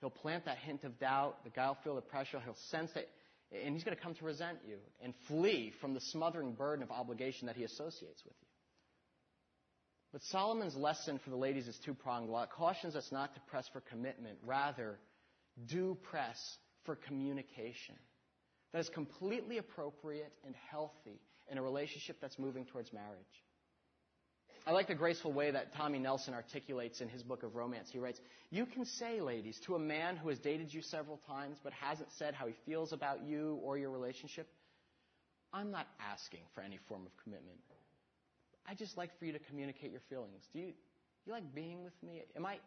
He'll 0.00 0.10
plant 0.10 0.44
that 0.44 0.58
hint 0.58 0.84
of 0.84 0.98
doubt. 0.98 1.44
The 1.44 1.50
guy 1.50 1.66
will 1.68 1.78
feel 1.82 1.94
the 1.96 2.00
pressure. 2.00 2.40
He'll 2.40 2.56
sense 2.70 2.90
that, 2.94 3.08
and 3.52 3.74
he's 3.74 3.84
going 3.84 3.96
to 3.96 4.02
come 4.02 4.14
to 4.14 4.24
resent 4.24 4.58
you 4.66 4.76
and 5.02 5.14
flee 5.26 5.72
from 5.80 5.94
the 5.94 6.00
smothering 6.00 6.52
burden 6.52 6.82
of 6.82 6.90
obligation 6.90 7.46
that 7.46 7.56
he 7.56 7.64
associates 7.64 8.22
with 8.24 8.34
you. 8.40 8.46
But 10.12 10.22
Solomon's 10.22 10.76
lesson 10.76 11.18
for 11.22 11.30
the 11.30 11.36
ladies 11.36 11.68
is 11.68 11.78
two 11.84 11.94
pronged. 11.94 12.30
It 12.30 12.50
cautions 12.50 12.96
us 12.96 13.08
not 13.12 13.34
to 13.34 13.40
press 13.48 13.68
for 13.72 13.80
commitment, 13.80 14.38
rather, 14.44 14.98
do 15.66 15.96
press 16.10 16.38
for 16.84 16.96
communication. 16.96 17.94
That 18.72 18.80
is 18.80 18.88
completely 18.88 19.58
appropriate 19.58 20.32
and 20.44 20.54
healthy 20.70 21.20
in 21.50 21.58
a 21.58 21.62
relationship 21.62 22.18
that's 22.20 22.38
moving 22.38 22.64
towards 22.66 22.92
marriage. 22.92 23.44
I 24.66 24.72
like 24.72 24.88
the 24.88 24.94
graceful 24.94 25.32
way 25.32 25.50
that 25.50 25.74
Tommy 25.74 25.98
Nelson 25.98 26.34
articulates 26.34 27.00
in 27.00 27.08
his 27.08 27.22
book 27.22 27.42
of 27.42 27.54
romance. 27.54 27.88
He 27.90 27.98
writes, 27.98 28.20
You 28.50 28.66
can 28.66 28.84
say, 28.84 29.20
ladies, 29.20 29.58
to 29.66 29.74
a 29.74 29.78
man 29.78 30.16
who 30.16 30.28
has 30.28 30.38
dated 30.38 30.72
you 30.72 30.82
several 30.82 31.20
times 31.26 31.58
but 31.62 31.72
hasn't 31.72 32.08
said 32.18 32.34
how 32.34 32.46
he 32.46 32.54
feels 32.66 32.92
about 32.92 33.22
you 33.24 33.58
or 33.62 33.78
your 33.78 33.90
relationship, 33.90 34.46
I'm 35.52 35.70
not 35.70 35.86
asking 36.12 36.40
for 36.54 36.60
any 36.60 36.78
form 36.88 37.06
of 37.06 37.12
commitment. 37.22 37.58
I 38.66 38.74
just 38.74 38.96
like 38.96 39.18
for 39.18 39.24
you 39.24 39.32
to 39.32 39.38
communicate 39.38 39.90
your 39.90 40.02
feelings. 40.10 40.42
Do 40.52 40.58
you, 40.58 40.72
you 41.24 41.32
like 41.32 41.54
being 41.54 41.82
with 41.82 41.94
me? 42.02 42.22
Am 42.36 42.44
I, 42.44 42.58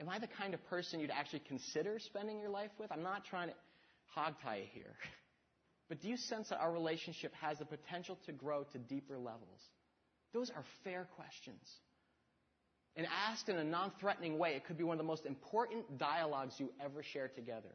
am 0.00 0.08
I 0.08 0.20
the 0.20 0.28
kind 0.28 0.54
of 0.54 0.64
person 0.66 1.00
you'd 1.00 1.10
actually 1.10 1.42
consider 1.48 1.98
spending 1.98 2.38
your 2.38 2.50
life 2.50 2.70
with? 2.78 2.92
I'm 2.92 3.02
not 3.02 3.24
trying 3.24 3.48
to 3.48 3.54
hog 4.14 4.34
tie 4.42 4.56
you 4.56 4.64
here. 4.72 4.94
But 5.88 6.02
do 6.02 6.08
you 6.08 6.18
sense 6.18 6.50
that 6.50 6.60
our 6.60 6.70
relationship 6.70 7.32
has 7.40 7.58
the 7.58 7.64
potential 7.64 8.18
to 8.26 8.32
grow 8.32 8.64
to 8.72 8.78
deeper 8.78 9.16
levels? 9.16 9.62
Those 10.32 10.50
are 10.50 10.64
fair 10.84 11.06
questions. 11.16 11.62
And 12.96 13.06
asked 13.28 13.48
in 13.48 13.56
a 13.56 13.64
non 13.64 13.92
threatening 14.00 14.38
way, 14.38 14.54
it 14.54 14.66
could 14.66 14.76
be 14.76 14.84
one 14.84 14.94
of 14.94 14.98
the 14.98 15.04
most 15.04 15.24
important 15.24 15.98
dialogues 15.98 16.54
you 16.58 16.70
ever 16.84 17.02
share 17.02 17.28
together. 17.28 17.74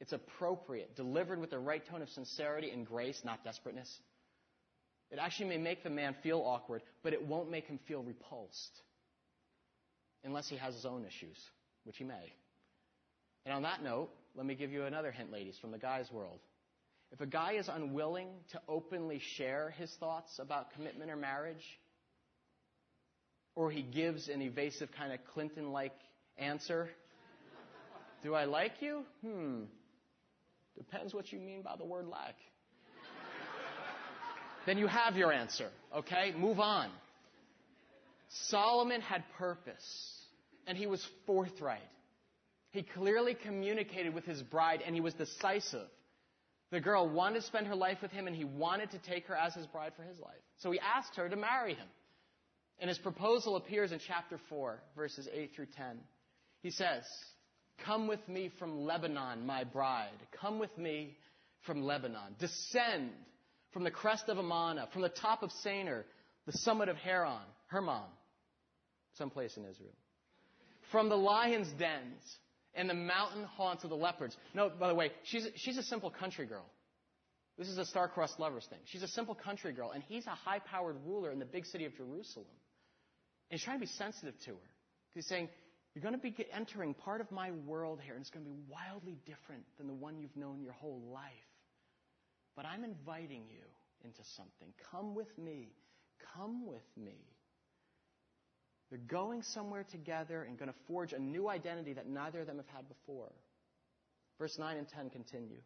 It's 0.00 0.12
appropriate, 0.12 0.94
delivered 0.94 1.40
with 1.40 1.50
the 1.50 1.58
right 1.58 1.84
tone 1.88 2.02
of 2.02 2.08
sincerity 2.10 2.70
and 2.70 2.86
grace, 2.86 3.20
not 3.24 3.42
desperateness. 3.42 3.92
It 5.10 5.18
actually 5.18 5.48
may 5.48 5.58
make 5.58 5.82
the 5.82 5.90
man 5.90 6.14
feel 6.22 6.40
awkward, 6.40 6.82
but 7.02 7.12
it 7.12 7.26
won't 7.26 7.50
make 7.50 7.66
him 7.66 7.80
feel 7.88 8.02
repulsed. 8.02 8.80
Unless 10.24 10.48
he 10.48 10.56
has 10.56 10.74
his 10.74 10.84
own 10.84 11.04
issues, 11.04 11.38
which 11.84 11.96
he 11.96 12.04
may. 12.04 12.32
And 13.44 13.54
on 13.54 13.62
that 13.62 13.82
note, 13.82 14.10
let 14.36 14.46
me 14.46 14.54
give 14.54 14.70
you 14.70 14.84
another 14.84 15.10
hint, 15.10 15.32
ladies, 15.32 15.56
from 15.60 15.70
the 15.70 15.78
guy's 15.78 16.10
world. 16.12 16.40
If 17.12 17.20
a 17.20 17.26
guy 17.26 17.52
is 17.52 17.68
unwilling 17.68 18.28
to 18.52 18.60
openly 18.68 19.20
share 19.36 19.70
his 19.78 19.90
thoughts 19.98 20.38
about 20.38 20.72
commitment 20.74 21.10
or 21.10 21.16
marriage, 21.16 21.64
or 23.54 23.70
he 23.70 23.82
gives 23.82 24.28
an 24.28 24.42
evasive 24.42 24.90
kind 24.92 25.12
of 25.12 25.18
Clinton 25.32 25.72
like 25.72 25.94
answer, 26.36 26.88
do 28.22 28.34
I 28.34 28.44
like 28.44 28.72
you? 28.80 29.04
Hmm. 29.22 29.62
Depends 30.76 31.14
what 31.14 31.32
you 31.32 31.40
mean 31.40 31.62
by 31.62 31.76
the 31.76 31.84
word 31.84 32.06
like. 32.06 32.36
then 34.66 34.78
you 34.78 34.86
have 34.86 35.16
your 35.16 35.32
answer, 35.32 35.70
okay? 35.96 36.32
Move 36.36 36.60
on. 36.60 36.90
Solomon 38.28 39.00
had 39.00 39.24
purpose, 39.38 40.14
and 40.66 40.76
he 40.76 40.86
was 40.86 41.04
forthright. 41.26 41.80
He 42.70 42.82
clearly 42.82 43.34
communicated 43.34 44.14
with 44.14 44.24
his 44.24 44.42
bride, 44.42 44.82
and 44.84 44.94
he 44.94 45.00
was 45.00 45.14
decisive. 45.14 45.88
The 46.70 46.80
girl 46.80 47.08
wanted 47.08 47.40
to 47.40 47.46
spend 47.46 47.66
her 47.66 47.74
life 47.74 47.98
with 48.02 48.10
him 48.10 48.26
and 48.26 48.36
he 48.36 48.44
wanted 48.44 48.90
to 48.90 48.98
take 48.98 49.26
her 49.26 49.34
as 49.34 49.54
his 49.54 49.66
bride 49.66 49.92
for 49.96 50.02
his 50.02 50.18
life. 50.18 50.40
So 50.58 50.70
he 50.70 50.78
asked 50.80 51.16
her 51.16 51.28
to 51.28 51.36
marry 51.36 51.74
him. 51.74 51.88
And 52.80 52.88
his 52.88 52.98
proposal 52.98 53.56
appears 53.56 53.90
in 53.90 53.98
chapter 54.06 54.38
4, 54.48 54.80
verses 54.96 55.28
8 55.32 55.50
through 55.56 55.66
10. 55.76 55.98
He 56.62 56.70
says, 56.70 57.02
Come 57.84 58.06
with 58.06 58.26
me 58.28 58.50
from 58.58 58.84
Lebanon, 58.84 59.46
my 59.46 59.64
bride. 59.64 60.10
Come 60.40 60.58
with 60.58 60.76
me 60.76 61.16
from 61.64 61.82
Lebanon. 61.82 62.36
Descend 62.38 63.10
from 63.72 63.84
the 63.84 63.90
crest 63.90 64.28
of 64.28 64.38
Amana, 64.38 64.88
from 64.92 65.02
the 65.02 65.08
top 65.08 65.42
of 65.42 65.50
Senir, 65.64 66.04
the 66.46 66.52
summit 66.52 66.88
of 66.88 66.96
Heron, 66.96 67.42
Hermon, 67.66 68.02
someplace 69.16 69.56
in 69.56 69.64
Israel. 69.64 69.94
From 70.90 71.08
the 71.08 71.16
lion's 71.16 71.68
dens, 71.78 72.22
and 72.74 72.88
the 72.88 72.94
mountain 72.94 73.44
haunts 73.44 73.84
of 73.84 73.90
the 73.90 73.96
leopards. 73.96 74.36
No, 74.54 74.70
by 74.70 74.88
the 74.88 74.94
way, 74.94 75.10
she's, 75.24 75.46
she's 75.56 75.78
a 75.78 75.82
simple 75.82 76.10
country 76.10 76.46
girl. 76.46 76.66
This 77.56 77.68
is 77.68 77.78
a 77.78 77.84
star-crossed 77.84 78.38
lovers 78.38 78.66
thing. 78.70 78.78
She's 78.84 79.02
a 79.02 79.08
simple 79.08 79.34
country 79.34 79.72
girl, 79.72 79.90
and 79.90 80.02
he's 80.08 80.26
a 80.26 80.30
high-powered 80.30 80.96
ruler 81.04 81.32
in 81.32 81.40
the 81.40 81.44
big 81.44 81.66
city 81.66 81.86
of 81.86 81.96
Jerusalem. 81.96 82.46
And 83.50 83.58
he's 83.58 83.64
trying 83.64 83.78
to 83.78 83.84
be 83.84 83.92
sensitive 83.98 84.34
to 84.44 84.50
her. 84.50 84.70
He's 85.12 85.26
saying, 85.26 85.48
you're 85.94 86.02
going 86.02 86.14
to 86.14 86.20
be 86.20 86.34
entering 86.52 86.94
part 86.94 87.20
of 87.20 87.32
my 87.32 87.50
world 87.66 87.98
here, 88.04 88.14
and 88.14 88.20
it's 88.20 88.30
going 88.30 88.44
to 88.44 88.50
be 88.50 88.56
wildly 88.68 89.18
different 89.26 89.64
than 89.78 89.88
the 89.88 89.94
one 89.94 90.20
you've 90.20 90.36
known 90.36 90.62
your 90.62 90.74
whole 90.74 91.02
life. 91.12 91.32
But 92.54 92.66
I'm 92.66 92.84
inviting 92.84 93.42
you 93.50 93.64
into 94.04 94.20
something. 94.36 94.72
Come 94.92 95.16
with 95.16 95.36
me. 95.36 95.72
Come 96.36 96.66
with 96.66 96.86
me. 96.96 97.16
They're 98.90 98.98
going 98.98 99.42
somewhere 99.42 99.84
together 99.90 100.42
and 100.42 100.58
going 100.58 100.70
to 100.70 100.78
forge 100.86 101.12
a 101.12 101.18
new 101.18 101.48
identity 101.48 101.92
that 101.94 102.08
neither 102.08 102.40
of 102.40 102.46
them 102.46 102.56
have 102.56 102.68
had 102.74 102.88
before. 102.88 103.30
Verse 104.38 104.56
9 104.58 104.76
and 104.76 104.88
10 104.88 105.10
continue. 105.10 105.60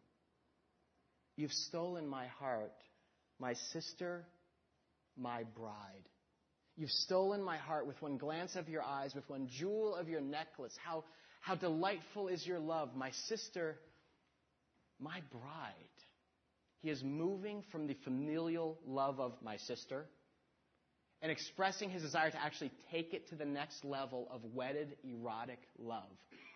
You've 1.35 1.51
stolen 1.51 2.07
my 2.07 2.27
heart, 2.27 2.73
my 3.39 3.53
sister, 3.71 4.25
my 5.17 5.43
bride. 5.55 6.09
You've 6.75 6.89
stolen 6.89 7.41
my 7.43 7.57
heart 7.57 7.87
with 7.87 8.01
one 8.01 8.17
glance 8.17 8.55
of 8.55 8.67
your 8.67 8.83
eyes, 8.83 9.13
with 9.15 9.29
one 9.29 9.47
jewel 9.47 9.95
of 9.95 10.09
your 10.09 10.21
necklace. 10.21 10.75
How, 10.83 11.03
how 11.41 11.55
delightful 11.55 12.27
is 12.27 12.45
your 12.45 12.59
love, 12.59 12.95
my 12.95 13.11
sister, 13.27 13.77
my 14.99 15.21
bride. 15.31 15.73
He 16.81 16.89
is 16.89 17.01
moving 17.03 17.63
from 17.71 17.87
the 17.87 17.95
familial 18.03 18.79
love 18.85 19.19
of 19.19 19.33
my 19.41 19.57
sister 19.57 20.05
and 21.23 21.31
expressing 21.31 21.89
his 21.89 22.01
desire 22.01 22.29
to 22.29 22.43
actually 22.43 22.69
take 22.91 23.13
it 23.13 23.29
to 23.29 23.35
the 23.35 23.45
next 23.45 23.85
level 23.85 24.27
of 24.29 24.41
wedded, 24.53 24.97
erotic 25.05 25.59
love. 25.79 26.11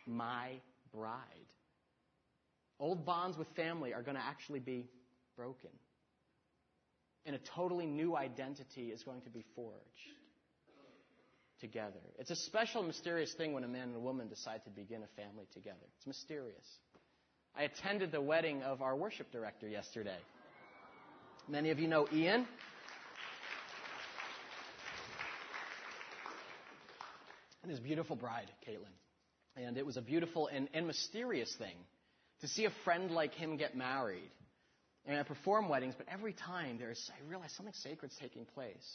My 0.06 0.52
bride. 0.94 1.24
Old 2.78 3.06
bonds 3.06 3.38
with 3.38 3.48
family 3.56 3.94
are 3.94 4.04
going 4.04 4.18
to 4.18 4.24
actually 4.24 4.60
be 4.60 4.90
broken. 5.38 5.70
And 7.26 7.34
a 7.36 7.40
totally 7.56 7.86
new 7.86 8.16
identity 8.16 8.90
is 8.90 9.04
going 9.04 9.22
to 9.22 9.30
be 9.30 9.46
forged 9.56 9.78
together. 11.62 12.00
It's 12.20 12.30
a 12.30 12.36
special, 12.36 12.84
mysterious 12.84 13.34
thing 13.34 13.54
when 13.54 13.64
a 13.64 13.68
man 13.70 13.84
and 13.88 13.96
a 13.96 14.00
woman 14.00 14.28
decide 14.28 14.66
to 14.66 14.70
begin 14.70 15.02
a 15.02 15.22
family 15.22 15.46
together. 15.54 15.80
It's 15.98 16.08
mysterious. 16.08 16.68
I 17.58 17.64
attended 17.64 18.12
the 18.12 18.22
wedding 18.22 18.62
of 18.64 18.82
our 18.82 18.96
worship 18.98 19.32
director 19.32 19.68
yesterday. 19.68 20.20
Many 21.48 21.70
of 21.70 21.80
you 21.80 21.88
know 21.88 22.06
Ian. 22.14 22.46
And 27.68 27.78
his 27.78 27.86
beautiful 27.86 28.16
bride, 28.16 28.50
Caitlin. 28.68 28.96
And 29.56 29.78
it 29.78 29.86
was 29.86 29.98
a 29.98 30.02
beautiful 30.02 30.48
and, 30.48 30.70
and 30.74 30.88
mysterious 30.88 31.54
thing 31.58 31.76
to 32.42 32.48
see 32.48 32.66
a 32.66 32.72
friend 32.86 33.12
like 33.12 33.34
him 33.34 33.58
get 33.58 33.76
married. 33.76 34.32
And 35.06 35.18
I 35.18 35.24
perform 35.24 35.68
weddings, 35.70 35.96
but 35.98 36.08
every 36.12 36.34
time 36.34 36.78
there's, 36.80 37.10
I 37.12 37.30
realize 37.30 37.52
something 37.56 37.74
sacred's 37.84 38.16
taking 38.22 38.46
place. 38.46 38.88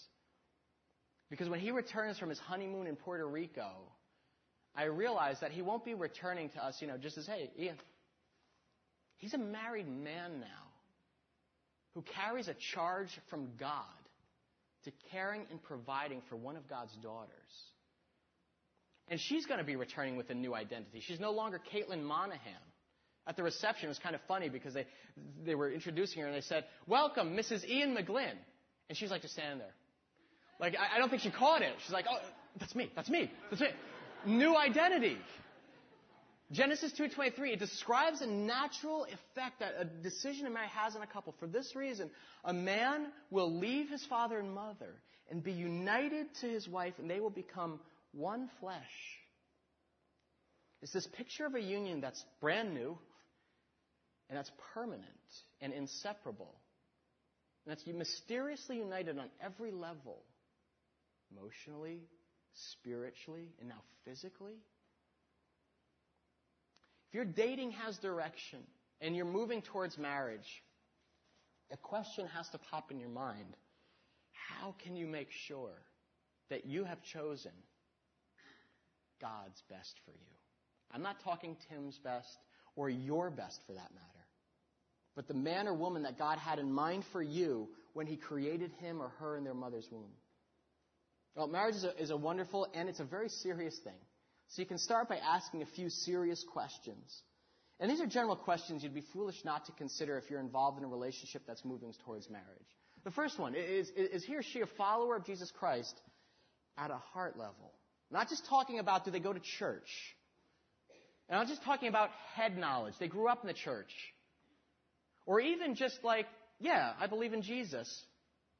Because 1.31 1.49
when 1.49 1.61
he 1.61 1.71
returns 1.71 2.19
from 2.19 2.29
his 2.29 2.39
honeymoon 2.39 2.87
in 2.87 2.97
Puerto 2.97 3.27
Rico, 3.27 3.71
I 4.75 4.85
realize 4.85 5.37
that 5.41 5.51
he 5.51 5.63
won't 5.63 5.85
be 5.85 5.95
returning 5.95 6.49
to 6.51 6.65
us, 6.65 6.77
you 6.81 6.87
know, 6.87 6.97
just 6.97 7.19
as, 7.19 7.27
hey, 7.27 7.51
Ian, 7.59 7.77
he's 9.17 9.35
a 9.35 9.39
married 9.39 9.89
man 9.89 10.41
now 10.41 10.47
who 11.95 12.03
carries 12.03 12.49
a 12.49 12.55
charge 12.75 13.09
from 13.29 13.49
God 13.59 13.85
to 14.85 14.93
caring 15.11 15.43
and 15.51 15.63
providing 15.63 16.23
for 16.29 16.37
one 16.37 16.57
of 16.57 16.69
God's 16.69 16.93
daughters. 17.03 17.31
And 19.09 19.21
she's 19.21 19.47
going 19.47 19.59
to 19.59 19.65
be 19.65 19.77
returning 19.77 20.17
with 20.17 20.31
a 20.31 20.35
new 20.35 20.55
identity. 20.55 21.01
She's 21.01 21.21
no 21.21 21.33
longer 21.33 21.61
Caitlin 21.73 22.03
Monahan. 22.03 22.39
At 23.27 23.37
the 23.37 23.43
reception, 23.43 23.87
it 23.87 23.89
was 23.89 23.99
kind 23.99 24.15
of 24.15 24.21
funny 24.27 24.49
because 24.49 24.75
they, 24.75 24.87
they 25.45 25.55
were 25.55 25.71
introducing 25.71 26.23
her 26.23 26.27
and 26.27 26.37
they 26.37 26.41
said, 26.41 26.65
Welcome, 26.87 27.37
Mrs. 27.37 27.65
Ian 27.65 27.97
McGlynn. 27.97 28.35
And 28.89 28.99
she's 28.99 29.11
like 29.11 29.23
just 29.23 29.35
standing 29.35 29.59
there. 29.59 29.75
Like, 30.59 30.75
I, 30.77 30.97
I 30.97 30.99
don't 30.99 31.09
think 31.09 31.23
she 31.23 31.31
caught 31.31 31.63
it. 31.63 31.73
She's 31.85 31.93
like, 31.93 32.07
Oh, 32.11 32.19
that's 32.59 32.75
me, 32.75 32.91
that's 32.97 33.09
me, 33.09 33.31
that's 33.51 33.63
me. 33.63 33.69
New 34.27 34.57
identity. 34.57 35.19
Genesis 36.53 36.93
2:23 36.93 37.55
it 37.55 37.59
describes 37.59 38.21
a 38.21 38.27
natural 38.27 39.05
effect 39.05 39.61
that 39.61 39.75
a 39.79 39.85
decision 39.85 40.45
to 40.45 40.51
marry 40.51 40.69
has 40.69 40.95
on 40.95 41.03
a 41.03 41.07
couple. 41.07 41.35
For 41.41 41.47
this 41.47 41.75
reason, 41.75 42.11
a 42.45 42.53
man 42.53 43.07
will 43.31 43.51
leave 43.51 43.89
his 43.89 44.05
father 44.05 44.39
and 44.39 44.53
mother 44.53 44.95
and 45.31 45.43
be 45.43 45.53
united 45.53 46.27
to 46.43 46.47
his 46.47 46.69
wife 46.69 46.93
and 46.99 47.09
they 47.09 47.21
will 47.21 47.31
become 47.31 47.81
one 48.13 48.49
flesh. 48.61 49.19
It's 50.83 50.93
this 50.93 51.07
picture 51.17 51.47
of 51.47 51.55
a 51.55 51.61
union 51.61 52.01
that's 52.01 52.25
brand 52.41 52.75
new 52.75 52.99
and 54.29 54.37
that's 54.37 54.51
permanent 54.75 55.05
and 55.61 55.73
inseparable. 55.73 56.55
And 57.65 57.71
that's 57.71 57.87
mysteriously 57.87 58.79
united 58.79 59.19
on 59.19 59.27
every 59.41 59.71
level 59.71 60.23
emotionally, 61.31 62.01
spiritually, 62.55 63.49
and 63.61 63.69
now 63.69 63.83
physically. 64.05 64.57
If 67.09 67.15
your 67.15 67.25
dating 67.25 67.73
has 67.73 67.97
direction 67.99 68.61
and 69.01 69.15
you're 69.15 69.25
moving 69.25 69.63
towards 69.63 69.97
marriage, 69.97 70.63
a 71.71 71.77
question 71.77 72.27
has 72.35 72.49
to 72.51 72.59
pop 72.71 72.91
in 72.91 72.99
your 72.99 73.09
mind. 73.09 73.57
How 74.33 74.75
can 74.83 74.97
you 74.97 75.07
make 75.07 75.29
sure 75.47 75.75
that 76.51 76.67
you 76.67 76.85
have 76.85 77.03
chosen 77.03 77.53
God's 79.23 79.63
best 79.71 79.95
for 80.05 80.11
you? 80.11 80.33
I'm 80.93 81.03
not 81.03 81.23
talking 81.25 81.57
Tim's 81.71 81.99
best 82.05 82.37
or 82.77 82.91
your 82.91 83.31
best 83.31 83.61
for 83.67 83.73
that 83.73 83.95
matter, 83.95 84.27
but 85.17 85.29
the 85.29 85.35
man 85.35 85.69
or 85.69 85.75
woman 85.75 86.03
that 86.03 86.19
God 86.19 86.39
had 86.39 86.59
in 86.59 86.71
mind 86.71 87.05
for 87.13 87.23
you 87.23 87.69
when 87.95 88.07
He 88.07 88.17
created 88.17 88.73
him 88.81 89.01
or 89.01 89.09
her 89.21 89.37
in 89.37 89.45
their 89.45 89.55
mother's 89.55 89.89
womb. 89.91 90.11
Well, 91.35 91.47
marriage 91.47 91.77
is 91.77 91.85
a, 91.85 92.03
is 92.03 92.11
a 92.11 92.17
wonderful 92.17 92.67
and 92.75 92.89
it's 92.89 93.01
a 93.01 93.05
very 93.05 93.29
serious 93.29 93.79
thing. 93.79 93.99
So 94.49 94.61
you 94.61 94.67
can 94.67 94.79
start 94.79 95.09
by 95.09 95.17
asking 95.17 95.63
a 95.63 95.67
few 95.67 95.89
serious 95.89 96.45
questions. 96.53 97.23
And 97.81 97.91
these 97.91 98.01
are 98.01 98.07
general 98.07 98.37
questions 98.37 98.83
you'd 98.83 98.95
be 98.95 99.03
foolish 99.13 99.45
not 99.45 99.65
to 99.67 99.73
consider 99.73 100.19
if 100.19 100.31
you're 100.31 100.41
involved 100.41 100.79
in 100.79 100.85
a 100.85 100.89
relationship 100.89 101.43
that's 101.47 101.65
moving 101.65 101.95
towards 102.05 102.29
marriage. 102.29 102.47
The 103.05 103.11
first 103.11 103.39
one 103.39 103.55
is, 103.55 103.91
is 103.97 104.25
he 104.25 104.37
or 104.37 104.43
she 104.43 104.61
a 104.61 104.67
follower 104.67 105.17
of 105.17 105.25
Jesus 105.25 105.51
Christ 105.51 106.01
at 106.79 106.91
a 106.91 106.99
heart 107.13 107.37
level? 107.39 107.73
Not 108.13 108.29
just 108.29 108.47
talking 108.47 108.79
about 108.79 109.05
do 109.05 109.11
they 109.11 109.21
go 109.21 109.33
to 109.33 109.41
church. 109.59 109.89
And 111.29 111.41
I'm 111.41 111.49
just 111.49 111.65
talking 111.65 111.89
about 111.89 112.11
head 112.35 112.57
knowledge. 112.59 112.95
They 113.01 113.09
grew 113.09 113.29
up 113.29 113.43
in 113.43 113.49
the 113.49 113.55
church. 113.55 113.91
Or 115.27 115.41
even 115.41 115.75
just 115.75 115.99
like, 116.05 116.27
yeah, 116.61 116.93
I 117.01 117.07
believe 117.07 117.33
in 117.33 117.43
Jesus. 117.43 118.05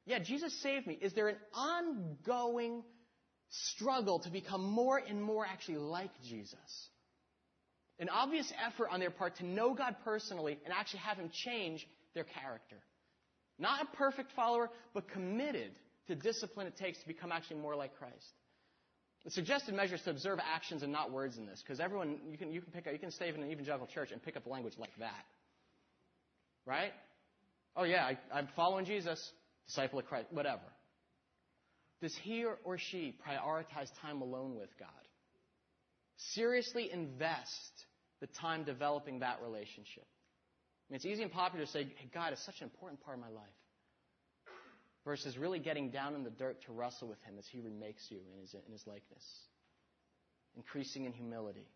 Yeah, 0.05 0.19
Jesus 0.19 0.53
saved 0.61 0.87
me. 0.87 0.97
Is 0.99 1.13
there 1.13 1.27
an 1.27 1.37
ongoing 1.53 2.83
struggle 3.53 4.19
to 4.19 4.29
become 4.29 4.63
more 4.63 4.97
and 4.97 5.21
more 5.21 5.45
actually 5.45 5.77
like 5.77 6.11
Jesus. 6.27 6.89
An 7.99 8.09
obvious 8.09 8.51
effort 8.65 8.89
on 8.91 8.99
their 8.99 9.11
part 9.11 9.37
to 9.37 9.45
know 9.45 9.73
God 9.73 9.95
personally 10.03 10.57
and 10.65 10.73
actually 10.73 11.01
have 11.01 11.17
Him 11.17 11.29
change 11.45 11.87
their 12.15 12.23
character. 12.23 12.77
Not 13.59 13.83
a 13.83 13.95
perfect 13.95 14.31
follower, 14.35 14.69
but 14.93 15.07
committed 15.09 15.71
to 16.07 16.15
discipline 16.15 16.67
it 16.67 16.75
takes 16.77 16.99
to 16.99 17.07
become 17.07 17.31
actually 17.31 17.57
more 17.57 17.75
like 17.75 17.95
Christ. 17.97 18.33
The 19.25 19.31
suggested 19.31 19.73
measure 19.73 19.95
is 19.95 20.01
to 20.01 20.09
observe 20.09 20.39
actions 20.39 20.83
and 20.83 20.91
not 20.91 21.11
words 21.11 21.37
in 21.37 21.45
this, 21.45 21.61
because 21.63 21.79
everyone 21.79 22.17
you 22.29 22.37
can 22.37 22.51
you 22.51 22.61
can 22.61 22.71
pick 22.71 22.87
up 22.87 22.93
you 22.93 22.99
can 22.99 23.11
stay 23.11 23.29
in 23.29 23.35
an 23.35 23.49
evangelical 23.49 23.87
church 23.87 24.11
and 24.11 24.21
pick 24.21 24.35
up 24.35 24.45
language 24.45 24.73
like 24.77 24.91
that, 24.99 25.25
right? 26.65 26.91
Oh 27.75 27.83
yeah, 27.83 28.05
I, 28.05 28.17
I'm 28.33 28.49
following 28.55 28.85
Jesus, 28.85 29.31
disciple 29.65 29.99
of 29.99 30.05
Christ, 30.05 30.27
whatever. 30.31 30.61
Does 32.01 32.15
he 32.21 32.43
or 32.43 32.77
she 32.77 33.15
prioritize 33.25 33.87
time 34.01 34.21
alone 34.21 34.55
with 34.55 34.69
God? 34.77 34.89
Seriously 36.33 36.91
invest 36.91 37.71
the 38.19 38.27
time 38.27 38.65
developing 38.65 39.19
that 39.19 39.41
relationship. 39.41 40.05
I 40.05 40.85
mean, 40.89 40.95
it's 40.97 41.05
easy 41.05 41.23
and 41.23 41.31
popular 41.31 41.65
to 41.65 41.71
say, 41.71 41.83
hey, 41.83 42.09
God 42.13 42.33
is 42.33 42.39
such 42.45 42.55
an 42.59 42.65
important 42.65 43.01
part 43.01 43.17
of 43.17 43.23
my 43.23 43.29
life. 43.29 43.55
Versus 45.05 45.37
really 45.37 45.59
getting 45.59 45.89
down 45.89 46.15
in 46.15 46.23
the 46.23 46.29
dirt 46.29 46.61
to 46.65 46.71
wrestle 46.71 47.07
with 47.07 47.21
Him 47.23 47.35
as 47.37 47.45
He 47.47 47.59
remakes 47.59 48.07
you 48.09 48.19
in 48.33 48.41
His, 48.41 48.53
in 48.53 48.71
his 48.71 48.85
likeness. 48.87 49.23
Increasing 50.55 51.05
in 51.05 51.13
humility. 51.13 51.67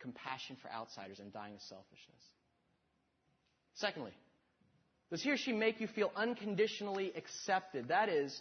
Compassion 0.00 0.56
for 0.62 0.70
outsiders 0.70 1.18
and 1.18 1.32
dying 1.32 1.54
of 1.54 1.60
selfishness. 1.62 2.22
Secondly, 3.74 4.12
does 5.10 5.22
he 5.22 5.30
or 5.30 5.36
she 5.36 5.52
make 5.52 5.80
you 5.80 5.86
feel 5.86 6.12
unconditionally 6.14 7.12
accepted? 7.16 7.88
That 7.88 8.08
is, 8.08 8.38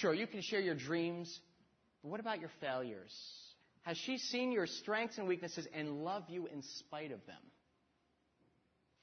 Sure, 0.00 0.12
you 0.12 0.26
can 0.26 0.42
share 0.42 0.58
your 0.60 0.74
dreams, 0.74 1.38
but 2.02 2.10
what 2.10 2.18
about 2.18 2.40
your 2.40 2.50
failures? 2.60 3.14
Has 3.82 3.96
she 3.96 4.18
seen 4.18 4.50
your 4.50 4.66
strengths 4.66 5.18
and 5.18 5.28
weaknesses 5.28 5.68
and 5.72 6.02
love 6.02 6.24
you 6.28 6.48
in 6.48 6.62
spite 6.62 7.12
of 7.12 7.24
them? 7.26 7.36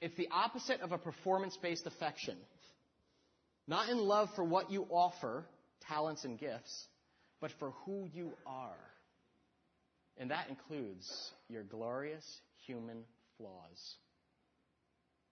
It's 0.01 0.17
the 0.17 0.27
opposite 0.31 0.81
of 0.81 0.91
a 0.91 0.97
performance 0.97 1.57
based 1.61 1.87
affection. 1.87 2.35
Not 3.67 3.89
in 3.89 3.97
love 3.97 4.29
for 4.35 4.43
what 4.43 4.71
you 4.71 4.85
offer, 4.89 5.45
talents 5.87 6.23
and 6.23 6.39
gifts, 6.39 6.87
but 7.39 7.51
for 7.59 7.71
who 7.85 8.07
you 8.13 8.31
are. 8.45 8.77
And 10.17 10.31
that 10.31 10.49
includes 10.49 11.31
your 11.49 11.63
glorious 11.63 12.25
human 12.65 13.03
flaws. 13.37 13.95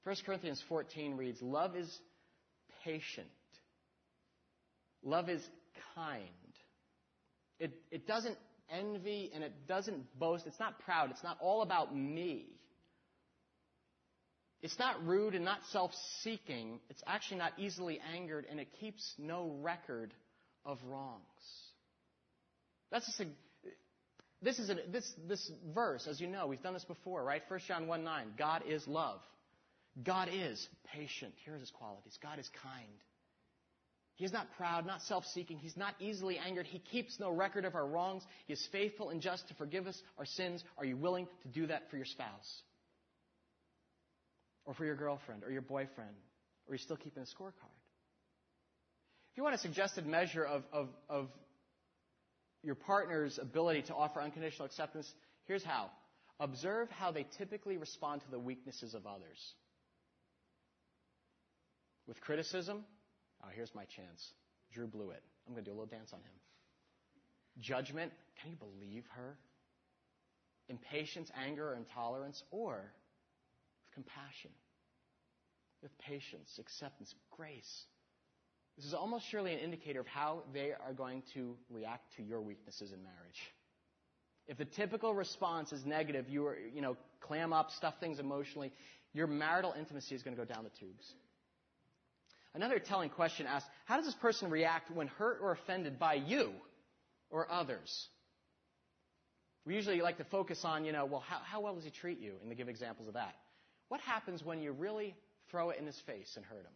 1 0.03 0.15
Corinthians 0.25 0.63
14 0.69 1.17
reads, 1.17 1.41
Love 1.41 1.75
is 1.75 1.99
patient. 2.83 3.27
Love 5.03 5.29
is 5.29 5.41
kind. 5.95 6.23
It, 7.59 7.73
it 7.91 8.07
doesn't 8.07 8.37
envy 8.69 9.31
and 9.33 9.43
it 9.43 9.67
doesn't 9.67 10.17
boast. 10.17 10.45
It's 10.47 10.59
not 10.59 10.79
proud. 10.79 11.11
It's 11.11 11.23
not 11.23 11.37
all 11.41 11.61
about 11.61 11.95
me. 11.95 12.47
It's 14.61 14.77
not 14.77 15.05
rude 15.05 15.35
and 15.35 15.45
not 15.45 15.59
self 15.71 15.91
seeking. 16.21 16.79
It's 16.89 17.01
actually 17.07 17.37
not 17.37 17.53
easily 17.57 17.99
angered 18.13 18.45
and 18.49 18.59
it 18.59 18.67
keeps 18.79 19.13
no 19.17 19.55
record 19.61 20.13
of 20.65 20.79
wrongs. 20.85 21.21
That's 22.91 23.19
a, 23.19 23.25
this 24.41 24.59
is 24.59 24.69
a, 24.69 24.75
this, 24.91 25.13
this 25.27 25.51
verse, 25.73 26.07
as 26.07 26.19
you 26.19 26.27
know, 26.27 26.47
we've 26.47 26.61
done 26.61 26.73
this 26.73 26.85
before, 26.85 27.23
right? 27.23 27.41
1 27.47 27.59
John 27.67 27.87
1 27.87 28.03
9. 28.03 28.27
God 28.37 28.63
is 28.67 28.87
love. 28.87 29.19
God 30.03 30.29
is 30.31 30.67
patient. 30.93 31.33
Here's 31.45 31.59
his 31.59 31.71
qualities. 31.71 32.17
God 32.21 32.39
is 32.39 32.49
kind. 32.61 32.87
He 34.15 34.25
is 34.25 34.33
not 34.33 34.47
proud, 34.57 34.85
not 34.85 35.01
self 35.03 35.25
seeking. 35.33 35.57
He's 35.57 35.77
not 35.77 35.95
easily 35.99 36.37
angered. 36.37 36.67
He 36.67 36.79
keeps 36.79 37.19
no 37.19 37.31
record 37.31 37.63
of 37.63 37.75
our 37.75 37.87
wrongs. 37.87 38.23
He 38.47 38.53
is 38.53 38.67
faithful 38.71 39.11
and 39.11 39.21
just 39.21 39.47
to 39.47 39.53
forgive 39.53 39.87
us 39.87 40.01
our 40.17 40.25
sins. 40.25 40.63
Are 40.77 40.83
you 40.83 40.97
willing 40.97 41.27
to 41.43 41.47
do 41.47 41.67
that 41.67 41.89
for 41.89 41.95
your 41.95 42.05
spouse? 42.05 42.61
Or 44.69 44.75
for 44.75 44.85
your 44.85 44.95
girlfriend 44.95 45.43
or 45.43 45.49
your 45.49 45.63
boyfriend? 45.63 46.13
Or 46.67 46.71
are 46.71 46.75
you 46.75 46.77
still 46.77 46.95
keeping 46.95 47.23
a 47.23 47.25
scorecard? 47.25 47.73
If 49.31 49.37
you 49.37 49.41
want 49.41 49.55
a 49.55 49.57
suggested 49.57 50.05
measure 50.05 50.43
of, 50.45 50.63
of, 50.71 50.89
of 51.09 51.29
your 52.61 52.75
partner's 52.75 53.39
ability 53.41 53.81
to 53.87 53.95
offer 53.95 54.21
unconditional 54.21 54.67
acceptance, 54.67 55.11
here's 55.47 55.63
how. 55.63 55.89
Observe 56.39 56.87
how 56.91 57.11
they 57.11 57.25
typically 57.39 57.77
respond 57.77 58.21
to 58.21 58.29
the 58.29 58.37
weaknesses 58.37 58.93
of 58.93 59.07
others. 59.07 59.39
With 62.07 62.21
criticism, 62.21 62.83
Oh, 63.43 63.47
here's 63.55 63.73
my 63.73 63.85
chance. 63.85 64.33
Drew 64.73 64.87
blew 64.87 65.11
it. 65.11 65.23
I'm 65.47 65.53
going 65.53 65.63
to 65.63 65.71
do 65.71 65.73
a 65.73 65.77
little 65.79 65.89
dance 65.89 66.11
on 66.13 66.19
him. 66.19 66.35
Judgment. 67.59 68.11
Can 68.41 68.51
you 68.51 68.57
believe 68.57 69.03
her? 69.15 69.37
Impatience, 70.67 71.31
anger, 71.35 71.71
or 71.71 71.75
intolerance, 71.75 72.43
or 72.51 72.91
with 73.89 74.05
compassion, 74.05 74.51
with 75.81 75.97
patience, 75.99 76.49
acceptance, 76.59 77.13
grace. 77.31 77.85
This 78.77 78.85
is 78.85 78.93
almost 78.93 79.25
surely 79.29 79.53
an 79.53 79.59
indicator 79.59 79.99
of 79.99 80.07
how 80.07 80.43
they 80.53 80.71
are 80.71 80.93
going 80.93 81.23
to 81.33 81.55
react 81.69 82.15
to 82.17 82.23
your 82.23 82.41
weaknesses 82.41 82.91
in 82.91 83.03
marriage. 83.03 83.39
If 84.47 84.57
the 84.57 84.65
typical 84.65 85.13
response 85.13 85.71
is 85.71 85.85
negative, 85.85 86.27
you 86.29 86.45
are, 86.47 86.57
you 86.73 86.81
know, 86.81 86.97
clam 87.21 87.53
up, 87.53 87.71
stuff 87.71 87.95
things 87.99 88.19
emotionally, 88.19 88.71
your 89.13 89.27
marital 89.27 89.73
intimacy 89.77 90.15
is 90.15 90.23
going 90.23 90.35
to 90.35 90.43
go 90.43 90.51
down 90.51 90.63
the 90.63 90.71
tubes. 90.79 91.05
Another 92.55 92.79
telling 92.79 93.09
question 93.09 93.45
asks, 93.45 93.69
how 93.85 93.97
does 93.97 94.05
this 94.05 94.15
person 94.15 94.49
react 94.49 94.89
when 94.91 95.07
hurt 95.07 95.39
or 95.41 95.51
offended 95.51 95.99
by 95.99 96.15
you 96.15 96.51
or 97.29 97.51
others? 97.51 98.07
We 99.65 99.75
usually 99.75 100.01
like 100.01 100.17
to 100.17 100.23
focus 100.23 100.61
on, 100.63 100.83
you 100.83 100.91
know, 100.91 101.05
well, 101.05 101.19
how, 101.19 101.39
how 101.43 101.61
well 101.61 101.75
does 101.75 101.83
he 101.83 101.91
treat 101.91 102.19
you? 102.19 102.33
And 102.41 102.49
to 102.49 102.55
give 102.55 102.69
examples 102.69 103.07
of 103.07 103.13
that. 103.15 103.35
What 103.89 104.01
happens 104.01 104.43
when 104.43 104.61
you 104.61 104.71
really 104.71 105.15
throw 105.51 105.71
it 105.71 105.79
in 105.79 105.85
his 105.85 105.99
face 106.05 106.31
and 106.35 106.45
hurt 106.45 106.61
him? 106.61 106.73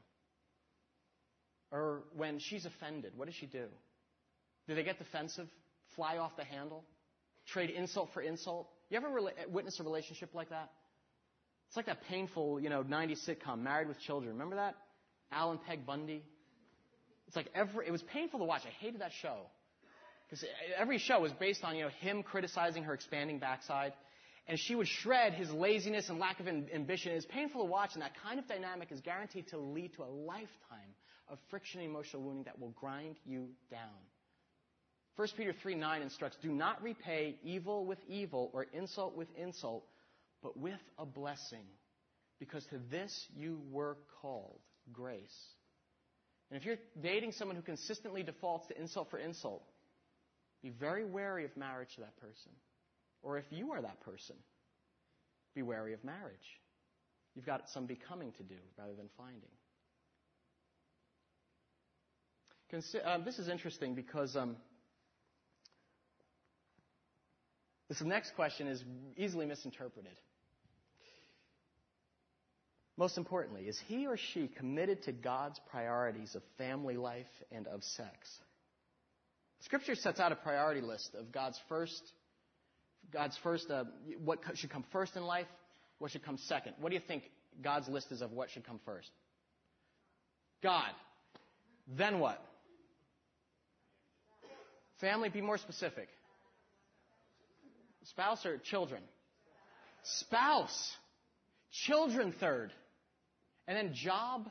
Or 1.72 2.03
when 2.16 2.39
she's 2.39 2.66
offended, 2.66 3.14
what 3.16 3.26
does 3.26 3.36
she 3.36 3.45
do? 3.45 3.66
Do 4.68 4.76
they 4.76 4.84
get 4.84 4.99
defensive? 4.99 5.47
Fly 5.95 6.18
off 6.18 6.36
the 6.38 6.43
handle? 6.43 6.84
Trade 7.47 7.70
insult 7.72 8.09
for 8.14 8.22
insult? 8.22 8.68
You 8.89 8.97
ever 8.97 9.09
re- 9.09 9.32
witness 9.49 9.80
a 9.80 9.84
relationship 9.84 10.34
like 10.34 10.49
that? 10.49 10.70
It's 11.68 11.78
like 11.78 11.88
that 11.88 12.03
painful, 12.07 12.59
you 12.59 12.70
know, 12.70 12.84
90s 12.84 13.28
sitcom, 13.28 13.61
Married 13.64 13.88
with 13.88 13.99
Children. 14.01 14.34
Remember 14.34 14.57
that? 14.57 14.76
Al 15.32 15.51
and 15.51 15.64
Peg 15.64 15.86
Bundy? 15.86 16.24
It's 17.28 17.36
like 17.36 17.49
every, 17.55 17.88
it 17.88 17.91
was 17.91 18.03
painful 18.03 18.39
to 18.39 18.45
watch. 18.45 18.61
I 18.66 18.70
hated 18.84 19.01
that 19.01 19.11
show. 19.22 19.38
Because 20.30 20.45
every 20.78 20.99
show 20.99 21.20
was 21.20 21.32
based 21.34 21.64
on, 21.64 21.76
you 21.76 21.84
know, 21.84 21.89
him 21.99 22.24
criticizing 22.24 22.84
her 22.84 22.93
expanding 22.93 23.39
backside. 23.39 23.93
And 24.47 24.59
she 24.59 24.75
would 24.75 24.87
shred 24.87 25.33
his 25.33 25.49
laziness 25.51 26.09
and 26.09 26.19
lack 26.19 26.39
of 26.39 26.47
ambition. 26.47 27.13
It's 27.13 27.25
painful 27.25 27.63
to 27.63 27.69
watch, 27.69 27.91
and 27.93 28.01
that 28.01 28.11
kind 28.21 28.39
of 28.39 28.47
dynamic 28.47 28.91
is 28.91 28.99
guaranteed 28.99 29.47
to 29.49 29.57
lead 29.57 29.93
to 29.95 30.03
a 30.03 30.11
lifetime 30.11 30.95
of 31.29 31.39
friction 31.49 31.79
and 31.79 31.89
emotional 31.89 32.23
wounding 32.23 32.43
that 32.43 32.59
will 32.59 32.71
grind 32.71 33.15
you 33.25 33.47
down. 33.71 33.79
1 35.15 35.27
Peter 35.37 35.53
3 35.61 35.75
9 35.75 36.01
instructs, 36.01 36.37
Do 36.41 36.51
not 36.51 36.81
repay 36.81 37.37
evil 37.43 37.85
with 37.85 37.99
evil 38.07 38.49
or 38.53 38.65
insult 38.73 39.15
with 39.15 39.27
insult, 39.37 39.85
but 40.41 40.57
with 40.57 40.79
a 40.97 41.05
blessing, 41.05 41.65
because 42.39 42.65
to 42.65 42.79
this 42.91 43.27
you 43.35 43.61
were 43.71 43.97
called 44.21 44.59
grace. 44.91 45.37
And 46.49 46.59
if 46.59 46.65
you're 46.65 46.77
dating 47.01 47.31
someone 47.31 47.55
who 47.55 47.61
consistently 47.61 48.23
defaults 48.23 48.67
to 48.67 48.79
insult 48.79 49.09
for 49.09 49.17
insult, 49.17 49.63
be 50.61 50.69
very 50.69 51.05
wary 51.05 51.45
of 51.45 51.55
marriage 51.55 51.95
to 51.95 52.01
that 52.01 52.17
person. 52.17 52.51
Or 53.24 53.38
if 53.38 53.45
you 53.49 53.71
are 53.71 53.82
that 53.82 54.01
person, 54.01 54.36
be 55.55 55.61
wary 55.61 55.93
of 55.93 56.03
marriage. 56.03 56.59
You've 57.36 57.45
got 57.45 57.69
some 57.69 57.86
becoming 57.86 58.32
to 58.34 58.43
do 58.43 58.55
rather 58.78 58.93
than 58.93 59.09
finding. 59.17 59.49
Consi- 62.71 63.05
um, 63.07 63.24
this 63.24 63.39
is 63.39 63.47
interesting 63.47 63.95
because 63.95 64.36
um, 64.36 64.55
this 67.88 68.01
next 68.01 68.36
question 68.36 68.67
is 68.67 68.84
easily 69.17 69.45
misinterpreted. 69.45 70.17
Most 72.97 73.17
importantly, 73.17 73.63
is 73.63 73.80
he 73.88 74.05
or 74.05 74.17
she 74.17 74.47
committed 74.47 75.03
to 75.03 75.11
God's 75.11 75.59
priorities 75.71 76.36
of 76.36 76.43
family 76.57 76.95
life 76.95 77.26
and 77.51 77.67
of 77.67 77.84
sex? 77.84 78.39
Scripture 79.61 79.95
sets 79.95 80.19
out 80.19 80.32
a 80.32 80.36
priority 80.36 80.82
list 80.82 81.15
of 81.17 81.32
God's 81.32 81.59
first, 81.69 82.01
God's 83.14 83.38
first, 83.43 83.70
uh, 83.70 83.84
what 84.24 84.39
should 84.55 84.72
come 84.72 84.84
first 84.91 85.16
in 85.16 85.24
life, 85.24 85.47
what 85.99 86.11
should 86.11 86.26
come 86.26 86.38
second. 86.38 86.74
What 86.80 86.89
do 86.89 86.95
you 86.95 87.01
think 87.07 87.24
God's 87.64 87.88
list 87.88 88.11
is 88.11 88.22
of 88.22 88.32
what 88.32 88.49
should 88.49 88.66
come 88.66 88.80
first? 88.86 89.09
God. 90.61 90.91
Then 91.88 92.20
what? 92.20 92.43
Family, 94.99 95.30
be 95.30 95.41
more 95.41 95.57
specific. 95.57 96.07
Spouse 98.05 98.45
or 98.45 98.57
children? 98.57 99.01
Spouse. 100.03 100.91
Children 101.86 102.34
third. 102.39 102.72
And 103.68 103.78
then 103.78 103.93
job, 103.93 104.49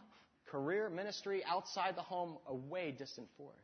career, 0.51 0.89
ministry, 0.89 1.43
outside 1.47 1.97
the 1.97 2.03
home, 2.03 2.37
away 2.47 2.95
distant 2.97 3.29
fourth. 3.37 3.55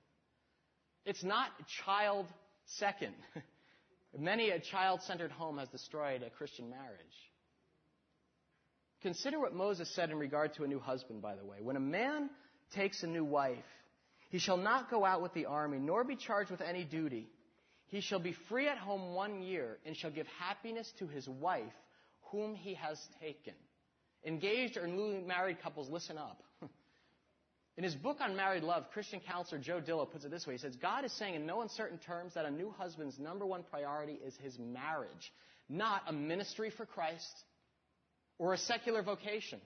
It's 1.04 1.22
not 1.22 1.48
child 1.84 2.26
second. 2.66 3.14
Many 4.16 4.50
a 4.50 4.58
child 4.58 5.02
centered 5.02 5.30
home 5.30 5.58
has 5.58 5.68
destroyed 5.68 6.22
a 6.22 6.30
Christian 6.30 6.70
marriage. 6.70 6.98
Consider 9.02 9.38
what 9.38 9.54
Moses 9.54 9.94
said 9.94 10.10
in 10.10 10.18
regard 10.18 10.54
to 10.54 10.64
a 10.64 10.66
new 10.66 10.80
husband, 10.80 11.22
by 11.22 11.36
the 11.36 11.44
way. 11.44 11.58
When 11.60 11.76
a 11.76 11.80
man 11.80 12.30
takes 12.74 13.02
a 13.02 13.06
new 13.06 13.24
wife, 13.24 13.64
he 14.30 14.38
shall 14.38 14.56
not 14.56 14.90
go 14.90 15.04
out 15.04 15.22
with 15.22 15.32
the 15.34 15.46
army, 15.46 15.78
nor 15.78 16.04
be 16.04 16.16
charged 16.16 16.50
with 16.50 16.60
any 16.60 16.84
duty. 16.84 17.28
He 17.86 18.00
shall 18.00 18.18
be 18.18 18.34
free 18.48 18.68
at 18.68 18.76
home 18.76 19.14
one 19.14 19.42
year, 19.42 19.78
and 19.86 19.96
shall 19.96 20.10
give 20.10 20.26
happiness 20.38 20.92
to 20.98 21.06
his 21.06 21.28
wife, 21.28 21.72
whom 22.32 22.54
he 22.54 22.74
has 22.74 22.98
taken. 23.20 23.54
Engaged 24.24 24.76
or 24.76 24.86
newly 24.86 25.20
married 25.20 25.62
couples, 25.62 25.88
listen 25.88 26.18
up. 26.18 26.42
In 27.78 27.84
his 27.84 27.94
book 27.94 28.16
on 28.20 28.34
married 28.34 28.64
love, 28.64 28.90
Christian 28.92 29.20
counselor 29.20 29.60
Joe 29.60 29.80
Dillow 29.80 30.10
puts 30.10 30.24
it 30.24 30.32
this 30.32 30.44
way. 30.44 30.54
He 30.54 30.58
says, 30.58 30.74
God 30.74 31.04
is 31.04 31.12
saying 31.12 31.36
in 31.36 31.46
no 31.46 31.62
uncertain 31.62 31.98
terms 31.98 32.34
that 32.34 32.44
a 32.44 32.50
new 32.50 32.74
husband's 32.76 33.20
number 33.20 33.46
one 33.46 33.62
priority 33.70 34.14
is 34.14 34.34
his 34.42 34.58
marriage, 34.58 35.32
not 35.68 36.02
a 36.08 36.12
ministry 36.12 36.72
for 36.76 36.84
Christ 36.84 37.44
or 38.36 38.52
a 38.52 38.58
secular 38.58 39.00
vocation. 39.04 39.60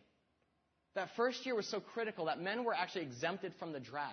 That 0.95 1.09
first 1.17 1.47
year 1.47 1.55
was 1.55 1.67
so 1.67 1.81
critical 1.81 2.27
that 2.27 2.39
men 2.39 2.65
were 2.65 2.75
actually 2.75 3.05
exempted 3.05 3.55
from 3.59 3.73
the 3.73 3.81
draft. 3.81 4.13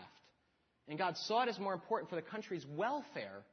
And 0.88 0.98
God 0.98 1.18
saw 1.18 1.44
it 1.44 1.50
as 1.50 1.60
more 1.60 1.74
important 1.74 2.10
for 2.10 2.16
the 2.16 2.22
country's 2.22 2.66
welfare 2.78 3.44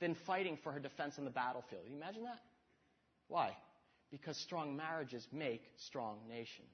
than 0.00 0.16
fighting 0.26 0.56
for 0.64 0.72
her 0.72 0.80
defense 0.80 1.16
on 1.18 1.26
the 1.26 1.30
battlefield. 1.30 1.82
Can 1.84 1.92
you 1.92 1.98
imagine 1.98 2.24
that? 2.24 2.40
Why? 3.28 3.54
Because 4.10 4.38
strong 4.38 4.78
marriages 4.78 5.28
make 5.30 5.62
strong 5.76 6.20
nations. 6.26 6.70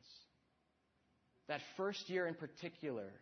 That 1.49 1.61
first 1.76 2.09
year 2.09 2.26
in 2.26 2.34
particular 2.34 3.12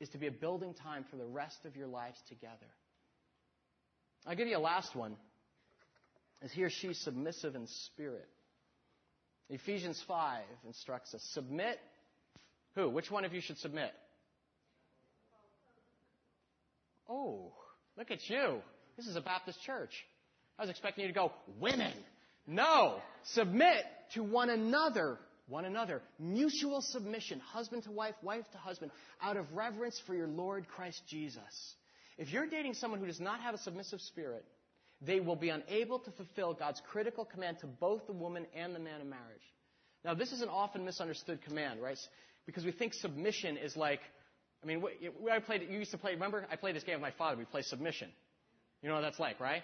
is 0.00 0.08
to 0.10 0.18
be 0.18 0.26
a 0.26 0.32
building 0.32 0.74
time 0.74 1.04
for 1.10 1.16
the 1.16 1.26
rest 1.26 1.64
of 1.64 1.76
your 1.76 1.86
lives 1.86 2.18
together. 2.28 2.70
I'll 4.26 4.36
give 4.36 4.48
you 4.48 4.56
a 4.56 4.58
last 4.58 4.94
one. 4.94 5.16
Is 6.42 6.52
he 6.52 6.62
or 6.62 6.70
she 6.70 6.94
submissive 6.94 7.54
in 7.54 7.66
spirit? 7.66 8.28
Ephesians 9.50 10.02
5 10.06 10.42
instructs 10.66 11.14
us 11.14 11.22
submit. 11.32 11.78
Who? 12.74 12.88
Which 12.88 13.10
one 13.10 13.24
of 13.24 13.32
you 13.32 13.40
should 13.40 13.58
submit? 13.58 13.92
Oh, 17.08 17.52
look 17.96 18.10
at 18.10 18.28
you. 18.28 18.60
This 18.96 19.06
is 19.06 19.16
a 19.16 19.20
Baptist 19.20 19.62
church. 19.62 19.92
I 20.58 20.62
was 20.62 20.70
expecting 20.70 21.02
you 21.02 21.08
to 21.08 21.14
go, 21.14 21.32
women. 21.60 21.92
No. 22.46 22.96
Submit 23.32 23.84
to 24.14 24.22
one 24.22 24.50
another. 24.50 25.18
One 25.46 25.64
another. 25.64 26.02
Mutual 26.18 26.80
submission. 26.80 27.40
Husband 27.40 27.82
to 27.84 27.90
wife, 27.90 28.14
wife 28.22 28.44
to 28.52 28.58
husband. 28.58 28.90
Out 29.22 29.36
of 29.36 29.52
reverence 29.52 30.00
for 30.06 30.14
your 30.14 30.28
Lord 30.28 30.66
Christ 30.68 31.02
Jesus. 31.08 31.74
If 32.16 32.32
you're 32.32 32.46
dating 32.46 32.74
someone 32.74 33.00
who 33.00 33.06
does 33.06 33.20
not 33.20 33.40
have 33.40 33.54
a 33.54 33.58
submissive 33.58 34.00
spirit, 34.00 34.44
they 35.00 35.20
will 35.20 35.36
be 35.36 35.50
unable 35.50 35.98
to 35.98 36.10
fulfill 36.12 36.54
God's 36.54 36.80
critical 36.90 37.24
command 37.24 37.58
to 37.60 37.66
both 37.66 38.06
the 38.06 38.12
woman 38.12 38.46
and 38.54 38.74
the 38.74 38.78
man 38.78 39.00
in 39.00 39.10
marriage. 39.10 39.42
Now, 40.04 40.14
this 40.14 40.32
is 40.32 40.40
an 40.40 40.48
often 40.48 40.84
misunderstood 40.84 41.42
command, 41.42 41.82
right? 41.82 41.98
Because 42.46 42.64
we 42.64 42.72
think 42.72 42.94
submission 42.94 43.56
is 43.56 43.76
like, 43.76 44.00
I 44.62 44.66
mean, 44.66 44.82
I 45.30 45.38
played, 45.40 45.62
you 45.68 45.78
used 45.78 45.90
to 45.90 45.98
play, 45.98 46.12
remember? 46.12 46.46
I 46.50 46.56
played 46.56 46.76
this 46.76 46.84
game 46.84 46.94
with 46.94 47.02
my 47.02 47.10
father. 47.18 47.36
We 47.36 47.44
play 47.44 47.62
submission. 47.62 48.08
You 48.82 48.88
know 48.88 48.94
what 48.96 49.02
that's 49.02 49.18
like, 49.18 49.40
right? 49.40 49.62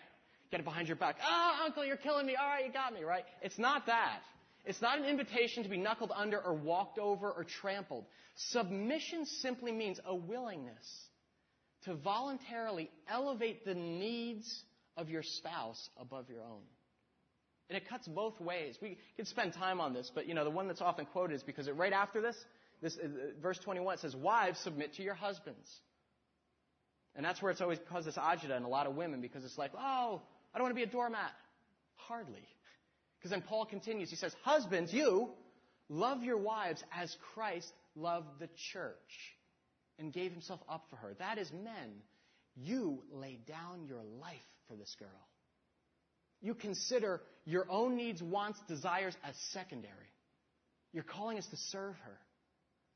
Get 0.50 0.60
it 0.60 0.64
behind 0.64 0.88
your 0.88 0.96
back. 0.96 1.16
Ah, 1.22 1.60
oh, 1.60 1.66
uncle, 1.66 1.84
you're 1.84 1.96
killing 1.96 2.26
me. 2.26 2.36
All 2.36 2.46
right, 2.46 2.66
you 2.66 2.72
got 2.72 2.92
me, 2.92 3.02
right? 3.02 3.24
It's 3.42 3.58
not 3.58 3.86
that. 3.86 4.20
It's 4.64 4.82
not 4.82 4.98
an 4.98 5.04
invitation 5.04 5.62
to 5.62 5.68
be 5.68 5.78
knuckled 5.78 6.12
under 6.14 6.38
or 6.38 6.54
walked 6.54 6.98
over 6.98 7.30
or 7.30 7.44
trampled. 7.44 8.04
Submission 8.36 9.24
simply 9.26 9.72
means 9.72 9.98
a 10.04 10.14
willingness 10.14 11.06
to 11.84 11.94
voluntarily 11.94 12.90
elevate 13.08 13.64
the 13.64 13.74
needs 13.74 14.62
of 14.96 15.08
your 15.08 15.22
spouse 15.22 15.88
above 15.98 16.28
your 16.28 16.42
own. 16.42 16.60
And 17.70 17.76
it 17.76 17.88
cuts 17.88 18.06
both 18.08 18.38
ways. 18.40 18.76
We 18.82 18.98
could 19.16 19.28
spend 19.28 19.54
time 19.54 19.80
on 19.80 19.94
this, 19.94 20.10
but 20.14 20.26
you 20.26 20.34
know, 20.34 20.44
the 20.44 20.50
one 20.50 20.66
that's 20.66 20.82
often 20.82 21.06
quoted 21.06 21.34
is 21.34 21.42
because 21.42 21.68
it, 21.68 21.76
right 21.76 21.92
after 21.92 22.20
this, 22.20 22.36
this 22.82 22.96
uh, 23.02 23.06
verse 23.40 23.58
21 23.60 23.98
says, 23.98 24.14
Wives, 24.16 24.58
submit 24.60 24.94
to 24.94 25.02
your 25.02 25.14
husbands. 25.14 25.70
And 27.14 27.24
that's 27.24 27.40
where 27.40 27.50
it's 27.50 27.60
always 27.60 27.78
caused 27.88 28.06
this 28.06 28.16
agita 28.16 28.56
in 28.56 28.64
a 28.64 28.68
lot 28.68 28.86
of 28.86 28.94
women 28.94 29.20
because 29.20 29.44
it's 29.44 29.58
like, 29.58 29.72
oh, 29.78 30.20
I 30.52 30.58
don't 30.58 30.64
want 30.64 30.72
to 30.72 30.76
be 30.76 30.82
a 30.82 30.92
doormat. 30.92 31.32
Hardly. 31.96 32.46
Because 33.20 33.32
then 33.32 33.42
Paul 33.42 33.66
continues. 33.66 34.08
He 34.08 34.16
says, 34.16 34.34
Husbands, 34.42 34.94
you 34.94 35.28
love 35.90 36.22
your 36.22 36.38
wives 36.38 36.82
as 36.90 37.14
Christ 37.34 37.70
loved 37.94 38.38
the 38.38 38.48
church 38.72 38.94
and 39.98 40.10
gave 40.10 40.32
himself 40.32 40.60
up 40.70 40.86
for 40.88 40.96
her. 40.96 41.14
That 41.18 41.36
is, 41.36 41.52
men, 41.52 42.00
you 42.56 43.02
lay 43.12 43.38
down 43.46 43.84
your 43.86 44.02
life 44.20 44.36
for 44.68 44.74
this 44.74 44.96
girl. 44.98 45.08
You 46.40 46.54
consider 46.54 47.20
your 47.44 47.66
own 47.70 47.96
needs, 47.96 48.22
wants, 48.22 48.58
desires 48.66 49.14
as 49.22 49.34
secondary. 49.52 49.94
Your 50.94 51.04
calling 51.04 51.36
is 51.36 51.46
to 51.48 51.56
serve 51.56 51.96
her, 51.96 52.18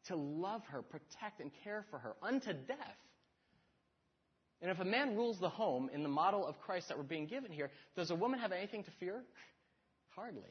to 0.07 0.17
love 0.17 0.63
her, 0.71 0.81
protect, 0.81 1.41
and 1.41 1.51
care 1.63 1.85
for 1.91 1.99
her 1.99 2.15
unto 2.23 2.55
death. 2.55 2.79
And 4.63 4.71
if 4.71 4.81
a 4.81 4.85
man 4.85 5.15
rules 5.15 5.39
the 5.39 5.51
home 5.51 5.91
in 5.93 6.03
the 6.03 6.09
model 6.09 6.47
of 6.47 6.59
Christ 6.61 6.89
that 6.89 6.97
we're 6.97 7.05
being 7.05 7.27
given 7.27 7.53
here, 7.53 7.71
does 7.97 8.11
a 8.11 8.15
woman 8.15 8.41
have 8.41 8.53
anything 8.53 8.83
to 8.85 8.91
fear? 8.99 9.23
Hardly. 10.17 10.43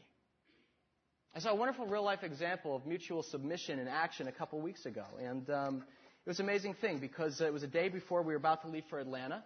I 1.33 1.39
saw 1.39 1.51
a 1.51 1.55
wonderful 1.55 1.85
real 1.85 2.03
life 2.03 2.21
example 2.21 2.75
of 2.75 2.85
mutual 2.85 3.23
submission 3.23 3.79
in 3.79 3.87
action 3.87 4.27
a 4.27 4.31
couple 4.31 4.59
weeks 4.59 4.85
ago. 4.85 5.05
And 5.21 5.49
um, 5.49 5.83
it 6.25 6.29
was 6.29 6.39
an 6.39 6.45
amazing 6.45 6.75
thing 6.75 6.99
because 6.99 7.39
it 7.39 7.51
was 7.51 7.63
a 7.63 7.67
day 7.67 7.87
before 7.87 8.23
we 8.23 8.33
were 8.33 8.37
about 8.37 8.61
to 8.63 8.67
leave 8.67 8.83
for 8.89 8.99
Atlanta. 8.99 9.41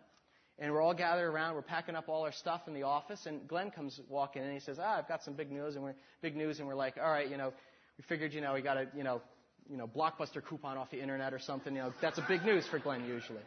And 0.57 0.74
we're 0.74 0.82
all 0.82 0.95
gathered 0.95 1.30
around. 1.30 1.53
We're 1.53 1.61
packing 1.61 1.95
up 1.95 2.09
all 2.09 2.24
our 2.24 2.32
stuff 2.32 2.61
in 2.68 2.74
the 2.74 2.82
office. 2.82 3.28
And 3.28 3.47
Glenn 3.47 3.70
comes 3.70 4.01
walking 4.09 4.41
in 4.41 4.47
and 4.47 4.57
he 4.57 4.59
says, 4.59 4.80
ah, 4.82 4.97
I've 4.97 5.07
got 5.07 5.24
some 5.24 5.36
big 5.36 5.51
news. 5.51 5.76
And 5.76 5.84
we're, 5.84 5.95
big 6.22 6.36
news. 6.36 6.57
And 6.57 6.68
we're 6.68 6.76
like, 6.76 6.95
all 6.97 7.11
right, 7.11 7.30
you 7.30 7.38
know, 7.38 7.53
we 7.99 8.03
figured, 8.09 8.34
you 8.34 8.41
know, 8.41 8.55
we 8.55 8.61
got 8.63 8.78
a, 8.78 8.88
you 8.95 9.03
know, 9.03 9.22
you 9.70 9.78
know, 9.78 9.88
blockbuster 9.88 10.43
coupon 10.43 10.78
off 10.78 10.89
the 10.89 10.99
internet 10.99 11.32
or 11.32 11.39
something. 11.39 11.76
You 11.76 11.84
know, 11.84 11.93
that's 12.01 12.18
a 12.18 12.26
big 12.28 12.43
news 12.43 12.65
for 12.65 12.80
Glenn 12.80 13.05
usually. 13.05 13.41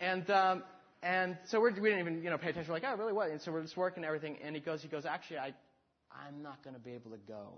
And, 0.00 0.28
um, 0.30 0.62
and 1.02 1.38
so 1.46 1.60
we're, 1.60 1.72
we 1.72 1.88
didn't 1.88 2.00
even, 2.00 2.22
you 2.22 2.30
know, 2.30 2.38
pay 2.38 2.50
attention. 2.50 2.70
We're 2.70 2.80
like, 2.80 2.84
oh, 2.86 2.96
really? 2.96 3.12
What? 3.12 3.30
And 3.30 3.40
so 3.40 3.52
we're 3.52 3.62
just 3.62 3.76
working 3.76 4.04
everything. 4.04 4.36
And 4.44 4.54
he 4.54 4.60
goes, 4.60 4.82
he 4.82 4.88
goes, 4.88 5.06
actually, 5.06 5.38
I, 5.38 5.54
I'm 6.10 6.42
not 6.42 6.62
going 6.62 6.74
to 6.74 6.80
be 6.80 6.92
able 6.92 7.10
to 7.12 7.18
go 7.26 7.54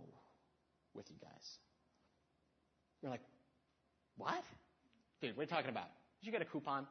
with 0.95 1.07
you 1.11 1.17
guys. 1.21 1.59
We're 3.03 3.11
like, 3.11 3.23
what? 4.17 4.45
Dude, 5.21 5.37
what 5.37 5.43
are 5.43 5.45
you 5.45 5.51
talking 5.51 5.71
about? 5.71 5.89
Did 6.21 6.27
you 6.27 6.33
get 6.33 6.43
a 6.43 6.45
coupon? 6.45 6.87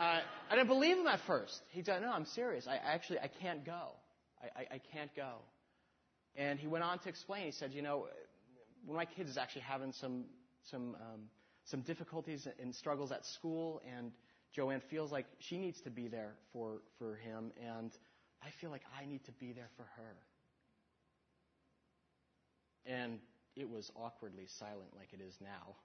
Uh, 0.00 0.20
I 0.50 0.56
didn't 0.56 0.68
believe 0.68 0.96
him 0.96 1.06
at 1.06 1.20
first. 1.26 1.60
He 1.70 1.84
said, 1.84 2.02
no, 2.02 2.10
I'm 2.10 2.24
serious. 2.24 2.66
I 2.66 2.76
actually, 2.76 3.20
I 3.20 3.28
can't 3.40 3.64
go. 3.64 3.90
I, 4.42 4.60
I, 4.60 4.66
I 4.74 4.80
can't 4.92 5.14
go. 5.14 5.34
And 6.34 6.58
he 6.58 6.66
went 6.66 6.82
on 6.82 6.98
to 7.00 7.08
explain. 7.08 7.46
He 7.46 7.52
said, 7.52 7.72
you 7.72 7.82
know, 7.82 8.06
one 8.84 8.96
of 8.96 8.96
my 8.96 9.04
kids 9.04 9.30
is 9.30 9.36
actually 9.36 9.62
having 9.62 9.92
some, 9.92 10.24
some, 10.70 10.96
um, 10.96 11.20
some 11.64 11.82
difficulties 11.82 12.48
and 12.60 12.74
struggles 12.74 13.12
at 13.12 13.24
school, 13.26 13.80
and 13.96 14.10
Joanne 14.54 14.82
feels 14.90 15.10
like 15.10 15.26
she 15.38 15.58
needs 15.58 15.80
to 15.82 15.90
be 15.90 16.08
there 16.08 16.34
for, 16.52 16.82
for 16.98 17.16
him, 17.16 17.52
and 17.60 17.90
I 18.42 18.48
feel 18.60 18.70
like 18.70 18.82
I 19.00 19.06
need 19.06 19.24
to 19.24 19.32
be 19.32 19.52
there 19.52 19.70
for 19.76 19.84
her. 19.96 20.16
And 22.84 23.18
it 23.56 23.68
was 23.68 23.90
awkwardly 23.96 24.46
silent 24.58 24.90
like 24.96 25.08
it 25.12 25.22
is 25.22 25.34
now. 25.40 25.76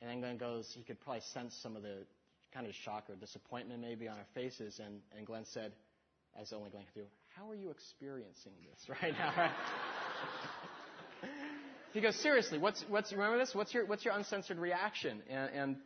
And 0.00 0.10
then 0.10 0.20
Glenn 0.20 0.36
goes, 0.36 0.70
he 0.76 0.84
could 0.84 1.00
probably 1.00 1.22
sense 1.32 1.58
some 1.62 1.76
of 1.76 1.82
the 1.82 2.04
kind 2.52 2.66
of 2.66 2.74
shock 2.74 3.04
or 3.08 3.16
disappointment 3.16 3.80
maybe 3.80 4.06
on 4.06 4.16
our 4.16 4.26
faces. 4.34 4.80
And, 4.84 5.00
and 5.16 5.26
Glenn 5.26 5.44
said, 5.52 5.72
as 6.40 6.52
only 6.52 6.70
Glenn 6.70 6.84
could 6.92 7.00
do, 7.00 7.06
How 7.36 7.50
are 7.50 7.54
you 7.54 7.70
experiencing 7.70 8.52
this 8.70 8.88
right 9.02 9.12
now? 9.12 9.50
he 11.92 12.00
goes, 12.00 12.16
Seriously, 12.16 12.58
what's, 12.58 12.84
what's, 12.88 13.12
remember 13.12 13.38
this? 13.38 13.54
What's 13.54 13.72
your, 13.72 13.86
what's 13.86 14.04
your 14.04 14.14
uncensored 14.14 14.58
reaction? 14.58 15.22
And, 15.28 15.50
and 15.54 15.76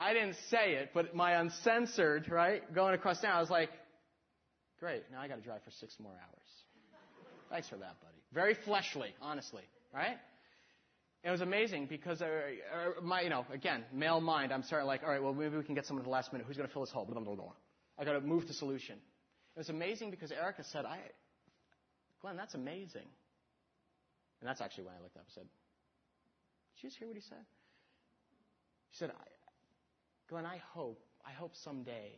I 0.00 0.14
didn't 0.14 0.36
say 0.48 0.72
it, 0.72 0.90
but 0.94 1.14
my 1.14 1.32
uncensored, 1.32 2.30
right, 2.30 2.62
going 2.74 2.94
across 2.94 3.20
town, 3.20 3.36
I 3.36 3.40
was 3.40 3.50
like, 3.50 3.70
Great, 4.80 5.02
now 5.12 5.20
I 5.20 5.28
got 5.28 5.36
to 5.36 5.42
drive 5.42 5.62
for 5.62 5.70
six 5.70 5.94
more 6.00 6.12
hours. 6.12 6.48
Thanks 7.50 7.68
for 7.68 7.76
that, 7.76 8.00
buddy. 8.00 8.16
Very 8.32 8.54
fleshly, 8.54 9.14
honestly, 9.20 9.62
right? 9.94 10.16
It 11.22 11.30
was 11.30 11.42
amazing 11.42 11.86
because, 11.86 12.22
uh, 12.22 12.24
uh, 12.24 13.02
my, 13.02 13.20
you 13.20 13.28
know, 13.28 13.44
again, 13.52 13.84
male 13.92 14.22
mind, 14.22 14.52
I'm 14.52 14.62
starting 14.62 14.86
like, 14.86 15.02
all 15.02 15.10
right, 15.10 15.22
well, 15.22 15.34
maybe 15.34 15.54
we 15.58 15.64
can 15.64 15.74
get 15.74 15.84
someone 15.84 16.00
at 16.02 16.06
the 16.06 16.10
last 16.10 16.32
minute. 16.32 16.46
Who's 16.46 16.56
going 16.56 16.66
to 16.66 16.72
fill 16.72 16.82
this 16.82 16.92
hole? 16.92 17.06
I 17.98 18.04
got 18.04 18.12
to 18.12 18.20
move 18.22 18.46
to 18.46 18.54
solution. 18.54 18.94
It 18.94 19.58
was 19.58 19.68
amazing 19.68 20.10
because 20.10 20.32
Erica 20.32 20.64
said, 20.64 20.86
I, 20.86 20.98
Glenn, 22.22 22.36
that's 22.36 22.54
amazing. 22.54 23.08
And 24.40 24.48
that's 24.48 24.62
actually 24.62 24.84
when 24.84 24.94
I 24.94 25.02
looked 25.02 25.16
up 25.16 25.24
and 25.24 25.32
said, 25.34 25.44
did 25.44 26.84
you 26.84 26.88
just 26.88 26.98
hear 26.98 27.08
what 27.08 27.16
he 27.16 27.22
said? 27.22 27.44
He 28.92 28.96
said, 28.96 29.10
Glenn, 30.30 30.46
I 30.46 30.62
hope, 30.72 31.02
I 31.26 31.32
hope 31.32 31.56
someday 31.56 32.12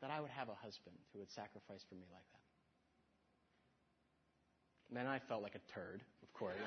that 0.00 0.10
I 0.10 0.20
would 0.20 0.30
have 0.30 0.48
a 0.48 0.54
husband 0.54 0.96
who 1.12 1.18
would 1.18 1.30
sacrifice 1.30 1.84
for 1.86 1.96
me 1.96 2.06
like 2.10 2.24
that. 2.32 2.40
And 4.88 4.96
then 4.96 5.06
I 5.06 5.18
felt 5.28 5.42
like 5.42 5.54
a 5.54 5.60
turd, 5.74 6.00
of 6.22 6.32
course. 6.32 6.56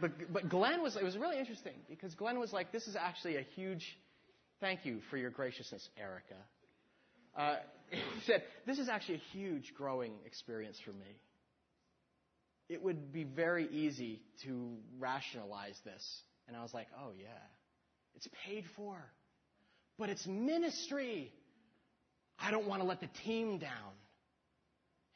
but, 0.00 0.32
but 0.32 0.48
Glenn 0.48 0.82
was, 0.82 0.94
it 0.94 1.02
was 1.02 1.18
really 1.18 1.40
interesting 1.40 1.74
because 1.88 2.14
Glenn 2.14 2.38
was 2.38 2.52
like, 2.52 2.70
this 2.70 2.86
is 2.86 2.94
actually 2.94 3.38
a 3.38 3.44
huge, 3.56 3.98
thank 4.60 4.86
you 4.86 5.00
for 5.10 5.16
your 5.16 5.30
graciousness, 5.30 5.88
Erica. 5.98 6.36
Uh, 7.36 7.56
he 7.90 8.20
said, 8.26 8.42
this 8.66 8.78
is 8.78 8.88
actually 8.88 9.16
a 9.16 9.36
huge 9.36 9.74
growing 9.74 10.12
experience 10.26 10.78
for 10.84 10.92
me. 10.92 11.20
It 12.68 12.82
would 12.82 13.12
be 13.12 13.24
very 13.24 13.66
easy 13.68 14.20
to 14.44 14.76
rationalize 14.98 15.78
this. 15.84 16.22
And 16.46 16.56
I 16.56 16.62
was 16.62 16.74
like, 16.74 16.88
oh 16.98 17.12
yeah, 17.18 17.26
it's 18.14 18.28
paid 18.44 18.64
for 18.76 18.98
but 19.98 20.08
it's 20.08 20.26
ministry. 20.26 21.32
I 22.38 22.50
don't 22.50 22.66
want 22.66 22.80
to 22.82 22.88
let 22.88 23.00
the 23.00 23.08
team 23.24 23.58
down. 23.58 23.92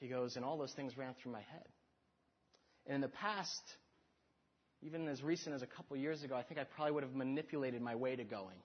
He 0.00 0.08
goes, 0.08 0.34
and 0.34 0.44
all 0.44 0.58
those 0.58 0.72
things 0.72 0.98
ran 0.98 1.14
through 1.22 1.32
my 1.32 1.40
head. 1.40 1.68
And 2.86 2.96
in 2.96 3.00
the 3.00 3.08
past, 3.08 3.62
even 4.82 5.06
as 5.06 5.22
recent 5.22 5.54
as 5.54 5.62
a 5.62 5.66
couple 5.66 5.96
years 5.96 6.24
ago, 6.24 6.34
I 6.34 6.42
think 6.42 6.58
I 6.58 6.64
probably 6.64 6.92
would 6.94 7.04
have 7.04 7.14
manipulated 7.14 7.80
my 7.80 7.94
way 7.94 8.16
to 8.16 8.24
going. 8.24 8.56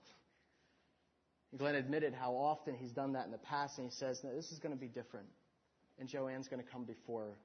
Glenn 1.56 1.74
admitted 1.74 2.12
how 2.12 2.32
often 2.32 2.74
he's 2.74 2.92
done 2.92 3.12
that 3.14 3.24
in 3.24 3.32
the 3.32 3.38
past, 3.38 3.78
and 3.78 3.86
he 3.86 3.94
says, 3.94 4.20
no, 4.22 4.34
this 4.34 4.52
is 4.52 4.58
going 4.58 4.74
to 4.74 4.80
be 4.80 4.88
different. 4.88 5.26
And 5.98 6.08
Joanne's 6.08 6.48
going 6.48 6.62
to 6.62 6.70
come 6.70 6.84
before 6.84 7.36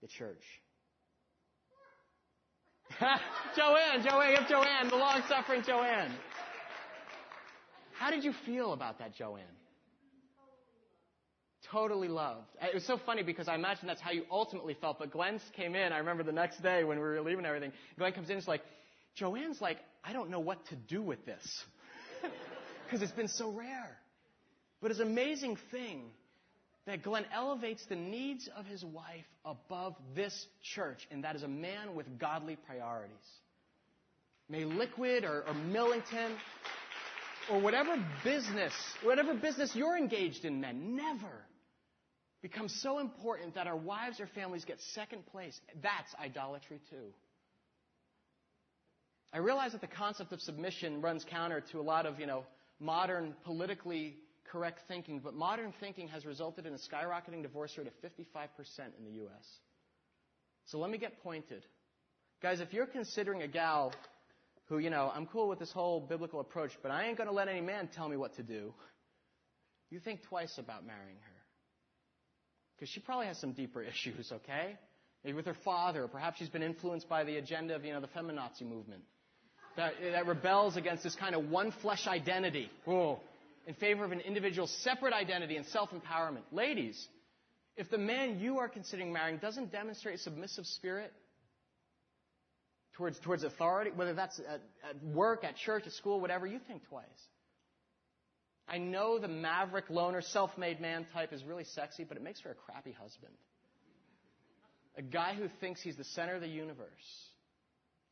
the 0.00 0.08
church. 0.08 0.42
Joanne, 3.56 4.02
Joanne, 4.02 4.34
give 4.38 4.48
Joanne, 4.48 4.88
the 4.88 4.96
long 4.96 5.22
suffering 5.28 5.62
Joanne. 5.66 6.10
How 7.98 8.10
did 8.10 8.24
you 8.24 8.32
feel 8.46 8.72
about 8.72 8.98
that, 9.00 9.14
Joanne? 9.14 9.42
Totally 11.70 12.08
loved. 12.08 12.48
It 12.62 12.74
was 12.74 12.84
so 12.84 12.98
funny 13.04 13.22
because 13.22 13.46
I 13.46 13.54
imagine 13.54 13.86
that's 13.86 14.00
how 14.00 14.10
you 14.10 14.22
ultimately 14.30 14.74
felt. 14.80 14.98
But 14.98 15.10
Glenn 15.10 15.38
came 15.54 15.74
in. 15.74 15.92
I 15.92 15.98
remember 15.98 16.22
the 16.22 16.32
next 16.32 16.62
day 16.62 16.82
when 16.82 16.96
we 16.98 17.02
were 17.02 17.20
leaving 17.20 17.44
everything. 17.44 17.72
Glenn 17.98 18.12
comes 18.12 18.30
in. 18.30 18.38
is 18.38 18.48
like, 18.48 18.62
Joanne's 19.16 19.60
like, 19.60 19.78
I 20.02 20.14
don't 20.14 20.30
know 20.30 20.40
what 20.40 20.64
to 20.68 20.76
do 20.76 21.02
with 21.02 21.26
this 21.26 21.64
because 22.88 23.02
it's 23.02 23.12
been 23.12 23.28
so 23.28 23.50
rare. 23.50 23.96
But 24.80 24.90
it's 24.90 25.00
an 25.00 25.08
amazing 25.08 25.58
thing 25.70 26.04
that 26.86 27.02
Glenn 27.02 27.26
elevates 27.34 27.84
the 27.86 27.96
needs 27.96 28.48
of 28.56 28.64
his 28.64 28.82
wife 28.82 29.26
above 29.44 29.94
this 30.14 30.46
church, 30.62 31.06
and 31.10 31.24
that 31.24 31.36
is 31.36 31.42
a 31.42 31.48
man 31.48 31.94
with 31.94 32.18
godly 32.18 32.56
priorities. 32.56 33.12
May 34.48 34.64
Liquid 34.64 35.24
or, 35.24 35.44
or 35.46 35.52
Millington 35.52 36.32
or 37.50 37.60
whatever 37.60 38.02
business, 38.24 38.72
whatever 39.02 39.34
business 39.34 39.74
you're 39.74 39.98
engaged 39.98 40.46
in, 40.46 40.60
men, 40.60 40.96
never 40.96 41.44
become 42.40 42.68
so 42.68 43.00
important 43.00 43.54
that 43.56 43.66
our 43.66 43.76
wives 43.76 44.20
or 44.20 44.26
families 44.28 44.64
get 44.64 44.80
second 44.94 45.26
place. 45.26 45.60
That's 45.82 46.14
idolatry 46.18 46.80
too. 46.88 47.12
I 49.32 49.38
realize 49.38 49.72
that 49.72 49.82
the 49.82 49.88
concept 49.88 50.32
of 50.32 50.40
submission 50.40 51.02
runs 51.02 51.24
counter 51.28 51.62
to 51.72 51.80
a 51.80 51.82
lot 51.82 52.06
of, 52.06 52.18
you 52.18 52.26
know, 52.26 52.44
modern 52.80 53.34
politically 53.44 54.16
correct 54.50 54.80
thinking, 54.88 55.20
but 55.20 55.34
modern 55.34 55.72
thinking 55.80 56.08
has 56.08 56.24
resulted 56.24 56.66
in 56.66 56.72
a 56.72 56.78
skyrocketing 56.78 57.42
divorce 57.42 57.76
rate 57.76 57.86
of 57.86 57.92
55% 58.02 58.48
in 58.98 59.04
the 59.04 59.10
U.S. 59.12 59.46
So 60.66 60.78
let 60.78 60.90
me 60.90 60.98
get 60.98 61.22
pointed. 61.22 61.64
Guys, 62.42 62.60
if 62.60 62.72
you're 62.72 62.86
considering 62.86 63.42
a 63.42 63.48
gal 63.48 63.92
who, 64.66 64.78
you 64.78 64.90
know, 64.90 65.10
I'm 65.14 65.26
cool 65.26 65.48
with 65.48 65.58
this 65.58 65.72
whole 65.72 66.00
biblical 66.00 66.40
approach, 66.40 66.72
but 66.82 66.90
I 66.90 67.06
ain't 67.06 67.16
going 67.16 67.28
to 67.28 67.34
let 67.34 67.48
any 67.48 67.60
man 67.60 67.88
tell 67.94 68.08
me 68.08 68.16
what 68.16 68.36
to 68.36 68.42
do, 68.42 68.72
you 69.90 69.98
think 69.98 70.22
twice 70.22 70.58
about 70.58 70.86
marrying 70.86 71.16
her. 71.16 71.32
Because 72.76 72.90
she 72.90 73.00
probably 73.00 73.26
has 73.26 73.38
some 73.38 73.52
deeper 73.52 73.82
issues, 73.82 74.30
okay? 74.32 74.76
Maybe 75.24 75.36
with 75.36 75.46
her 75.46 75.56
father, 75.64 76.06
perhaps 76.06 76.38
she's 76.38 76.48
been 76.48 76.62
influenced 76.62 77.08
by 77.08 77.24
the 77.24 77.36
agenda 77.36 77.74
of, 77.74 77.84
you 77.84 77.92
know, 77.92 78.00
the 78.00 78.08
feminazi 78.08 78.62
movement. 78.62 79.02
That, 79.78 79.94
that 80.10 80.26
rebels 80.26 80.76
against 80.76 81.04
this 81.04 81.14
kind 81.14 81.36
of 81.36 81.50
one 81.50 81.70
flesh 81.70 82.08
identity. 82.08 82.68
Whoa. 82.84 83.20
In 83.64 83.74
favor 83.74 84.04
of 84.04 84.10
an 84.10 84.18
individual's 84.18 84.72
separate 84.82 85.12
identity 85.12 85.56
and 85.56 85.64
self-empowerment. 85.66 86.42
Ladies, 86.50 87.06
if 87.76 87.88
the 87.88 87.96
man 87.96 88.40
you 88.40 88.58
are 88.58 88.68
considering 88.68 89.12
marrying 89.12 89.38
doesn't 89.38 89.70
demonstrate 89.70 90.16
a 90.16 90.18
submissive 90.18 90.66
spirit, 90.66 91.12
towards, 92.94 93.20
towards 93.20 93.44
authority, 93.44 93.92
whether 93.94 94.14
that's 94.14 94.40
at, 94.40 94.60
at 94.90 95.04
work, 95.04 95.44
at 95.44 95.54
church, 95.54 95.84
at 95.86 95.92
school, 95.92 96.20
whatever, 96.20 96.44
you 96.44 96.58
think 96.66 96.82
twice. 96.88 97.06
I 98.66 98.78
know 98.78 99.20
the 99.20 99.28
maverick 99.28 99.90
loner, 99.90 100.22
self-made 100.22 100.80
man 100.80 101.06
type 101.14 101.32
is 101.32 101.44
really 101.44 101.62
sexy, 101.62 102.02
but 102.02 102.16
it 102.16 102.24
makes 102.24 102.40
for 102.40 102.50
a 102.50 102.54
crappy 102.54 102.96
husband. 103.00 103.32
A 104.96 105.02
guy 105.02 105.34
who 105.38 105.48
thinks 105.60 105.80
he's 105.80 105.96
the 105.96 106.02
center 106.02 106.34
of 106.34 106.40
the 106.40 106.48
universe 106.48 107.27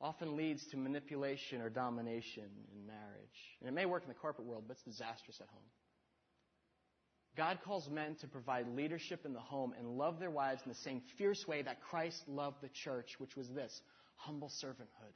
often 0.01 0.37
leads 0.37 0.67
to 0.67 0.77
manipulation 0.77 1.61
or 1.63 1.71
domination 1.71 2.45
in 2.73 2.87
marriage. 2.87 3.57
And 3.61 3.69
it 3.69 3.73
may 3.73 3.87
work 3.87 4.03
in 4.03 4.09
the 4.09 4.15
corporate 4.15 4.47
world, 4.47 4.65
but 4.67 4.77
it's 4.77 4.85
disastrous 4.85 5.41
at 5.41 5.49
home. 5.49 5.63
God 7.37 7.59
calls 7.65 7.89
men 7.91 8.17
to 8.21 8.27
provide 8.27 8.67
leadership 8.69 9.27
in 9.27 9.35
the 9.35 9.41
home 9.41 9.75
and 9.79 9.99
love 9.99 10.19
their 10.19 10.31
wives 10.31 10.63
in 10.65 10.71
the 10.71 10.79
same 10.79 11.03
fierce 11.19 11.47
way 11.47 11.63
that 11.63 11.83
Christ 11.83 12.23
loved 12.27 12.63
the 12.63 12.71
church, 12.71 13.17
which 13.19 13.37
was 13.37 13.49
this 13.49 13.81
humble 14.17 14.51
servanthood, 14.65 15.13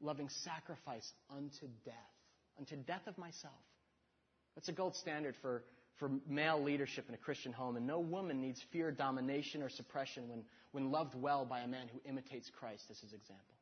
loving 0.00 0.28
sacrifice 0.28 1.12
unto 1.30 1.66
death, 1.84 1.94
unto 2.58 2.76
death 2.76 3.06
of 3.06 3.16
myself. 3.18 3.54
That's 4.56 4.68
a 4.68 4.72
gold 4.72 4.96
standard 4.96 5.36
for, 5.40 5.62
for 6.00 6.10
male 6.28 6.60
leadership 6.60 7.04
in 7.08 7.14
a 7.14 7.18
Christian 7.18 7.52
home, 7.52 7.76
and 7.76 7.86
no 7.86 8.00
woman 8.00 8.40
needs 8.40 8.60
fear, 8.72 8.90
domination, 8.90 9.62
or 9.62 9.68
suppression 9.68 10.28
when, 10.28 10.42
when 10.72 10.90
loved 10.90 11.14
well 11.14 11.44
by 11.44 11.60
a 11.60 11.68
man 11.68 11.86
who 11.92 12.00
imitates 12.08 12.50
Christ 12.50 12.84
as 12.90 12.98
his 12.98 13.12
example. 13.12 13.57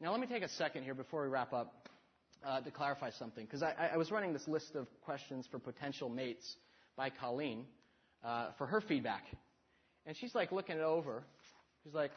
Now, 0.00 0.10
let 0.10 0.20
me 0.20 0.26
take 0.26 0.42
a 0.42 0.48
second 0.48 0.82
here 0.82 0.94
before 0.94 1.22
we 1.22 1.28
wrap 1.28 1.52
up 1.52 1.88
uh, 2.44 2.60
to 2.60 2.70
clarify 2.70 3.10
something, 3.10 3.44
because 3.44 3.62
I, 3.62 3.90
I, 3.94 3.96
was 3.96 4.10
running 4.10 4.32
this 4.32 4.46
list 4.46 4.74
of 4.74 4.86
questions 5.02 5.46
for 5.50 5.58
potential 5.58 6.08
mates 6.08 6.56
by 6.96 7.10
Colleen 7.10 7.64
uh, 8.24 8.48
for 8.58 8.66
her 8.66 8.80
feedback. 8.80 9.22
And 10.04 10.16
she's 10.16 10.34
like 10.34 10.52
looking 10.52 10.76
it 10.76 10.82
over. 10.82 11.22
She's 11.82 11.94
like, 11.94 12.10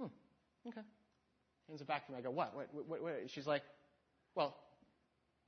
hmm, 0.00 0.06
okay. 0.66 0.80
Hands 1.68 1.80
it 1.80 1.86
back 1.86 2.06
to 2.06 2.12
me. 2.12 2.18
I 2.18 2.22
go, 2.22 2.30
what? 2.30 2.54
What, 2.56 2.68
what, 2.88 3.02
what? 3.02 3.14
She's 3.28 3.46
like, 3.46 3.62
well, 4.34 4.56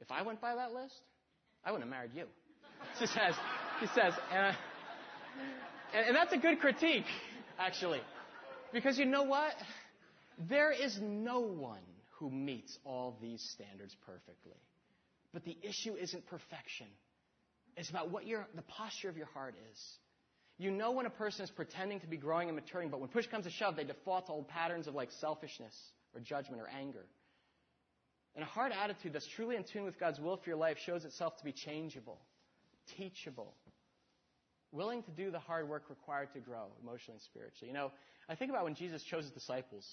if 0.00 0.12
I 0.12 0.22
went 0.22 0.40
by 0.40 0.54
that 0.54 0.72
list, 0.72 0.94
I 1.64 1.72
wouldn't 1.72 1.90
have 1.90 1.96
married 1.96 2.12
you. 2.14 2.24
She 2.98 3.06
says, 3.06 3.34
she 3.80 3.86
says, 3.88 4.14
and, 4.32 4.46
uh, 4.46 4.52
and, 5.94 6.06
and 6.08 6.16
that's 6.16 6.32
a 6.32 6.38
good 6.38 6.60
critique, 6.60 7.04
actually. 7.58 8.00
Because 8.72 8.98
you 8.98 9.04
know 9.04 9.24
what? 9.24 9.52
There 10.48 10.72
is 10.72 10.98
no 11.00 11.40
one 11.40 11.78
who 12.18 12.30
meets 12.30 12.78
all 12.84 13.16
these 13.20 13.42
standards 13.54 13.96
perfectly. 14.06 14.60
But 15.32 15.44
the 15.44 15.56
issue 15.62 15.94
isn't 15.94 16.26
perfection. 16.26 16.86
It's 17.76 17.90
about 17.90 18.10
what 18.10 18.26
your, 18.26 18.46
the 18.54 18.62
posture 18.62 19.08
of 19.08 19.16
your 19.16 19.26
heart 19.26 19.54
is. 19.72 19.80
You 20.58 20.70
know 20.70 20.90
when 20.90 21.06
a 21.06 21.10
person 21.10 21.44
is 21.44 21.50
pretending 21.50 22.00
to 22.00 22.06
be 22.06 22.16
growing 22.16 22.48
and 22.48 22.56
maturing, 22.56 22.90
but 22.90 23.00
when 23.00 23.08
push 23.08 23.26
comes 23.26 23.44
to 23.44 23.50
shove, 23.50 23.76
they 23.76 23.84
default 23.84 24.26
to 24.26 24.32
old 24.32 24.48
patterns 24.48 24.86
of 24.86 24.94
like 24.94 25.10
selfishness 25.20 25.74
or 26.14 26.20
judgment 26.20 26.60
or 26.60 26.68
anger. 26.68 27.06
And 28.34 28.44
a 28.44 28.46
heart 28.46 28.72
attitude 28.72 29.12
that's 29.12 29.26
truly 29.26 29.56
in 29.56 29.64
tune 29.64 29.84
with 29.84 29.98
God's 29.98 30.20
will 30.20 30.36
for 30.36 30.50
your 30.50 30.58
life 30.58 30.76
shows 30.84 31.04
itself 31.04 31.36
to 31.38 31.44
be 31.44 31.52
changeable, 31.52 32.20
teachable, 32.96 33.54
willing 34.72 35.02
to 35.04 35.10
do 35.10 35.30
the 35.30 35.38
hard 35.38 35.68
work 35.68 35.84
required 35.88 36.32
to 36.34 36.40
grow 36.40 36.66
emotionally 36.82 37.14
and 37.14 37.22
spiritually. 37.22 37.68
You 37.68 37.74
know, 37.74 37.90
I 38.28 38.34
think 38.34 38.50
about 38.50 38.64
when 38.64 38.74
Jesus 38.74 39.02
chose 39.02 39.24
his 39.24 39.32
disciples. 39.32 39.86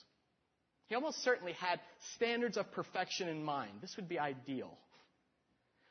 He 0.87 0.95
almost 0.95 1.23
certainly 1.23 1.53
had 1.53 1.79
standards 2.15 2.57
of 2.57 2.71
perfection 2.71 3.27
in 3.27 3.43
mind. 3.43 3.71
This 3.81 3.95
would 3.97 4.07
be 4.07 4.19
ideal. 4.19 4.77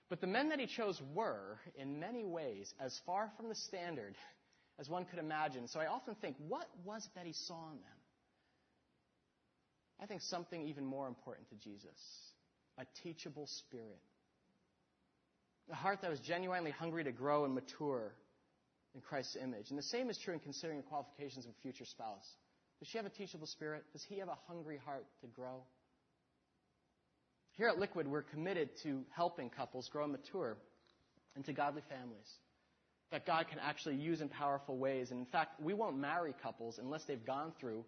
But 0.09 0.21
the 0.21 0.27
men 0.27 0.51
that 0.51 0.61
he 0.61 0.67
chose 0.67 1.01
were, 1.15 1.59
in 1.77 2.01
many 2.01 2.25
ways, 2.25 2.73
as 2.81 2.99
far 3.05 3.31
from 3.37 3.49
the 3.49 3.55
standard 3.55 4.15
as 4.79 4.89
one 4.89 5.05
could 5.05 5.19
imagine. 5.19 5.69
So 5.69 5.81
I 5.81 5.87
often 5.87 6.15
think, 6.17 6.37
what 6.49 6.67
was 6.85 7.05
it 7.05 7.11
that 7.15 7.27
he 7.27 7.33
saw 7.33 7.71
in 7.71 7.77
them? 7.77 7.99
I 10.01 10.07
think 10.07 10.21
something 10.21 10.63
even 10.63 10.85
more 10.85 11.09
important 11.09 11.49
to 11.51 11.57
Jesus 11.57 11.99
a 12.79 12.85
teachable 13.03 13.47
spirit. 13.47 14.01
A 15.71 15.75
heart 15.75 16.03
that 16.03 16.11
was 16.11 16.21
genuinely 16.21 16.71
hungry 16.71 17.03
to 17.05 17.13
grow 17.13 17.47
and 17.47 17.55
mature 17.55 18.13
in 18.95 19.01
Christ's 19.01 19.37
image. 19.43 19.71
And 19.71 19.79
the 19.79 19.83
same 19.83 20.11
is 20.11 20.19
true 20.19 20.35
in 20.35 20.41
considering 20.41 20.79
the 20.79 20.85
qualifications 20.85 21.47
of 21.47 21.53
a 21.53 21.63
future 21.63 21.87
spouse. 21.87 22.27
Does 22.79 22.89
she 22.89 22.99
have 22.99 23.07
a 23.07 23.11
teachable 23.11 23.47
spirit? 23.47 23.85
Does 23.93 24.05
he 24.09 24.19
have 24.19 24.29
a 24.29 24.37
hungry 24.47 24.79
heart 24.85 25.07
to 25.23 25.27
grow? 25.29 25.63
Here 27.53 27.69
at 27.69 27.79
Liquid, 27.79 28.07
we're 28.07 28.23
committed 28.23 28.71
to 28.83 29.03
helping 29.11 29.49
couples 29.49 29.89
grow 29.89 30.05
and 30.05 30.13
mature 30.13 30.57
into 31.37 31.53
godly 31.53 31.83
families 31.89 32.29
that 33.11 33.25
God 33.25 33.47
can 33.49 33.59
actually 33.61 33.97
use 33.97 34.21
in 34.21 34.29
powerful 34.29 34.77
ways. 34.77 35.11
And 35.11 35.21
in 35.21 35.27
fact, 35.27 35.61
we 35.61 35.75
won't 35.75 35.97
marry 35.97 36.35
couples 36.43 36.79
unless 36.79 37.05
they've 37.05 37.25
gone 37.25 37.53
through 37.61 37.85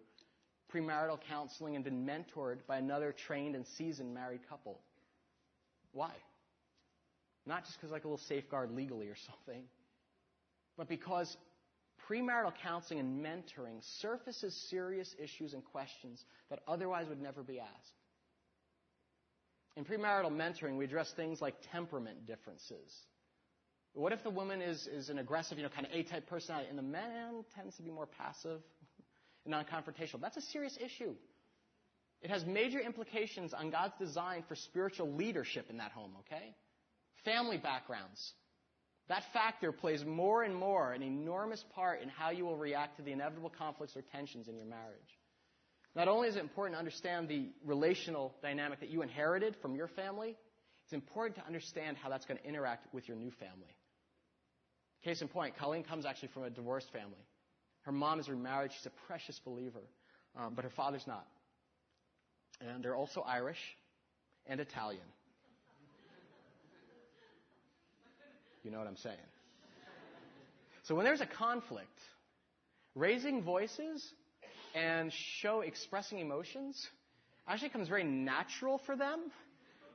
premarital 0.73 1.19
counseling 1.27 1.75
and 1.75 1.83
been 1.83 2.05
mentored 2.05 2.59
by 2.67 2.77
another 2.77 3.13
trained 3.27 3.55
and 3.55 3.65
seasoned 3.77 4.13
married 4.13 4.41
couple. 4.47 4.79
Why? 5.91 6.11
Not 7.45 7.65
just 7.65 7.77
because 7.77 7.91
like 7.91 8.05
a 8.05 8.07
little 8.07 8.25
safeguard 8.27 8.71
legally 8.71 9.07
or 9.07 9.15
something, 9.27 9.63
but 10.77 10.87
because 10.87 11.35
premarital 12.09 12.53
counseling 12.63 12.99
and 12.99 13.23
mentoring 13.23 13.81
surfaces 14.01 14.55
serious 14.69 15.13
issues 15.21 15.53
and 15.53 15.63
questions 15.63 16.23
that 16.49 16.59
otherwise 16.67 17.07
would 17.07 17.21
never 17.21 17.43
be 17.43 17.59
asked. 17.59 17.93
In 19.75 19.85
premarital 19.85 20.31
mentoring, 20.31 20.77
we 20.77 20.85
address 20.85 21.11
things 21.15 21.41
like 21.41 21.55
temperament 21.71 22.25
differences. 22.25 22.91
What 23.93 24.13
if 24.13 24.23
the 24.23 24.29
woman 24.29 24.61
is, 24.61 24.87
is 24.87 25.09
an 25.09 25.19
aggressive, 25.19 25.57
you 25.57 25.63
know, 25.63 25.69
kind 25.69 25.85
of 25.85 25.93
A-type 25.93 26.27
personality, 26.27 26.69
and 26.69 26.77
the 26.77 26.83
man 26.83 27.43
tends 27.55 27.75
to 27.77 27.83
be 27.83 27.89
more 27.89 28.05
passive 28.05 28.61
and 29.45 29.51
non-confrontational. 29.51 30.21
That's 30.21 30.37
a 30.37 30.41
serious 30.41 30.77
issue. 30.83 31.15
It 32.21 32.29
has 32.29 32.45
major 32.45 32.79
implications 32.79 33.53
on 33.53 33.69
God's 33.69 33.93
design 33.97 34.43
for 34.47 34.55
spiritual 34.55 35.13
leadership 35.13 35.67
in 35.69 35.77
that 35.77 35.91
home, 35.91 36.11
okay? 36.19 36.55
Family 37.23 37.57
backgrounds. 37.57 38.33
That 39.09 39.23
factor 39.33 39.71
plays 39.71 40.05
more 40.05 40.43
and 40.43 40.55
more 40.55 40.93
an 40.93 41.01
enormous 41.01 41.63
part 41.73 42.01
in 42.01 42.09
how 42.09 42.29
you 42.29 42.45
will 42.45 42.57
react 42.57 42.97
to 42.97 43.01
the 43.01 43.11
inevitable 43.11 43.49
conflicts 43.49 43.97
or 43.97 44.03
tensions 44.03 44.47
in 44.47 44.55
your 44.55 44.67
marriage. 44.67 45.17
Not 45.95 46.07
only 46.07 46.27
is 46.29 46.35
it 46.35 46.41
important 46.41 46.75
to 46.75 46.79
understand 46.79 47.27
the 47.27 47.49
relational 47.65 48.35
dynamic 48.43 48.79
that 48.81 48.89
you 48.89 49.01
inherited 49.01 49.55
from 49.61 49.75
your 49.75 49.87
family, 49.87 50.37
it's 50.83 50.93
important 50.93 51.35
to 51.37 51.45
understand 51.45 51.97
how 51.97 52.09
that's 52.09 52.25
going 52.25 52.39
to 52.39 52.47
interact 52.47 52.93
with 52.93 53.07
your 53.07 53.17
new 53.17 53.31
family. 53.31 53.75
Case 55.03 55.21
in 55.21 55.27
point, 55.27 55.57
Colleen 55.57 55.83
comes 55.83 56.05
actually 56.05 56.29
from 56.29 56.43
a 56.43 56.49
divorced 56.51 56.91
family. 56.91 57.25
Her 57.81 57.91
mom 57.91 58.19
is 58.19 58.29
remarried. 58.29 58.71
She's 58.75 58.85
a 58.85 59.07
precious 59.07 59.39
believer, 59.43 59.81
um, 60.37 60.53
but 60.55 60.63
her 60.63 60.71
father's 60.71 61.07
not. 61.07 61.25
And 62.61 62.83
they're 62.83 62.95
also 62.95 63.21
Irish 63.21 63.59
and 64.45 64.59
Italian. 64.59 65.01
You 68.63 68.71
know 68.71 68.77
what 68.77 68.87
I'm 68.87 68.97
saying? 68.97 69.17
So 70.83 70.95
when 70.95 71.05
there's 71.05 71.21
a 71.21 71.25
conflict, 71.25 71.99
raising 72.95 73.43
voices 73.43 74.05
and 74.75 75.11
show 75.41 75.61
expressing 75.61 76.19
emotions 76.19 76.87
actually 77.47 77.69
comes 77.69 77.87
very 77.87 78.03
natural 78.03 78.79
for 78.85 78.95
them. 78.95 79.31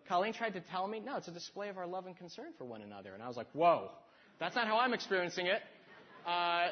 Colleen 0.08 0.32
tried 0.32 0.54
to 0.54 0.60
tell 0.60 0.86
me, 0.86 1.00
no, 1.00 1.16
it's 1.16 1.28
a 1.28 1.32
display 1.32 1.68
of 1.68 1.78
our 1.78 1.86
love 1.86 2.06
and 2.06 2.16
concern 2.16 2.52
for 2.58 2.64
one 2.64 2.82
another. 2.82 3.14
And 3.14 3.22
I 3.22 3.28
was 3.28 3.36
like, 3.36 3.46
whoa, 3.52 3.90
that's 4.38 4.54
not 4.54 4.66
how 4.66 4.78
I'm 4.78 4.92
experiencing 4.92 5.46
it. 5.46 5.62
Uh, 6.26 6.68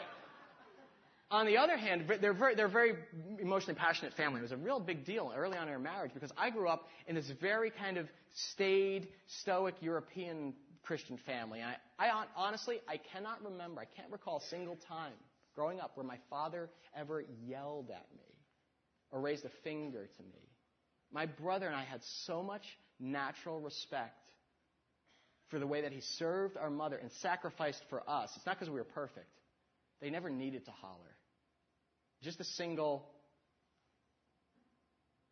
on 1.30 1.46
the 1.46 1.56
other 1.56 1.78
hand, 1.78 2.04
they're 2.20 2.34
very, 2.34 2.54
they're 2.54 2.68
very 2.68 2.94
emotionally 3.40 3.74
passionate 3.74 4.12
family. 4.14 4.40
It 4.40 4.42
was 4.42 4.52
a 4.52 4.56
real 4.56 4.80
big 4.80 5.06
deal 5.06 5.32
early 5.34 5.56
on 5.56 5.66
in 5.66 5.72
our 5.72 5.78
marriage 5.78 6.12
because 6.12 6.30
I 6.36 6.50
grew 6.50 6.68
up 6.68 6.88
in 7.06 7.14
this 7.14 7.30
very 7.40 7.70
kind 7.70 7.96
of 7.96 8.06
staid, 8.34 9.08
stoic 9.40 9.74
European 9.80 10.52
Christian 10.82 11.18
family. 11.26 11.60
I, 11.62 11.76
I 11.98 12.24
honestly, 12.36 12.80
I 12.88 12.96
cannot 12.96 13.44
remember, 13.44 13.80
I 13.80 13.84
can't 13.96 14.10
recall 14.10 14.38
a 14.38 14.48
single 14.48 14.76
time 14.88 15.12
growing 15.54 15.80
up 15.80 15.92
where 15.96 16.06
my 16.06 16.18
father 16.30 16.70
ever 16.96 17.24
yelled 17.46 17.90
at 17.90 18.06
me 18.14 18.22
or 19.10 19.20
raised 19.20 19.44
a 19.44 19.50
finger 19.62 20.08
to 20.16 20.22
me. 20.22 20.48
My 21.12 21.26
brother 21.26 21.66
and 21.66 21.76
I 21.76 21.84
had 21.84 22.00
so 22.24 22.42
much 22.42 22.62
natural 22.98 23.60
respect 23.60 24.30
for 25.48 25.58
the 25.58 25.66
way 25.66 25.82
that 25.82 25.92
he 25.92 26.00
served 26.16 26.56
our 26.56 26.70
mother 26.70 26.96
and 26.96 27.10
sacrificed 27.20 27.82
for 27.90 28.02
us. 28.08 28.30
It's 28.36 28.46
not 28.46 28.58
because 28.58 28.70
we 28.70 28.78
were 28.78 28.84
perfect. 28.84 29.28
They 30.00 30.08
never 30.08 30.30
needed 30.30 30.64
to 30.64 30.70
holler. 30.70 31.16
Just 32.22 32.40
a 32.40 32.44
single, 32.44 33.04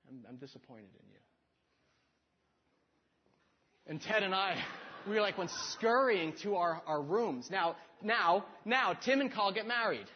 I'm, 0.09 0.27
I'm 0.29 0.37
disappointed 0.37 0.91
in 1.03 1.09
you. 1.11 1.19
And 3.87 4.03
Ted 4.03 4.23
and 4.23 4.35
I, 4.35 4.63
we 5.09 5.15
were 5.15 5.21
like 5.21 5.39
went 5.39 5.51
scurrying 5.73 6.35
to 6.43 6.57
our, 6.57 6.83
our 6.87 7.03
rooms. 7.03 7.49
Now, 7.51 7.77
now, 8.03 8.45
now, 8.65 8.95
Tim 8.95 9.21
and 9.21 9.33
Carl 9.33 9.53
get 9.53 9.67
married. 9.67 10.07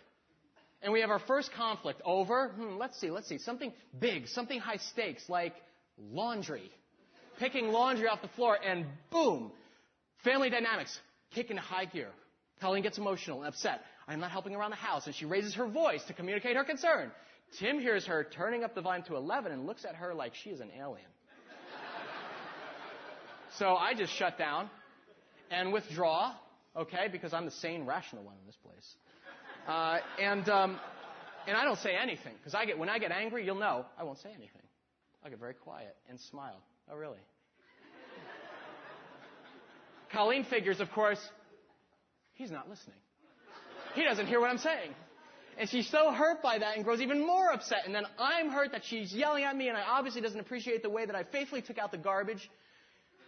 And 0.82 0.92
we 0.92 1.00
have 1.00 1.10
our 1.10 1.18
first 1.18 1.50
conflict 1.52 2.02
over, 2.04 2.48
hmm, 2.48 2.76
let's 2.76 3.00
see, 3.00 3.10
let's 3.10 3.28
see, 3.28 3.38
something 3.38 3.72
big, 3.98 4.28
something 4.28 4.60
high 4.60 4.76
stakes, 4.76 5.28
like 5.28 5.54
laundry. 5.98 6.70
Picking 7.38 7.68
laundry 7.68 8.06
off 8.06 8.20
the 8.22 8.28
floor, 8.28 8.58
and 8.62 8.84
boom, 9.10 9.50
family 10.22 10.50
dynamics 10.50 10.98
kick 11.34 11.50
into 11.50 11.62
high 11.62 11.86
gear. 11.86 12.10
Colleen 12.60 12.82
gets 12.82 12.98
emotional 12.98 13.38
and 13.40 13.48
upset. 13.48 13.80
I'm 14.06 14.20
not 14.20 14.30
helping 14.30 14.54
around 14.54 14.70
the 14.70 14.76
house. 14.76 15.06
And 15.06 15.14
she 15.14 15.24
raises 15.24 15.54
her 15.54 15.66
voice 15.66 16.04
to 16.04 16.12
communicate 16.12 16.56
her 16.56 16.64
concern. 16.64 17.10
Tim 17.58 17.78
hears 17.78 18.06
her 18.06 18.24
turning 18.24 18.64
up 18.64 18.74
the 18.74 18.80
volume 18.80 19.04
to 19.06 19.16
11 19.16 19.52
and 19.52 19.66
looks 19.66 19.84
at 19.84 19.96
her 19.96 20.14
like 20.14 20.34
she 20.34 20.50
is 20.50 20.60
an 20.60 20.70
alien. 20.78 21.06
So 23.58 23.76
I 23.76 23.94
just 23.94 24.12
shut 24.12 24.38
down 24.38 24.68
and 25.50 25.72
withdraw, 25.72 26.34
okay, 26.76 27.08
because 27.10 27.32
I'm 27.32 27.44
the 27.44 27.50
sane, 27.50 27.86
rational 27.86 28.24
one 28.24 28.34
in 28.40 28.46
this 28.46 28.56
place. 28.56 28.94
Uh, 29.68 29.98
and, 30.20 30.48
um, 30.48 30.78
and 31.46 31.56
I 31.56 31.64
don't 31.64 31.78
say 31.78 31.94
anything, 32.00 32.34
because 32.38 32.54
I 32.54 32.64
get, 32.66 32.78
when 32.78 32.88
I 32.88 32.98
get 32.98 33.12
angry, 33.12 33.44
you'll 33.44 33.54
know, 33.58 33.86
I 33.98 34.04
won't 34.04 34.18
say 34.18 34.30
anything. 34.30 34.62
I'll 35.24 35.30
get 35.30 35.40
very 35.40 35.54
quiet 35.54 35.96
and 36.08 36.20
smile. 36.20 36.60
Oh, 36.90 36.96
really? 36.96 37.18
Colleen 40.12 40.44
figures, 40.44 40.80
of 40.80 40.90
course, 40.92 41.18
he's 42.34 42.50
not 42.50 42.68
listening. 42.68 42.98
He 43.94 44.04
doesn't 44.04 44.26
hear 44.26 44.40
what 44.40 44.50
I'm 44.50 44.58
saying. 44.58 44.94
And 45.58 45.68
she's 45.68 45.88
so 45.88 46.12
hurt 46.12 46.42
by 46.42 46.58
that 46.58 46.76
and 46.76 46.84
grows 46.84 47.00
even 47.00 47.24
more 47.24 47.52
upset. 47.52 47.86
And 47.86 47.94
then 47.94 48.04
I'm 48.18 48.50
hurt 48.50 48.72
that 48.72 48.82
she's 48.84 49.12
yelling 49.12 49.44
at 49.44 49.56
me 49.56 49.68
and 49.68 49.76
I 49.76 49.82
obviously 49.82 50.20
doesn't 50.20 50.38
appreciate 50.40 50.82
the 50.82 50.90
way 50.90 51.06
that 51.06 51.14
I 51.14 51.22
faithfully 51.24 51.62
took 51.62 51.78
out 51.78 51.92
the 51.92 51.98
garbage, 51.98 52.50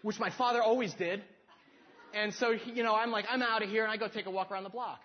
which 0.03 0.19
my 0.19 0.31
father 0.31 0.63
always 0.63 0.93
did. 0.95 1.23
and 2.15 2.33
so, 2.35 2.51
you 2.51 2.83
know, 2.83 2.95
I'm 2.95 3.11
like, 3.11 3.25
I'm 3.29 3.43
out 3.43 3.63
of 3.63 3.69
here, 3.69 3.83
and 3.83 3.93
I 3.93 3.97
go 3.97 4.09
take 4.09 4.27
a 4.27 4.31
walk 4.31 4.51
around 4.51 4.65
the 4.65 4.71
block. 4.71 5.01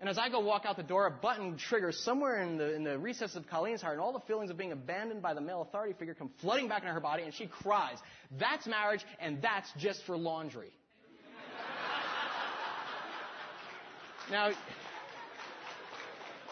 And 0.00 0.08
as 0.08 0.16
I 0.16 0.30
go 0.30 0.40
walk 0.40 0.64
out 0.64 0.78
the 0.78 0.82
door, 0.82 1.06
a 1.06 1.10
button 1.10 1.58
triggers 1.58 2.02
somewhere 2.02 2.42
in 2.42 2.56
the, 2.56 2.74
in 2.74 2.84
the 2.84 2.98
recesses 2.98 3.36
of 3.36 3.46
Colleen's 3.48 3.82
heart, 3.82 3.94
and 3.94 4.02
all 4.02 4.14
the 4.14 4.20
feelings 4.20 4.50
of 4.50 4.56
being 4.56 4.72
abandoned 4.72 5.20
by 5.20 5.34
the 5.34 5.42
male 5.42 5.60
authority 5.60 5.94
figure 5.98 6.14
come 6.14 6.30
flooding 6.40 6.68
back 6.68 6.82
into 6.82 6.94
her 6.94 7.00
body, 7.00 7.24
and 7.24 7.34
she 7.34 7.46
cries. 7.46 7.98
That's 8.38 8.66
marriage, 8.66 9.04
and 9.20 9.42
that's 9.42 9.70
just 9.76 10.02
for 10.06 10.16
laundry. 10.16 10.72
now, 14.30 14.48
is 14.48 14.56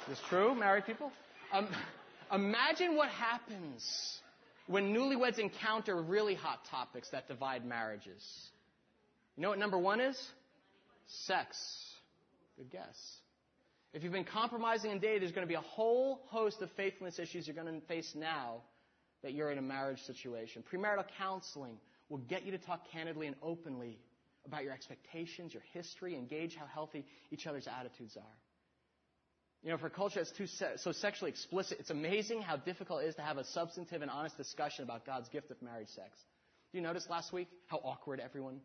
this 0.09 0.21
true, 0.29 0.55
married 0.55 0.85
people? 0.85 1.11
Um, 1.51 1.69
imagine 2.31 2.97
what 2.97 3.09
happens 3.09 4.21
when 4.69 4.95
newlyweds 4.95 5.39
encounter 5.39 6.01
really 6.01 6.35
hot 6.35 6.61
topics 6.71 7.09
that 7.11 7.27
divide 7.27 7.65
marriages. 7.65 8.23
You 9.37 9.43
know 9.43 9.49
what 9.49 9.59
number 9.59 9.79
one 9.79 10.01
is? 10.01 10.21
Sex. 11.07 11.57
Good 12.57 12.71
guess. 12.71 12.97
If 13.95 14.03
you've 14.03 14.13
been 14.13 14.25
compromising 14.25 14.91
in 14.91 14.99
dating, 14.99 15.21
there's 15.21 15.33
going 15.33 15.47
to 15.47 15.49
be 15.49 15.55
a 15.55 15.61
whole 15.61 16.21
host 16.27 16.61
of 16.61 16.71
faithfulness 16.77 17.19
issues 17.19 17.47
you're 17.47 17.57
going 17.57 17.81
to 17.81 17.87
face 17.87 18.13
now 18.15 18.63
that 19.23 19.33
you're 19.33 19.51
in 19.51 19.59
a 19.59 19.63
marriage 19.63 20.01
situation. 20.03 20.63
Premarital 20.71 21.07
counseling 21.17 21.79
will 22.11 22.19
get 22.19 22.45
you 22.45 22.53
to 22.53 22.59
talk 22.59 22.91
candidly 22.93 23.27
and 23.27 23.37
openly 23.43 23.99
about 24.45 24.65
your 24.65 24.73
expectations, 24.73 25.55
your 25.55 25.63
history, 25.73 26.15
and 26.15 26.29
gauge 26.29 26.55
how 26.55 26.67
healthy 26.67 27.07
each 27.31 27.47
other's 27.47 27.67
attitudes 27.67 28.17
are. 28.17 28.37
You 29.65 29.71
know, 29.71 29.77
for 29.77 29.89
a 29.89 29.91
culture 29.91 30.21
that's 30.21 30.31
too 30.31 30.47
se- 30.47 30.77
so 30.77 30.93
sexually 30.93 31.31
explicit, 31.31 31.79
it's 31.81 31.91
amazing 31.91 32.43
how 32.43 32.57
difficult 32.57 33.03
it 33.03 33.07
is 33.07 33.15
to 33.17 33.23
have 33.23 33.39
a 33.39 33.45
substantive 33.45 34.03
and 34.03 34.11
honest 34.11 34.37
discussion 34.37 34.85
about 34.85 35.05
God's 35.05 35.29
gift 35.29 35.51
of 35.51 35.61
marriage 35.61 35.89
sex. 35.89 36.11
Do 36.73 36.79
you 36.79 36.83
notice 36.83 37.07
last 37.11 37.33
week 37.33 37.49
how 37.67 37.79
awkward 37.79 38.21
everyone 38.21 38.61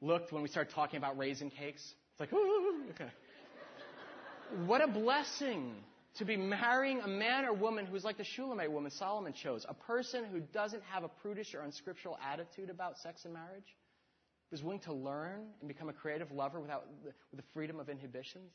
looked 0.00 0.32
when 0.32 0.42
we 0.42 0.48
started 0.48 0.74
talking 0.74 0.96
about 0.96 1.16
raisin 1.16 1.50
cakes? 1.50 1.82
It's 2.12 2.20
like, 2.20 2.32
ooh, 2.32 2.82
okay. 2.90 3.10
What 4.66 4.82
a 4.82 4.88
blessing 4.88 5.74
to 6.16 6.24
be 6.24 6.36
marrying 6.36 7.00
a 7.00 7.08
man 7.08 7.44
or 7.44 7.54
woman 7.54 7.86
who's 7.86 8.04
like 8.04 8.18
the 8.18 8.24
Shulamite 8.24 8.70
woman 8.70 8.90
Solomon 8.90 9.32
chose, 9.32 9.64
a 9.68 9.74
person 9.74 10.24
who 10.24 10.40
doesn't 10.40 10.82
have 10.90 11.04
a 11.04 11.08
prudish 11.08 11.54
or 11.54 11.60
unscriptural 11.60 12.18
attitude 12.30 12.68
about 12.68 12.98
sex 12.98 13.24
and 13.24 13.32
marriage, 13.32 13.76
who's 14.50 14.62
willing 14.62 14.80
to 14.80 14.92
learn 14.92 15.46
and 15.60 15.68
become 15.68 15.88
a 15.88 15.92
creative 15.92 16.30
lover 16.32 16.60
without 16.60 16.86
with 17.04 17.14
the 17.32 17.42
freedom 17.54 17.80
of 17.80 17.88
inhibitions, 17.88 18.52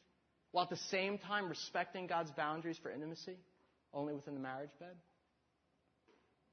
while 0.57 0.63
at 0.63 0.71
the 0.71 0.89
same 0.89 1.19
time 1.19 1.47
respecting 1.49 2.07
God's 2.07 2.31
boundaries 2.31 2.79
for 2.81 2.89
intimacy, 2.89 3.37
only 3.93 4.15
within 4.15 4.33
the 4.33 4.39
marriage 4.39 4.71
bed. 4.79 4.95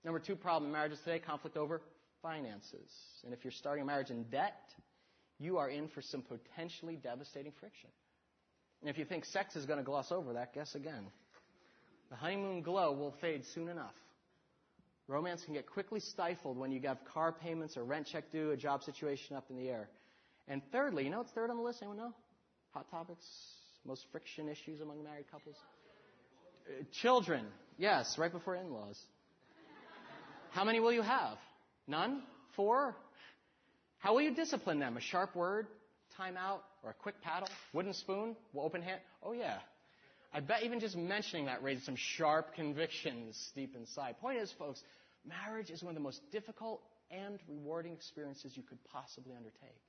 Number 0.04 0.20
two 0.20 0.36
problem 0.36 0.66
in 0.66 0.72
marriages 0.74 0.98
today, 1.02 1.20
conflict 1.20 1.56
over 1.56 1.80
finances. 2.20 2.90
And 3.24 3.32
if 3.32 3.42
you're 3.42 3.50
starting 3.50 3.82
a 3.82 3.86
marriage 3.86 4.10
in 4.10 4.24
debt, 4.24 4.60
you 5.38 5.56
are 5.56 5.70
in 5.70 5.88
for 5.88 6.02
some 6.02 6.20
potentially 6.20 6.96
devastating 6.96 7.52
friction. 7.58 7.88
And 8.82 8.90
if 8.90 8.98
you 8.98 9.06
think 9.06 9.24
sex 9.24 9.56
is 9.56 9.64
going 9.64 9.78
to 9.78 9.82
gloss 9.82 10.12
over 10.12 10.34
that, 10.34 10.52
guess 10.52 10.74
again. 10.74 11.06
The 12.10 12.16
honeymoon 12.16 12.60
glow 12.60 12.92
will 12.92 13.14
fade 13.22 13.42
soon 13.54 13.70
enough. 13.70 13.94
Romance 15.08 15.46
can 15.46 15.54
get 15.54 15.64
quickly 15.66 16.00
stifled 16.00 16.58
when 16.58 16.70
you 16.72 16.80
have 16.82 16.98
car 17.14 17.32
payments 17.32 17.78
or 17.78 17.84
rent 17.84 18.06
check 18.12 18.30
due, 18.30 18.50
a 18.50 18.56
job 18.58 18.82
situation 18.82 19.34
up 19.34 19.46
in 19.48 19.56
the 19.56 19.70
air. 19.70 19.88
And 20.46 20.60
thirdly, 20.72 21.04
you 21.04 21.10
know 21.10 21.20
what's 21.20 21.32
third 21.32 21.48
on 21.48 21.56
the 21.56 21.62
list? 21.62 21.78
Anyone 21.80 21.96
know? 21.96 22.12
Hot 22.74 22.90
topics, 22.90 23.24
most 23.86 24.04
friction 24.12 24.48
issues 24.48 24.80
among 24.80 25.02
married 25.02 25.30
couples? 25.30 25.56
Uh, 26.66 26.84
children. 26.92 27.46
Yes, 27.78 28.16
right 28.18 28.32
before 28.32 28.56
in 28.56 28.72
laws. 28.72 29.00
How 30.52 30.64
many 30.64 30.80
will 30.80 30.92
you 30.92 31.02
have? 31.02 31.38
None? 31.88 32.22
Four? 32.56 32.94
How 33.98 34.14
will 34.14 34.22
you 34.22 34.34
discipline 34.34 34.78
them? 34.78 34.96
A 34.96 35.00
sharp 35.00 35.34
word? 35.34 35.66
timeout 36.18 36.60
or 36.82 36.90
a 36.90 36.94
quick 36.94 37.20
paddle, 37.22 37.48
wooden 37.72 37.92
spoon, 37.92 38.36
open 38.56 38.82
hand? 38.82 39.00
Oh, 39.22 39.32
yeah. 39.32 39.58
I 40.32 40.40
bet 40.40 40.64
even 40.64 40.80
just 40.80 40.96
mentioning 40.96 41.46
that 41.46 41.62
raises 41.62 41.84
some 41.84 41.96
sharp 41.96 42.54
convictions 42.54 43.52
deep 43.54 43.76
inside. 43.76 44.18
Point 44.20 44.38
is, 44.38 44.52
folks, 44.58 44.82
marriage 45.26 45.70
is 45.70 45.82
one 45.82 45.90
of 45.90 45.94
the 45.94 46.02
most 46.02 46.20
difficult 46.32 46.82
and 47.10 47.38
rewarding 47.48 47.92
experiences 47.92 48.52
you 48.56 48.62
could 48.62 48.78
possibly 48.84 49.36
undertake. 49.36 49.80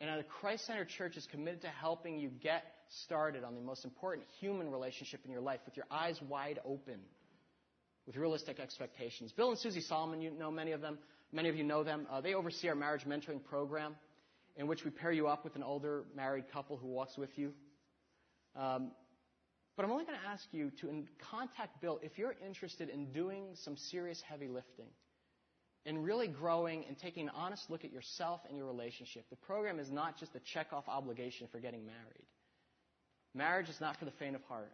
And 0.00 0.10
a 0.10 0.22
Christ 0.22 0.66
centered 0.66 0.88
church 0.88 1.16
is 1.16 1.26
committed 1.26 1.62
to 1.62 1.68
helping 1.68 2.18
you 2.18 2.28
get 2.28 2.64
started 2.88 3.44
on 3.44 3.54
the 3.54 3.60
most 3.60 3.84
important 3.84 4.26
human 4.40 4.70
relationship 4.70 5.20
in 5.24 5.30
your 5.30 5.40
life 5.40 5.60
with 5.64 5.76
your 5.76 5.86
eyes 5.90 6.20
wide 6.28 6.60
open, 6.64 7.00
with 8.06 8.16
realistic 8.16 8.60
expectations. 8.60 9.32
Bill 9.32 9.50
and 9.50 9.58
Susie 9.58 9.80
Solomon, 9.80 10.20
you 10.20 10.30
know 10.30 10.50
many 10.50 10.72
of 10.72 10.80
them. 10.80 10.98
Many 11.32 11.48
of 11.48 11.56
you 11.56 11.64
know 11.64 11.82
them. 11.82 12.06
Uh, 12.10 12.20
they 12.20 12.34
oversee 12.34 12.68
our 12.68 12.74
marriage 12.74 13.04
mentoring 13.04 13.42
program 13.42 13.96
in 14.56 14.66
which 14.66 14.84
we 14.84 14.90
pair 14.90 15.12
you 15.12 15.28
up 15.28 15.44
with 15.44 15.56
an 15.56 15.62
older 15.62 16.04
married 16.14 16.44
couple 16.52 16.76
who 16.76 16.86
walks 16.86 17.16
with 17.16 17.36
you. 17.36 17.52
Um, 18.54 18.92
but 19.76 19.84
I'm 19.84 19.92
only 19.92 20.04
going 20.04 20.18
to 20.18 20.28
ask 20.28 20.44
you 20.52 20.70
to 20.80 21.04
contact 21.30 21.80
Bill 21.82 22.00
if 22.02 22.16
you're 22.16 22.34
interested 22.44 22.88
in 22.88 23.12
doing 23.12 23.48
some 23.54 23.76
serious 23.76 24.22
heavy 24.26 24.48
lifting 24.48 24.86
and 25.86 26.04
really 26.04 26.26
growing 26.26 26.84
and 26.86 26.98
taking 26.98 27.28
an 27.28 27.34
honest 27.34 27.70
look 27.70 27.84
at 27.84 27.92
yourself 27.92 28.40
and 28.48 28.56
your 28.56 28.66
relationship. 28.66 29.24
The 29.30 29.36
program 29.36 29.78
is 29.78 29.90
not 29.90 30.18
just 30.18 30.34
a 30.34 30.40
check-off 30.40 30.88
obligation 30.88 31.46
for 31.50 31.60
getting 31.60 31.86
married. 31.86 32.26
Marriage 33.34 33.68
is 33.68 33.80
not 33.80 33.96
for 33.96 34.04
the 34.04 34.10
faint 34.18 34.34
of 34.34 34.42
heart. 34.44 34.72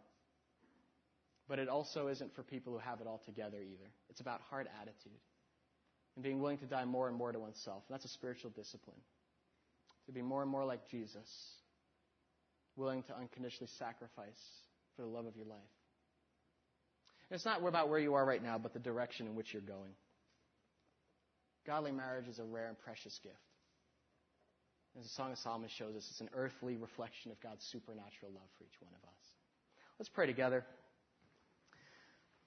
But 1.47 1.59
it 1.59 1.67
also 1.67 2.07
isn't 2.07 2.33
for 2.35 2.43
people 2.43 2.73
who 2.73 2.79
have 2.79 3.01
it 3.01 3.07
all 3.07 3.21
together 3.25 3.57
either. 3.57 3.91
It's 4.09 4.21
about 4.21 4.41
heart 4.49 4.67
attitude 4.81 5.19
and 6.15 6.23
being 6.23 6.39
willing 6.39 6.57
to 6.59 6.65
die 6.65 6.85
more 6.85 7.07
and 7.07 7.17
more 7.17 7.31
to 7.31 7.39
oneself. 7.39 7.83
That's 7.89 8.05
a 8.05 8.09
spiritual 8.09 8.51
discipline 8.51 8.99
to 10.05 10.11
be 10.11 10.21
more 10.21 10.41
and 10.41 10.51
more 10.51 10.65
like 10.65 10.89
Jesus, 10.89 11.27
willing 12.75 13.03
to 13.03 13.15
unconditionally 13.15 13.69
sacrifice 13.77 14.41
for 14.95 15.03
the 15.03 15.07
love 15.07 15.25
of 15.25 15.35
your 15.35 15.45
life. 15.45 15.59
And 17.29 17.35
it's 17.35 17.45
not 17.45 17.65
about 17.65 17.89
where 17.89 17.99
you 17.99 18.15
are 18.15 18.25
right 18.25 18.43
now, 18.43 18.57
but 18.57 18.73
the 18.73 18.79
direction 18.79 19.27
in 19.27 19.35
which 19.35 19.53
you're 19.53 19.61
going. 19.61 19.91
Godly 21.65 21.91
marriage 21.91 22.27
is 22.27 22.39
a 22.39 22.43
rare 22.43 22.67
and 22.67 22.77
precious 22.77 23.17
gift. 23.23 23.35
As 24.97 25.03
the 25.03 25.09
Song 25.09 25.31
of 25.31 25.37
Solomon 25.39 25.69
shows 25.75 25.95
us, 25.95 26.05
it's 26.11 26.21
an 26.21 26.29
earthly 26.35 26.77
reflection 26.77 27.31
of 27.31 27.41
God's 27.41 27.63
supernatural 27.71 28.31
love 28.31 28.49
for 28.57 28.63
each 28.63 28.79
one 28.79 28.93
of 28.93 29.07
us. 29.07 29.15
Let's 29.97 30.09
pray 30.09 30.27
together. 30.27 30.65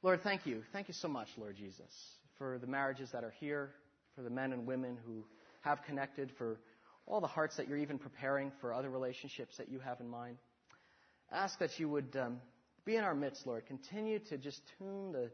Lord, 0.02 0.22
thank 0.22 0.46
you. 0.46 0.62
Thank 0.72 0.88
you 0.88 0.94
so 0.94 1.08
much, 1.08 1.28
Lord 1.36 1.56
Jesus, 1.56 1.90
for 2.38 2.58
the 2.58 2.66
marriages 2.66 3.10
that 3.12 3.24
are 3.24 3.34
here, 3.40 3.70
for 4.14 4.22
the 4.22 4.30
men 4.30 4.52
and 4.52 4.66
women 4.66 4.96
who 5.04 5.24
have 5.62 5.82
connected, 5.82 6.30
for 6.38 6.60
all 7.06 7.20
the 7.20 7.26
hearts 7.26 7.56
that 7.56 7.68
you're 7.68 7.78
even 7.78 7.98
preparing 7.98 8.52
for 8.60 8.72
other 8.72 8.90
relationships 8.90 9.56
that 9.56 9.68
you 9.68 9.80
have 9.80 10.00
in 10.00 10.08
mind. 10.08 10.36
Ask 11.32 11.58
that 11.58 11.78
you 11.78 11.88
would 11.88 12.16
um, 12.16 12.40
be 12.84 12.94
in 12.96 13.02
our 13.02 13.14
midst, 13.14 13.46
Lord. 13.46 13.66
Continue 13.66 14.20
to 14.28 14.38
just 14.38 14.60
tune 14.78 15.10
the 15.12 15.30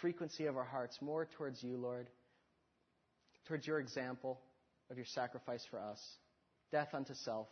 frequency 0.00 0.46
of 0.46 0.56
our 0.56 0.64
hearts 0.64 0.98
more 1.00 1.28
towards 1.36 1.62
you, 1.62 1.76
Lord, 1.76 2.08
towards 3.46 3.66
your 3.66 3.78
example 3.78 4.40
of 4.90 4.96
your 4.96 5.06
sacrifice 5.06 5.64
for 5.70 5.80
us, 5.80 6.00
death 6.70 6.88
unto 6.94 7.14
self, 7.14 7.48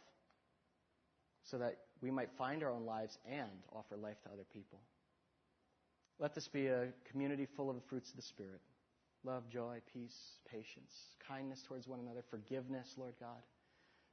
so 1.51 1.59
that 1.59 1.77
we 2.01 2.11
might 2.11 2.31
find 2.39 2.62
our 2.62 2.71
own 2.71 2.85
lives 2.85 3.16
and 3.31 3.51
offer 3.73 3.97
life 3.97 4.16
to 4.25 4.31
other 4.33 4.45
people. 4.53 4.81
Let 6.19 6.35
this 6.35 6.49
be 6.49 6.66
a 6.66 6.89
community 7.11 7.47
full 7.57 7.71
of 7.71 7.77
the 7.77 7.83
fruits 7.89 8.11
of 8.11 8.16
the 8.16 8.23
Spirit 8.23 8.61
love, 9.25 9.49
joy, 9.49 9.81
peace, 9.95 10.15
patience, 10.51 10.93
kindness 11.27 11.62
towards 11.66 11.89
one 11.89 11.99
another, 11.99 12.23
forgiveness, 12.31 12.87
Lord 12.99 13.15
God. 13.19 13.43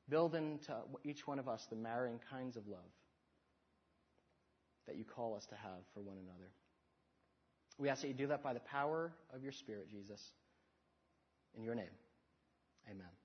Build 0.07 0.35
into 0.35 0.73
each 1.03 1.27
one 1.27 1.37
of 1.37 1.49
us 1.49 1.65
the 1.69 1.75
marrying 1.75 2.19
kinds 2.31 2.55
of 2.55 2.65
love 2.67 2.79
that 4.87 4.95
you 4.95 5.03
call 5.03 5.35
us 5.35 5.45
to 5.47 5.55
have 5.55 5.83
for 5.93 6.01
one 6.01 6.17
another. 6.17 6.49
We 7.77 7.89
ask 7.89 8.01
that 8.01 8.07
you 8.07 8.13
do 8.13 8.27
that 8.27 8.41
by 8.41 8.53
the 8.53 8.61
power 8.61 9.11
of 9.33 9.43
your 9.43 9.51
Spirit, 9.51 9.89
Jesus. 9.89 10.21
In 11.55 11.63
your 11.63 11.75
name, 11.75 11.95
amen. 12.89 13.20